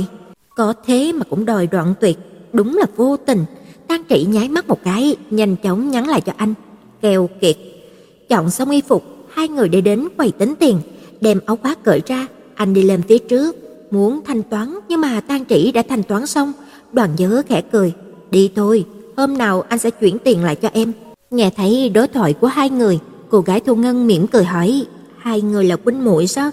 Có 0.55 0.73
thế 0.85 1.11
mà 1.11 1.25
cũng 1.29 1.45
đòi 1.45 1.67
đoạn 1.67 1.93
tuyệt, 1.99 2.17
đúng 2.53 2.77
là 2.77 2.85
vô 2.95 3.17
tình. 3.17 3.45
Tang 3.87 4.03
trị 4.03 4.25
nháy 4.29 4.49
mắt 4.49 4.67
một 4.67 4.79
cái, 4.83 5.15
nhanh 5.29 5.55
chóng 5.55 5.91
nhắn 5.91 6.07
lại 6.07 6.21
cho 6.21 6.33
anh. 6.37 6.53
Kèo 7.01 7.29
kiệt. 7.41 7.57
Chọn 8.29 8.49
xong 8.49 8.69
y 8.69 8.81
phục, 8.81 9.03
hai 9.29 9.47
người 9.47 9.69
đi 9.69 9.81
đến 9.81 10.07
quầy 10.17 10.31
tính 10.31 10.53
tiền, 10.59 10.79
đem 11.21 11.39
áo 11.45 11.57
khoác 11.61 11.83
cởi 11.83 12.01
ra, 12.05 12.27
anh 12.55 12.73
đi 12.73 12.83
lên 12.83 13.01
phía 13.07 13.17
trước, 13.17 13.55
muốn 13.91 14.21
thanh 14.25 14.43
toán 14.43 14.79
nhưng 14.89 15.01
mà 15.01 15.21
Tang 15.21 15.45
trị 15.45 15.71
đã 15.71 15.83
thanh 15.89 16.03
toán 16.03 16.27
xong, 16.27 16.53
Đoàn 16.91 17.09
Dớ 17.17 17.41
khẽ 17.49 17.61
cười, 17.71 17.93
"Đi 18.31 18.51
thôi, 18.55 18.85
hôm 19.17 19.37
nào 19.37 19.61
anh 19.61 19.79
sẽ 19.79 19.89
chuyển 19.89 20.19
tiền 20.19 20.43
lại 20.43 20.55
cho 20.55 20.69
em. 20.73 20.91
Nghe 21.31 21.49
thấy 21.49 21.89
đối 21.89 22.07
thoại 22.07 22.33
của 22.33 22.47
hai 22.47 22.69
người, 22.69 22.99
cô 23.29 23.41
gái 23.41 23.59
Thu 23.59 23.75
Ngân 23.75 24.07
mỉm 24.07 24.27
cười 24.27 24.43
hỏi, 24.43 24.85
hai 25.17 25.41
người 25.41 25.63
là 25.65 25.77
huynh 25.83 26.03
muội 26.03 26.27
sao? 26.27 26.51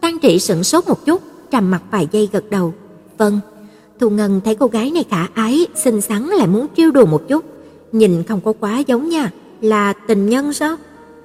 Tang 0.00 0.18
Trị 0.18 0.38
sững 0.38 0.64
sốt 0.64 0.88
một 0.88 1.04
chút, 1.06 1.22
trầm 1.50 1.70
mặt 1.70 1.82
vài 1.90 2.08
giây 2.12 2.28
gật 2.32 2.50
đầu. 2.50 2.74
Vân. 3.22 3.40
Thu 3.98 4.10
Ngân 4.10 4.40
thấy 4.44 4.54
cô 4.54 4.66
gái 4.66 4.90
này 4.90 5.04
khả 5.10 5.26
ái, 5.34 5.66
xinh 5.74 6.00
xắn 6.00 6.26
lại 6.26 6.46
muốn 6.46 6.66
trêu 6.76 6.90
đùa 6.90 7.06
một 7.06 7.22
chút, 7.28 7.44
nhìn 7.92 8.22
không 8.22 8.40
có 8.40 8.52
quá 8.60 8.78
giống 8.78 9.08
nha, 9.08 9.30
là 9.60 9.92
tình 9.92 10.28
nhân 10.28 10.52
sao? 10.52 10.76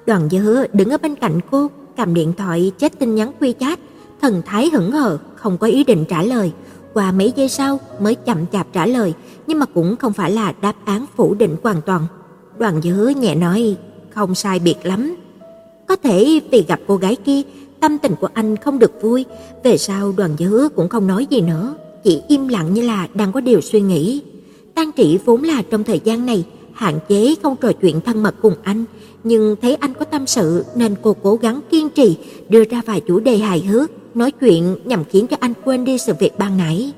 Đoàn 0.06 0.30
Dư 0.32 0.68
đứng 0.74 0.90
ở 0.90 0.98
bên 0.98 1.16
cạnh 1.16 1.40
cô, 1.52 1.68
cầm 1.98 2.14
điện 2.14 2.34
thoại 2.38 2.72
chết 2.78 3.00
tin 3.00 3.16
nhắn 3.16 3.32
quy 3.40 3.54
chat, 3.60 3.80
thần 4.22 4.42
thái 4.46 4.70
hững 4.74 4.92
hờ, 4.92 5.18
không 5.36 5.58
có 5.58 5.68
ý 5.68 5.84
định 5.84 6.06
trả 6.10 6.24
lời. 6.24 6.52
Qua 6.94 7.12
mấy 7.12 7.34
giây 7.36 7.50
sau 7.50 7.80
mới 8.00 8.16
chậm 8.16 8.38
chạp 8.52 8.68
trả 8.74 8.86
lời, 8.86 9.14
nhưng 9.48 9.60
mà 9.60 9.66
cũng 9.66 9.96
không 9.96 10.14
phải 10.14 10.32
là 10.32 10.54
đáp 10.62 10.76
án 10.86 11.06
phủ 11.16 11.34
định 11.34 11.56
hoàn 11.64 11.82
toàn. 11.82 12.02
Đoàn 12.58 12.82
Dư 12.82 13.08
nhẹ 13.08 13.36
nói, 13.36 13.76
không 14.10 14.36
sai 14.36 14.60
biệt 14.60 14.78
lắm. 14.84 15.16
Có 15.88 15.96
thể 15.96 16.40
vì 16.52 16.66
gặp 16.68 16.80
cô 16.88 16.98
gái 16.98 17.16
kia, 17.16 17.42
tâm 17.80 17.98
tình 17.98 18.16
của 18.22 18.30
anh 18.34 18.58
không 18.58 18.80
được 18.80 19.02
vui, 19.02 19.26
về 19.64 19.78
sau 19.78 20.14
Đoàn 20.18 20.36
Dư 20.40 20.70
cũng 20.76 20.90
không 20.90 21.08
nói 21.08 21.26
gì 21.30 21.42
nữa, 21.42 21.76
chỉ 22.04 22.22
im 22.28 22.48
lặng 22.48 22.74
như 22.74 22.82
là 22.82 23.08
đang 23.14 23.32
có 23.32 23.42
điều 23.42 23.62
suy 23.62 23.82
nghĩ. 23.82 24.22
Tang 24.76 24.92
Trị 24.92 25.20
vốn 25.26 25.44
là 25.44 25.62
trong 25.62 25.84
thời 25.84 26.00
gian 26.04 26.26
này 26.26 26.46
hạn 26.74 27.00
chế 27.10 27.36
không 27.44 27.56
trò 27.56 27.72
chuyện 27.72 28.02
thân 28.02 28.24
mật 28.24 28.36
cùng 28.42 28.54
anh, 28.64 28.86
nhưng 29.24 29.56
thấy 29.62 29.76
anh 29.76 29.94
có 29.94 30.06
tâm 30.06 30.28
sự 30.28 30.66
nên 30.76 30.96
cô 31.02 31.16
cố 31.24 31.36
gắng 31.36 31.60
kiên 31.70 31.90
trì 31.90 32.18
đưa 32.50 32.64
ra 32.64 32.82
vài 32.86 33.02
chủ 33.08 33.20
đề 33.20 33.38
hài 33.38 33.60
hước, 33.60 33.92
nói 34.16 34.32
chuyện 34.32 34.76
nhằm 34.86 35.04
khiến 35.04 35.28
cho 35.28 35.38
anh 35.40 35.54
quên 35.66 35.86
đi 35.86 35.98
sự 35.98 36.14
việc 36.20 36.38
ban 36.38 36.58
nãy. 36.58 36.92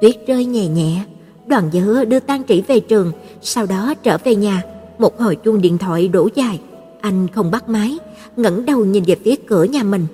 Tuyết 0.00 0.26
rơi 0.26 0.44
nhẹ 0.44 0.66
nhẹ, 0.68 1.04
Đoàn 1.46 1.70
Dư 1.72 2.04
đưa 2.04 2.20
Tang 2.20 2.42
Trĩ 2.48 2.60
về 2.60 2.80
trường, 2.80 3.12
sau 3.42 3.66
đó 3.66 3.94
trở 4.02 4.18
về 4.24 4.34
nhà, 4.34 4.62
một 4.98 5.20
hồi 5.20 5.36
chuông 5.36 5.60
điện 5.60 5.78
thoại 5.78 6.08
đổ 6.08 6.28
dài, 6.34 6.60
anh 7.00 7.28
không 7.28 7.50
bắt 7.50 7.68
máy, 7.68 7.98
ngẩng 8.36 8.66
đầu 8.66 8.84
nhìn 8.84 9.04
về 9.04 9.16
phía 9.24 9.34
cửa 9.36 9.64
nhà 9.64 9.82
mình. 9.82 10.06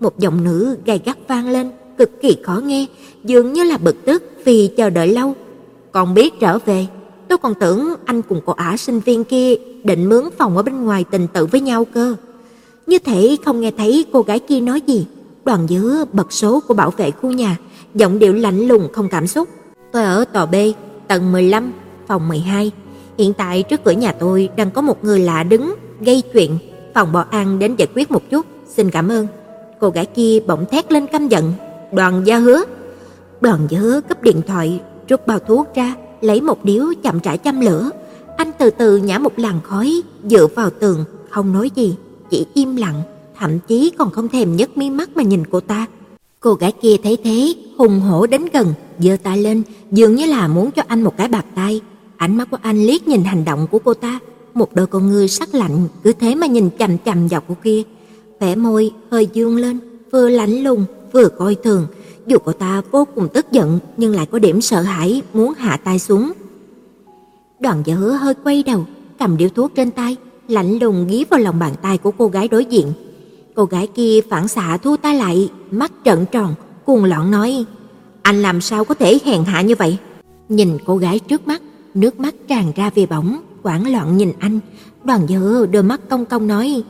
Một 0.00 0.18
giọng 0.18 0.44
nữ 0.44 0.76
gay 0.84 1.00
gắt 1.04 1.18
vang 1.28 1.48
lên, 1.48 1.70
cực 2.00 2.22
kỳ 2.22 2.36
khó 2.42 2.60
nghe, 2.64 2.86
dường 3.24 3.52
như 3.52 3.62
là 3.62 3.78
bực 3.78 4.04
tức 4.04 4.22
vì 4.44 4.70
chờ 4.76 4.90
đợi 4.90 5.08
lâu. 5.08 5.34
Còn 5.92 6.14
biết 6.14 6.40
trở 6.40 6.58
về, 6.58 6.86
tôi 7.28 7.38
còn 7.38 7.54
tưởng 7.54 7.94
anh 8.04 8.22
cùng 8.22 8.40
cô 8.46 8.52
ả 8.52 8.76
sinh 8.76 9.00
viên 9.00 9.24
kia 9.24 9.54
định 9.84 10.08
mướn 10.08 10.24
phòng 10.38 10.56
ở 10.56 10.62
bên 10.62 10.84
ngoài 10.84 11.04
tình 11.10 11.26
tự 11.32 11.46
với 11.46 11.60
nhau 11.60 11.84
cơ. 11.84 12.14
Như 12.86 12.98
thể 12.98 13.36
không 13.44 13.60
nghe 13.60 13.70
thấy 13.70 14.04
cô 14.12 14.22
gái 14.22 14.38
kia 14.38 14.60
nói 14.60 14.80
gì, 14.86 15.06
đoàn 15.44 15.66
dứa 15.68 16.04
bật 16.12 16.32
số 16.32 16.60
của 16.68 16.74
bảo 16.74 16.90
vệ 16.90 17.10
khu 17.10 17.30
nhà, 17.30 17.56
giọng 17.94 18.18
điệu 18.18 18.32
lạnh 18.32 18.68
lùng 18.68 18.88
không 18.92 19.08
cảm 19.08 19.26
xúc. 19.26 19.48
Tôi 19.92 20.02
ở 20.02 20.24
tòa 20.24 20.46
B, 20.46 20.54
tầng 21.08 21.32
15, 21.32 21.72
phòng 22.06 22.28
12. 22.28 22.70
Hiện 23.18 23.32
tại 23.32 23.62
trước 23.62 23.84
cửa 23.84 23.90
nhà 23.90 24.12
tôi 24.12 24.48
đang 24.56 24.70
có 24.70 24.82
một 24.82 25.04
người 25.04 25.20
lạ 25.20 25.42
đứng 25.42 25.74
gây 26.00 26.22
chuyện, 26.32 26.58
phòng 26.94 27.12
bảo 27.12 27.24
an 27.30 27.58
đến 27.58 27.76
giải 27.76 27.88
quyết 27.94 28.10
một 28.10 28.30
chút, 28.30 28.46
xin 28.76 28.90
cảm 28.90 29.08
ơn. 29.08 29.26
Cô 29.80 29.90
gái 29.90 30.06
kia 30.06 30.40
bỗng 30.46 30.66
thét 30.70 30.92
lên 30.92 31.06
căm 31.06 31.28
giận, 31.28 31.52
"Đoàn 31.92 32.22
Gia 32.26 32.38
Hứa!" 32.38 32.64
Đoàn 33.40 33.66
Gia 33.68 33.78
Hứa 33.78 34.00
cấp 34.00 34.22
điện 34.22 34.42
thoại, 34.46 34.80
rút 35.08 35.26
bao 35.26 35.38
thuốc 35.38 35.66
ra, 35.74 35.94
lấy 36.20 36.40
một 36.40 36.64
điếu 36.64 36.84
chậm 37.02 37.18
rãi 37.18 37.38
châm 37.38 37.60
lửa. 37.60 37.90
Anh 38.36 38.50
từ 38.58 38.70
từ 38.70 38.96
nhả 38.96 39.18
một 39.18 39.38
làn 39.38 39.60
khói, 39.64 40.02
dựa 40.24 40.46
vào 40.46 40.70
tường, 40.70 41.04
không 41.30 41.52
nói 41.52 41.70
gì, 41.74 41.96
chỉ 42.30 42.46
im 42.54 42.76
lặng, 42.76 43.02
thậm 43.38 43.58
chí 43.68 43.90
còn 43.98 44.10
không 44.10 44.28
thèm 44.28 44.56
nhấc 44.56 44.76
mí 44.76 44.90
mắt 44.90 45.16
mà 45.16 45.22
nhìn 45.22 45.42
cô 45.50 45.60
ta. 45.60 45.86
Cô 46.40 46.54
gái 46.54 46.72
kia 46.72 46.96
thấy 47.02 47.18
thế, 47.24 47.54
hùng 47.78 48.00
hổ 48.00 48.26
đến 48.26 48.46
gần, 48.52 48.74
giơ 48.98 49.16
tay 49.22 49.38
lên, 49.38 49.62
dường 49.90 50.14
như 50.14 50.26
là 50.26 50.48
muốn 50.48 50.70
cho 50.70 50.82
anh 50.86 51.02
một 51.02 51.16
cái 51.16 51.28
bạt 51.28 51.44
tay. 51.54 51.80
Ánh 52.16 52.36
mắt 52.36 52.48
của 52.50 52.58
anh 52.62 52.86
liếc 52.86 53.08
nhìn 53.08 53.24
hành 53.24 53.44
động 53.44 53.66
của 53.70 53.78
cô 53.78 53.94
ta, 53.94 54.18
một 54.54 54.74
đôi 54.74 54.86
con 54.86 55.08
ngươi 55.08 55.28
sắc 55.28 55.54
lạnh 55.54 55.88
cứ 56.02 56.12
thế 56.12 56.34
mà 56.34 56.46
nhìn 56.46 56.70
chằm 56.78 56.98
chằm 56.98 57.28
vào 57.28 57.42
cô 57.48 57.56
kia. 57.64 57.82
Vẻ 58.40 58.56
môi 58.56 58.92
hơi 59.10 59.28
dương 59.32 59.56
lên, 59.56 59.78
vừa 60.12 60.28
lạnh 60.28 60.62
lùng 60.62 60.84
vừa 61.12 61.28
coi 61.28 61.54
thường, 61.54 61.86
dù 62.26 62.38
cô 62.44 62.52
ta 62.52 62.82
vô 62.90 63.06
cùng 63.14 63.28
tức 63.34 63.52
giận 63.52 63.78
nhưng 63.96 64.14
lại 64.14 64.26
có 64.26 64.38
điểm 64.38 64.60
sợ 64.60 64.82
hãi 64.82 65.22
muốn 65.32 65.52
hạ 65.54 65.76
tay 65.84 65.98
xuống. 65.98 66.32
Đoàn 67.60 67.82
Dở 67.84 67.94
hơi 67.94 68.34
quay 68.44 68.62
đầu, 68.62 68.86
cầm 69.18 69.36
điếu 69.36 69.48
thuốc 69.48 69.72
trên 69.74 69.90
tay, 69.90 70.16
lạnh 70.48 70.78
lùng 70.78 71.06
ghé 71.08 71.24
vào 71.30 71.40
lòng 71.40 71.58
bàn 71.58 71.74
tay 71.82 71.98
của 71.98 72.10
cô 72.10 72.28
gái 72.28 72.48
đối 72.48 72.64
diện. 72.64 72.92
Cô 73.54 73.64
gái 73.64 73.86
kia 73.86 74.20
phản 74.30 74.48
xạ 74.48 74.76
thu 74.76 74.96
tay 74.96 75.16
lại, 75.16 75.50
mắt 75.70 75.92
trợn 76.04 76.24
tròn, 76.32 76.54
cuồng 76.84 77.04
loạn 77.04 77.30
nói: 77.30 77.64
"Anh 78.22 78.42
làm 78.42 78.60
sao 78.60 78.84
có 78.84 78.94
thể 78.94 79.18
hèn 79.24 79.44
hạ 79.44 79.62
như 79.62 79.74
vậy?" 79.74 79.98
Nhìn 80.48 80.78
cô 80.86 80.96
gái 80.96 81.18
trước 81.18 81.46
mắt, 81.46 81.62
nước 81.94 82.20
mắt 82.20 82.34
tràn 82.48 82.72
ra 82.76 82.90
vì 82.94 83.06
bỏng, 83.06 83.40
hoảng 83.62 83.92
loạn 83.92 84.16
nhìn 84.16 84.32
anh. 84.38 84.60
Đoàn 85.04 85.28
Dở 85.28 85.66
đôi 85.72 85.82
mắt 85.82 86.00
cong 86.08 86.26
cong 86.26 86.46
nói: 86.46 86.82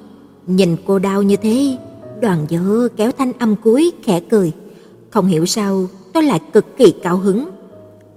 "Nhìn 0.47 0.77
cô 0.87 0.99
đau 0.99 1.23
như 1.23 1.37
thế." 1.37 1.77
Đoàn 2.21 2.47
dơ 2.51 2.89
kéo 2.97 3.13
thanh 3.13 3.33
âm 3.33 3.57
cuối 3.57 3.93
khẽ 4.03 4.21
cười. 4.21 4.53
Không 5.11 5.27
hiểu 5.27 5.47
sao, 5.47 5.87
tôi 6.13 6.23
lại 6.23 6.41
cực 6.53 6.77
kỳ 6.77 6.91
cao 7.03 7.17
hứng. 7.17 7.51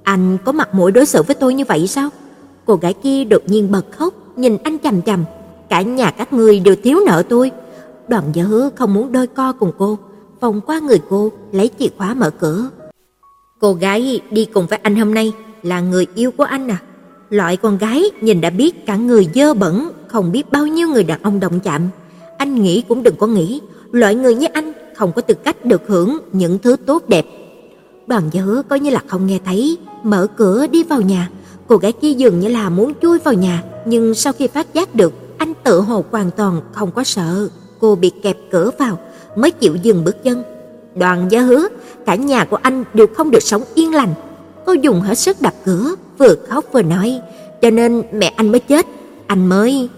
Anh 0.04 0.38
có 0.46 0.52
mặt 0.52 0.74
mũi 0.74 0.92
đối 0.92 1.06
xử 1.06 1.24
với 1.24 1.36
tôi 1.36 1.54
như 1.54 1.64
vậy 1.68 1.88
sao? 1.88 2.10
Cô 2.66 2.76
gái 2.76 2.94
kia 2.94 3.24
đột 3.24 3.42
nhiên 3.46 3.72
bật 3.72 3.86
khóc, 3.92 4.14
nhìn 4.36 4.58
anh 4.64 4.78
chằm 4.78 5.02
chằm. 5.02 5.24
Cả 5.70 5.82
nhà 5.82 6.12
các 6.12 6.34
ngươi 6.34 6.60
đều 6.60 6.76
thiếu 6.84 7.00
nợ 7.06 7.24
tôi. 7.30 7.52
Đoàn 8.08 8.24
dơ 8.36 8.70
không 8.76 8.94
muốn 8.94 9.12
đôi 9.12 9.28
co 9.28 9.54
cùng 9.54 9.72
cô, 9.78 9.98
vòng 10.40 10.62
qua 10.62 10.80
người 10.80 11.02
cô, 11.10 11.32
lấy 11.52 11.70
chìa 11.80 11.88
khóa 11.98 12.14
mở 12.14 12.30
cửa. 12.30 12.70
Cô 13.60 13.74
gái 13.74 14.22
đi 14.32 14.46
cùng 14.46 14.68
với 14.68 14.80
anh 14.84 14.96
hôm 14.96 15.14
nay 15.14 15.34
là 15.64 15.82
người 15.82 16.08
yêu 16.16 16.32
của 16.32 16.44
anh 16.44 16.68
à? 16.68 16.78
Loại 17.30 17.58
con 17.58 17.78
gái 17.78 18.04
nhìn 18.22 18.42
đã 18.42 18.50
biết 18.50 18.86
cả 18.86 18.96
người 18.96 19.28
dơ 19.36 19.54
bẩn, 19.54 19.92
không 20.08 20.32
biết 20.32 20.52
bao 20.52 20.68
nhiêu 20.68 20.88
người 20.88 21.04
đàn 21.04 21.22
ông 21.24 21.40
động 21.40 21.60
chạm. 21.60 21.82
Anh 22.38 22.62
nghĩ 22.62 22.84
cũng 22.88 23.04
đừng 23.04 23.16
có 23.16 23.28
nghĩ, 23.28 23.62
loại 23.94 24.16
người 24.16 24.36
như 24.36 24.48
anh 24.54 24.72
không 24.96 25.12
có 25.12 25.22
tư 25.22 25.34
cách 25.34 25.66
được 25.66 25.82
hưởng 25.88 26.18
những 26.32 26.60
thứ 26.60 26.76
tốt 26.86 27.04
đẹp. 27.08 27.26
Đoàn 28.08 28.24
Dở 28.32 28.62
coi 28.70 28.80
như 28.80 28.90
là 28.90 29.02
không 29.08 29.28
nghe 29.28 29.40
thấy, 29.46 29.78
mở 30.04 30.28
cửa 30.38 30.68
đi 30.68 30.84
vào 30.84 31.02
nhà. 31.02 31.30
Cô 31.68 31.78
gái 31.78 31.92
kia 31.92 32.12
dường 32.12 32.40
như 32.40 32.48
là 32.48 32.70
muốn 32.70 32.94
chui 33.02 33.20
vào 33.20 33.34
nhà, 33.34 33.64
nhưng 33.86 34.14
sau 34.14 34.34
khi 34.34 34.48
phát 34.48 34.74
giác 34.74 34.96
được 34.96 35.14
anh 35.38 35.54
tự 35.64 35.80
hồ 35.80 36.04
hoàn 36.12 36.32
toàn 36.32 36.62
không 36.72 36.92
có 36.92 37.04
sợ, 37.04 37.50
cô 37.80 37.96
bị 37.96 38.12
kẹp 38.24 38.38
cửa 38.52 38.72
vào 38.80 39.00
mới 39.36 39.52
chịu 39.52 39.76
dừng 39.76 40.04
bước 40.04 40.24
chân. 40.24 40.44
Đoàn 40.96 41.28
Gia 41.32 41.42
hứa, 41.42 41.68
cả 42.06 42.16
nhà 42.16 42.46
của 42.46 42.58
anh 42.62 42.84
đều 42.94 43.08
không 43.08 43.32
được 43.32 43.44
sống 43.44 43.64
yên 43.76 43.94
lành. 43.94 44.14
Cô 44.66 44.74
dùng 44.74 45.02
hết 45.02 45.16
sức 45.16 45.42
đập 45.42 45.54
cửa, 45.66 45.96
vừa 46.18 46.36
khóc 46.50 46.66
vừa 46.72 46.82
nói, 46.82 47.20
cho 47.62 47.70
nên 47.70 48.04
mẹ 48.14 48.34
anh 48.36 48.52
mới 48.52 48.60
chết, 48.60 48.86
anh 49.28 49.50
mới 49.50 49.90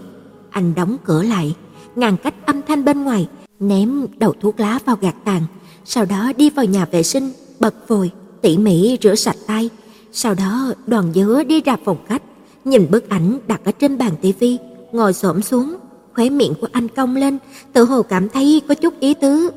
anh 0.50 0.74
đóng 0.74 0.96
cửa 1.04 1.22
lại, 1.22 1.54
ngàn 1.96 2.16
cách 2.16 2.34
âm 2.46 2.62
thanh 2.68 2.84
bên 2.84 3.04
ngoài, 3.04 3.28
ném 3.60 4.06
đầu 4.18 4.34
thuốc 4.40 4.60
lá 4.60 4.78
vào 4.84 4.96
gạt 5.00 5.14
tàn, 5.24 5.42
sau 5.84 6.04
đó 6.04 6.32
đi 6.36 6.50
vào 6.50 6.64
nhà 6.64 6.84
vệ 6.84 7.02
sinh, 7.02 7.32
bật 7.60 7.88
vòi, 7.88 8.10
tỉ 8.40 8.58
mỉ 8.58 8.98
rửa 9.02 9.14
sạch 9.14 9.36
tay, 9.46 9.70
sau 10.12 10.34
đó 10.34 10.72
Đoàn 10.86 11.12
Dứa 11.14 11.42
đi 11.44 11.60
ra 11.60 11.76
phòng 11.84 11.98
khách, 12.06 12.22
nhìn 12.64 12.86
bức 12.90 13.08
ảnh 13.08 13.38
đặt 13.46 13.60
ở 13.64 13.72
trên 13.72 13.98
bàn 13.98 14.12
tivi, 14.20 14.58
ngồi 14.92 15.12
xổm 15.12 15.42
xuống, 15.42 15.76
khóe 16.14 16.30
miệng 16.30 16.54
của 16.60 16.68
anh 16.72 16.88
cong 16.88 17.16
lên, 17.16 17.38
tự 17.72 17.84
hồ 17.84 18.02
cảm 18.02 18.28
thấy 18.28 18.62
có 18.68 18.74
chút 18.74 19.00
ý 19.00 19.14
tứ. 19.14 19.50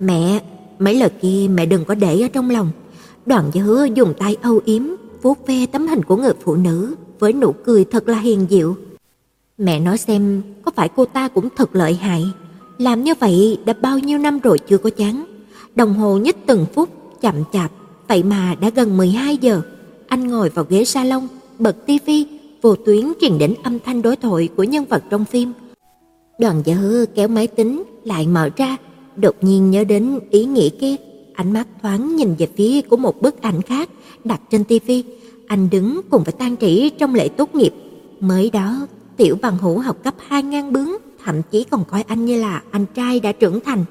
"Mẹ, 0.00 0.40
mấy 0.78 0.94
lời 0.94 1.10
kia 1.22 1.48
mẹ 1.50 1.66
đừng 1.66 1.84
có 1.84 1.94
để 1.94 2.20
ở 2.20 2.28
trong 2.28 2.50
lòng." 2.50 2.70
Đoàn 3.26 3.50
Dứa 3.54 3.86
dùng 3.94 4.14
tay 4.18 4.36
âu 4.42 4.60
yếm 4.64 4.82
vuốt 5.22 5.46
ve 5.46 5.66
tấm 5.66 5.86
hình 5.86 6.02
của 6.02 6.16
người 6.16 6.32
phụ 6.44 6.56
nữ 6.56 6.94
với 7.18 7.32
nụ 7.32 7.52
cười 7.52 7.84
thật 7.84 8.08
là 8.08 8.18
hiền 8.18 8.46
diệu. 8.50 8.76
Mẹ 9.58 9.80
nói 9.80 9.98
xem, 9.98 10.42
có 10.62 10.70
phải 10.76 10.88
cô 10.96 11.04
ta 11.04 11.28
cũng 11.28 11.48
thật 11.56 11.70
lợi 11.72 11.94
hại? 11.94 12.24
Làm 12.78 13.04
như 13.04 13.14
vậy 13.20 13.58
đã 13.64 13.72
bao 13.80 13.98
nhiêu 13.98 14.18
năm 14.18 14.38
rồi 14.38 14.58
chưa 14.58 14.78
có 14.78 14.90
chán. 14.90 15.24
Đồng 15.74 15.94
hồ 15.94 16.16
nhích 16.16 16.46
từng 16.46 16.66
phút, 16.74 16.88
chậm 17.20 17.34
chạp, 17.52 17.70
vậy 18.08 18.22
mà 18.22 18.54
đã 18.60 18.70
gần 18.70 18.96
12 18.96 19.36
giờ. 19.36 19.62
Anh 20.06 20.28
ngồi 20.28 20.48
vào 20.48 20.64
ghế 20.68 20.84
salon, 20.84 21.28
bật 21.58 21.86
tivi, 21.86 22.26
vô 22.62 22.76
tuyến 22.76 23.12
truyền 23.20 23.38
đến 23.38 23.54
âm 23.62 23.78
thanh 23.78 24.02
đối 24.02 24.16
thoại 24.16 24.48
của 24.56 24.62
nhân 24.62 24.84
vật 24.84 25.02
trong 25.10 25.24
phim. 25.24 25.52
Đoàn 26.38 26.62
Dở 26.64 27.06
kéo 27.14 27.28
máy 27.28 27.46
tính 27.46 27.82
lại 28.04 28.26
mở 28.26 28.48
ra, 28.56 28.76
đột 29.16 29.34
nhiên 29.40 29.70
nhớ 29.70 29.84
đến 29.84 30.18
ý 30.30 30.44
nghĩa 30.44 30.68
kia, 30.68 30.96
ánh 31.34 31.52
mắt 31.52 31.66
thoáng 31.82 32.16
nhìn 32.16 32.34
về 32.38 32.48
phía 32.56 32.80
của 32.80 32.96
một 32.96 33.22
bức 33.22 33.42
ảnh 33.42 33.62
khác 33.62 33.88
đặt 34.24 34.40
trên 34.50 34.64
tivi. 34.64 35.04
Anh 35.46 35.68
đứng 35.70 36.00
cùng 36.10 36.22
với 36.22 36.32
Tang 36.32 36.56
Trĩ 36.56 36.90
trong 36.90 37.14
lễ 37.14 37.28
tốt 37.28 37.54
nghiệp. 37.54 37.74
Mới 38.20 38.50
đó, 38.50 38.86
Tiểu 39.16 39.36
Bằng 39.42 39.58
Hữu 39.58 39.78
học 39.78 39.96
cấp 40.04 40.14
2 40.18 40.42
ngang 40.42 40.72
bướng, 40.72 40.90
thậm 41.26 41.42
chí 41.50 41.64
còn 41.70 41.84
coi 41.84 42.02
anh 42.02 42.24
như 42.24 42.40
là 42.40 42.62
anh 42.70 42.86
trai 42.94 43.20
đã 43.20 43.32
trưởng 43.32 43.60
thành. 43.60 43.84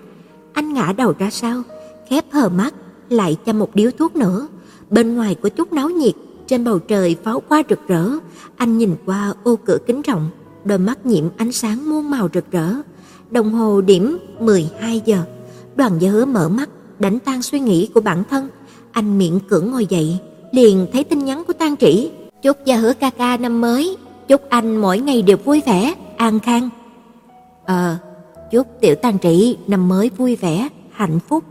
Anh 0.54 0.74
ngã 0.74 0.94
đầu 0.98 1.14
ra 1.20 1.30
sau, 1.30 1.64
khép 2.10 2.26
hờ 2.32 2.50
mắt, 2.50 2.74
lại 3.10 3.38
cho 3.46 3.54
một 3.54 3.76
điếu 3.76 3.92
thuốc 3.92 4.16
nữa. 4.16 4.48
Bên 4.90 5.16
ngoài 5.16 5.36
có 5.36 5.50
chút 5.50 5.74
náo 5.74 5.90
nhiệt, 5.90 6.14
trên 6.48 6.64
bầu 6.64 6.80
trời 6.80 7.16
pháo 7.24 7.42
hoa 7.50 7.64
rực 7.70 7.88
rỡ, 7.88 8.10
anh 8.56 8.78
nhìn 8.78 8.96
qua 9.06 9.34
ô 9.44 9.56
cửa 9.66 9.78
kính 9.88 10.02
rộng, 10.02 10.30
đôi 10.66 10.78
mắt 10.78 11.06
nhiễm 11.06 11.26
ánh 11.38 11.52
sáng 11.52 11.90
muôn 11.90 12.10
màu 12.10 12.30
rực 12.34 12.52
rỡ. 12.52 12.74
Đồng 13.32 13.52
hồ 13.52 13.82
điểm 13.82 14.18
12 14.40 15.02
giờ. 15.06 15.18
Đoàn 15.76 16.00
Dơ 16.02 16.26
mở 16.26 16.50
mắt, 16.50 16.70
đánh 17.00 17.20
tan 17.20 17.42
suy 17.42 17.60
nghĩ 17.60 17.90
của 17.94 18.02
bản 18.02 18.24
thân, 18.30 18.48
anh 18.92 19.18
miệng 19.18 19.40
cưỡng 19.50 19.72
ngồi 19.72 19.86
dậy, 19.86 20.18
liền 20.52 20.88
thấy 20.94 21.04
tin 21.04 21.26
nhắn 21.26 21.44
của 21.48 21.54
Tang 21.54 21.78
Trĩ, 21.78 22.12
Chúc 22.42 22.66
gia 22.66 22.76
hứa 22.76 22.94
ca 22.94 23.10
ca 23.10 23.38
năm 23.38 23.62
mới, 23.62 23.98
chúc 24.28 24.42
anh 24.50 24.78
mỗi 24.78 25.00
ngày 25.00 25.22
đều 25.22 25.38
vui 25.38 25.62
vẻ, 25.66 25.94
an 26.18 26.40
khang. 26.40 26.70
Ờ, 27.66 27.98
chúc 28.52 28.68
tiểu 28.82 28.96
tang 28.96 29.18
trị 29.18 29.58
năm 29.68 29.88
mới 29.88 30.10
vui 30.18 30.36
vẻ, 30.36 30.70
hạnh 30.92 31.20
phúc. 31.20 31.44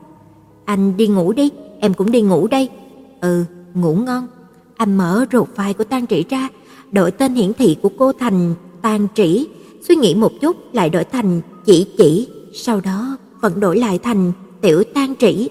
Anh 0.64 0.96
đi 0.96 1.06
ngủ 1.06 1.32
đi, 1.32 1.50
em 1.80 1.94
cũng 1.94 2.10
đi 2.12 2.22
ngủ 2.22 2.46
đây. 2.46 2.68
Ừ, 3.20 3.44
ngủ 3.74 3.94
ngon. 3.94 4.26
Anh 4.76 4.96
mở 4.96 5.24
profile 5.30 5.72
của 5.72 5.84
tang 5.84 6.06
trị 6.06 6.24
ra, 6.30 6.48
đổi 6.92 7.10
tên 7.10 7.34
hiển 7.34 7.52
thị 7.52 7.76
của 7.82 7.90
cô 7.98 8.12
thành 8.12 8.54
tang 8.82 9.08
trị, 9.14 9.48
suy 9.88 9.96
nghĩ 9.96 10.14
một 10.14 10.32
chút 10.40 10.56
lại 10.72 10.90
đổi 10.90 11.04
thành 11.04 11.40
chỉ 11.64 11.86
chỉ, 11.98 12.28
sau 12.54 12.80
đó 12.80 13.16
vẫn 13.40 13.60
đổi 13.60 13.78
lại 13.78 13.98
thành 13.98 14.32
tiểu 14.60 14.82
tang 14.94 15.14
trị. 15.14 15.50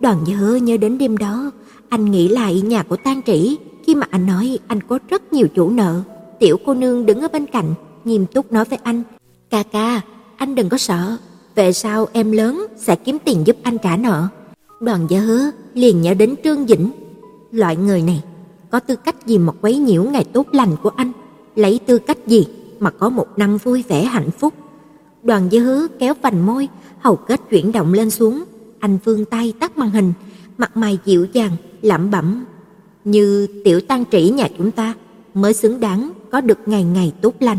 Đoàn 0.00 0.24
nhớ 0.26 0.58
nhớ 0.62 0.76
đến 0.76 0.98
đêm 0.98 1.16
đó, 1.16 1.50
anh 1.88 2.10
nghĩ 2.10 2.28
lại 2.28 2.60
nhà 2.60 2.82
của 2.82 2.96
tang 2.96 3.22
trị, 3.22 3.58
khi 3.86 3.94
mà 3.94 4.06
anh 4.10 4.26
nói 4.26 4.58
anh 4.66 4.80
có 4.80 4.98
rất 5.08 5.32
nhiều 5.32 5.46
chủ 5.54 5.70
nợ. 5.70 6.02
Tiểu 6.40 6.56
cô 6.66 6.74
nương 6.74 7.06
đứng 7.06 7.20
ở 7.20 7.28
bên 7.32 7.46
cạnh, 7.46 7.74
nghiêm 8.04 8.26
túc 8.26 8.52
nói 8.52 8.64
với 8.64 8.78
anh, 8.82 9.02
"Ca 9.50 9.62
ca, 9.62 10.00
anh 10.36 10.54
đừng 10.54 10.68
có 10.68 10.78
sợ, 10.78 11.16
về 11.54 11.72
sau 11.72 12.08
em 12.12 12.32
lớn 12.32 12.66
sẽ 12.76 12.96
kiếm 12.96 13.18
tiền 13.24 13.46
giúp 13.46 13.56
anh 13.62 13.78
trả 13.78 13.96
nợ." 13.96 14.28
Đoàn 14.80 15.06
Dư 15.10 15.50
liền 15.74 16.02
nhớ 16.02 16.14
đến 16.14 16.34
Trương 16.44 16.66
Dĩnh, 16.66 16.90
loại 17.50 17.76
người 17.76 18.02
này 18.02 18.22
có 18.70 18.80
tư 18.80 18.96
cách 18.96 19.26
gì 19.26 19.38
mà 19.38 19.52
quấy 19.60 19.78
nhiễu 19.78 20.04
ngày 20.04 20.24
tốt 20.24 20.46
lành 20.52 20.76
của 20.82 20.90
anh, 20.96 21.12
lấy 21.54 21.80
tư 21.86 21.98
cách 21.98 22.26
gì 22.26 22.46
mà 22.78 22.90
có 22.90 23.08
một 23.08 23.26
năm 23.36 23.56
vui 23.56 23.84
vẻ 23.88 24.04
hạnh 24.04 24.30
phúc. 24.30 24.54
Đoàn 25.22 25.48
Dư 25.50 25.88
kéo 25.98 26.14
vành 26.22 26.46
môi, 26.46 26.68
hầu 27.00 27.16
kết 27.16 27.40
chuyển 27.50 27.72
động 27.72 27.92
lên 27.92 28.10
xuống, 28.10 28.44
anh 28.78 28.98
vươn 29.04 29.24
tay 29.24 29.52
tắt 29.60 29.78
màn 29.78 29.90
hình, 29.90 30.12
mặt 30.58 30.76
mày 30.76 30.98
dịu 31.04 31.26
dàng, 31.32 31.56
lẩm 31.82 32.10
bẩm 32.10 32.44
như 33.04 33.46
tiểu 33.64 33.80
tăng 33.80 34.04
trĩ 34.12 34.30
nhà 34.30 34.48
chúng 34.58 34.70
ta 34.70 34.94
mới 35.34 35.54
xứng 35.54 35.80
đáng 35.80 36.10
có 36.30 36.40
được 36.40 36.58
ngày 36.66 36.84
ngày 36.84 37.12
tốt 37.20 37.34
lành. 37.40 37.58